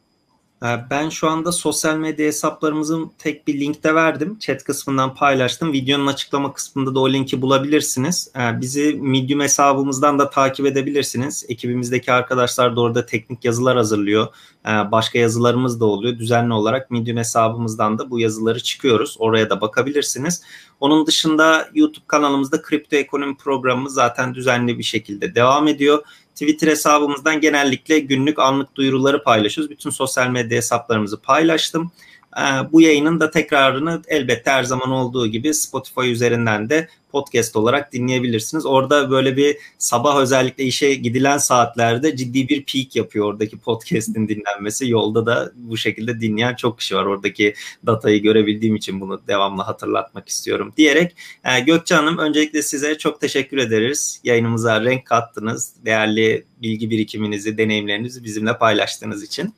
Ee, 0.64 0.84
ben 0.90 1.08
şu 1.08 1.28
anda 1.30 1.52
sosyal 1.52 1.96
medya 1.96 2.26
hesaplarımızın 2.26 3.12
tek 3.18 3.46
bir 3.46 3.60
linkte 3.60 3.94
verdim. 3.94 4.38
Chat 4.38 4.64
kısmından 4.64 5.14
paylaştım. 5.14 5.72
Videonun 5.72 6.06
açıklama 6.06 6.52
kısmında 6.52 6.94
da 6.94 7.00
o 7.00 7.12
linki 7.12 7.42
bulabilirsiniz. 7.42 8.32
Ee, 8.36 8.60
bizi 8.60 8.94
Medium 8.94 9.40
hesabımızdan 9.40 10.18
da 10.18 10.30
takip 10.30 10.66
edebilirsiniz. 10.66 11.44
Ekibimizdeki 11.48 12.12
arkadaşlar 12.12 12.76
da 12.76 12.80
orada 12.80 13.06
teknik 13.06 13.44
yazılar 13.44 13.76
hazırlıyor. 13.76 14.26
Ee, 14.66 14.70
başka 14.70 15.18
yazılarımız 15.18 15.80
da 15.80 15.84
oluyor. 15.84 16.18
Düzenli 16.18 16.52
olarak 16.52 16.90
Medium 16.90 17.16
hesabımızdan 17.16 17.98
da 17.98 18.10
bu 18.10 18.20
yazıları 18.20 18.62
çıkıyoruz. 18.62 19.16
Oraya 19.18 19.50
da 19.50 19.60
bakabilirsiniz. 19.60 20.42
Onun 20.80 21.06
dışında 21.06 21.68
YouTube 21.74 22.04
kanalımızda 22.06 22.62
kripto 22.62 22.96
ekonomi 22.96 23.36
programımız 23.36 23.94
zaten 23.94 24.34
düzenli 24.34 24.78
bir 24.78 24.82
şekilde 24.82 25.34
devam 25.34 25.68
ediyor. 25.68 26.04
Twitter 26.34 26.68
hesabımızdan 26.68 27.40
genellikle 27.40 27.98
günlük 27.98 28.38
anlık 28.38 28.74
duyuruları 28.74 29.22
paylaşıyoruz. 29.22 29.70
Bütün 29.70 29.90
sosyal 29.90 30.28
medya 30.28 30.56
hesaplarımızı 30.56 31.20
paylaştım. 31.20 31.92
Ee, 32.38 32.72
bu 32.72 32.80
yayının 32.80 33.20
da 33.20 33.30
tekrarını 33.30 34.02
elbette 34.08 34.50
her 34.50 34.64
zaman 34.64 34.90
olduğu 34.90 35.26
gibi 35.26 35.54
Spotify 35.54 36.12
üzerinden 36.12 36.70
de 36.70 36.88
podcast 37.14 37.56
olarak 37.56 37.92
dinleyebilirsiniz. 37.92 38.66
Orada 38.66 39.10
böyle 39.10 39.36
bir 39.36 39.56
sabah 39.78 40.16
özellikle 40.16 40.64
işe 40.64 40.94
gidilen 40.94 41.38
saatlerde 41.38 42.16
ciddi 42.16 42.48
bir 42.48 42.64
peak 42.64 42.96
yapıyor 42.96 43.26
oradaki 43.26 43.58
podcast'in 43.58 44.28
dinlenmesi. 44.28 44.90
Yolda 44.90 45.26
da 45.26 45.52
bu 45.56 45.76
şekilde 45.76 46.20
dinleyen 46.20 46.54
çok 46.54 46.78
kişi 46.78 46.96
var. 46.96 47.04
Oradaki 47.04 47.54
datayı 47.86 48.22
görebildiğim 48.22 48.76
için 48.76 49.00
bunu 49.00 49.20
devamlı 49.28 49.62
hatırlatmak 49.62 50.28
istiyorum 50.28 50.72
diyerek 50.76 51.16
e, 51.44 51.60
Gökçe 51.60 51.94
Hanım 51.94 52.18
öncelikle 52.18 52.62
size 52.62 52.98
çok 52.98 53.20
teşekkür 53.20 53.58
ederiz. 53.58 54.20
Yayınımıza 54.24 54.84
renk 54.84 55.06
kattınız. 55.06 55.74
Değerli 55.84 56.44
bilgi 56.62 56.90
birikiminizi, 56.90 57.58
deneyimlerinizi 57.58 58.24
bizimle 58.24 58.58
paylaştığınız 58.58 59.22
için. 59.22 59.54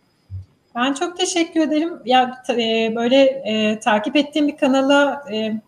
Ben 0.76 0.92
çok 0.92 1.16
teşekkür 1.16 1.60
ederim. 1.60 1.92
Ya 2.04 2.42
e, 2.50 2.92
böyle 2.96 3.22
e, 3.22 3.80
takip 3.80 4.16
ettiğim 4.16 4.48
bir 4.48 4.56
kanala 4.56 5.24
e, 5.32 5.60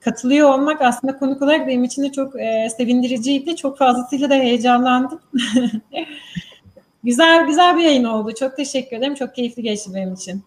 katılıyor 0.00 0.48
olmak 0.48 0.82
aslında 0.82 1.18
konuk 1.18 1.42
olarak 1.42 1.66
benim 1.66 1.84
için 1.84 2.02
de 2.02 2.12
çok 2.12 2.40
e, 2.40 2.68
sevindiriciydi. 2.76 3.56
Çok 3.56 3.78
fazlasıyla 3.78 4.30
da 4.30 4.34
heyecanlandım. 4.34 5.20
güzel 7.04 7.46
güzel 7.46 7.76
bir 7.76 7.82
yayın 7.82 8.04
oldu. 8.04 8.34
Çok 8.40 8.56
teşekkür 8.56 8.96
ederim. 8.96 9.14
Çok 9.14 9.34
keyifli 9.34 9.62
geçti 9.62 9.90
benim 9.94 10.14
için. 10.14 10.42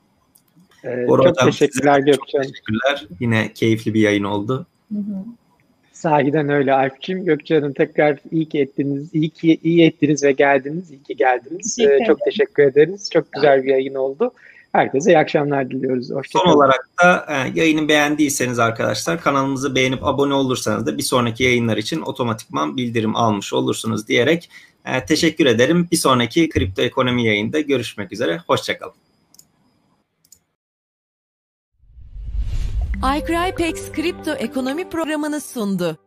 Ee, 0.84 1.08
çok 1.08 1.38
teşekkürler 1.38 2.00
Gökçen. 2.00 2.42
Teşekkürler. 2.42 3.08
Yine 3.20 3.54
keyifli 3.54 3.94
bir 3.94 4.02
yayın 4.02 4.24
oldu. 4.24 4.68
Hı 4.94 5.00
hı. 5.00 5.26
Sahiden 6.00 6.50
öyle 6.50 6.74
Alp'ciğim. 6.74 7.26
Gökçe 7.26 7.56
Hanım 7.56 7.74
tekrar 7.74 8.18
iyi 8.32 8.50
ki 8.50 8.60
ettiniz, 8.60 9.10
iyi 9.14 9.30
ki 9.30 9.60
iyi 9.64 9.86
ettiniz 9.86 10.24
ve 10.24 10.32
geldiniz. 10.32 10.92
İyi 10.92 11.04
ki 11.04 11.16
geldiniz. 11.16 11.76
Teşekkür 11.76 12.04
ee, 12.04 12.08
çok 12.08 12.20
teşekkür 12.26 12.64
ederiz. 12.64 13.10
Çok 13.14 13.32
güzel 13.32 13.64
bir 13.64 13.70
yayın 13.70 13.96
oldu. 13.96 14.32
Herkese 14.72 15.12
iyi 15.12 15.18
akşamlar 15.18 15.70
diliyoruz. 15.70 16.12
Hoşçakalın. 16.12 16.46
Son 16.46 16.58
olarak 16.58 16.90
da 17.04 17.26
e, 17.30 17.60
yayını 17.60 17.88
beğendiyseniz 17.88 18.60
arkadaşlar 18.60 19.22
kanalımızı 19.22 19.76
beğenip 19.76 20.06
abone 20.06 20.34
olursanız 20.34 20.86
da 20.86 20.98
bir 20.98 21.04
sonraki 21.04 21.44
yayınlar 21.44 21.78
için 21.78 22.02
otomatikman 22.02 22.78
bildirim 22.78 23.16
almış 23.16 23.54
olursunuz 23.54 24.08
diyerek 24.08 24.50
e, 24.86 25.06
teşekkür 25.06 25.46
ederim. 25.46 25.88
Bir 25.92 25.98
sonraki 25.98 26.50
kripto 26.50 26.82
ekonomi 26.82 27.26
yayında 27.26 27.60
görüşmek 27.60 28.12
üzere. 28.12 28.42
Hoşçakalın. 28.48 28.94
iCrypex 33.04 33.92
kripto 33.92 34.32
ekonomi 34.32 34.90
programını 34.90 35.42
sundu. 35.42 35.98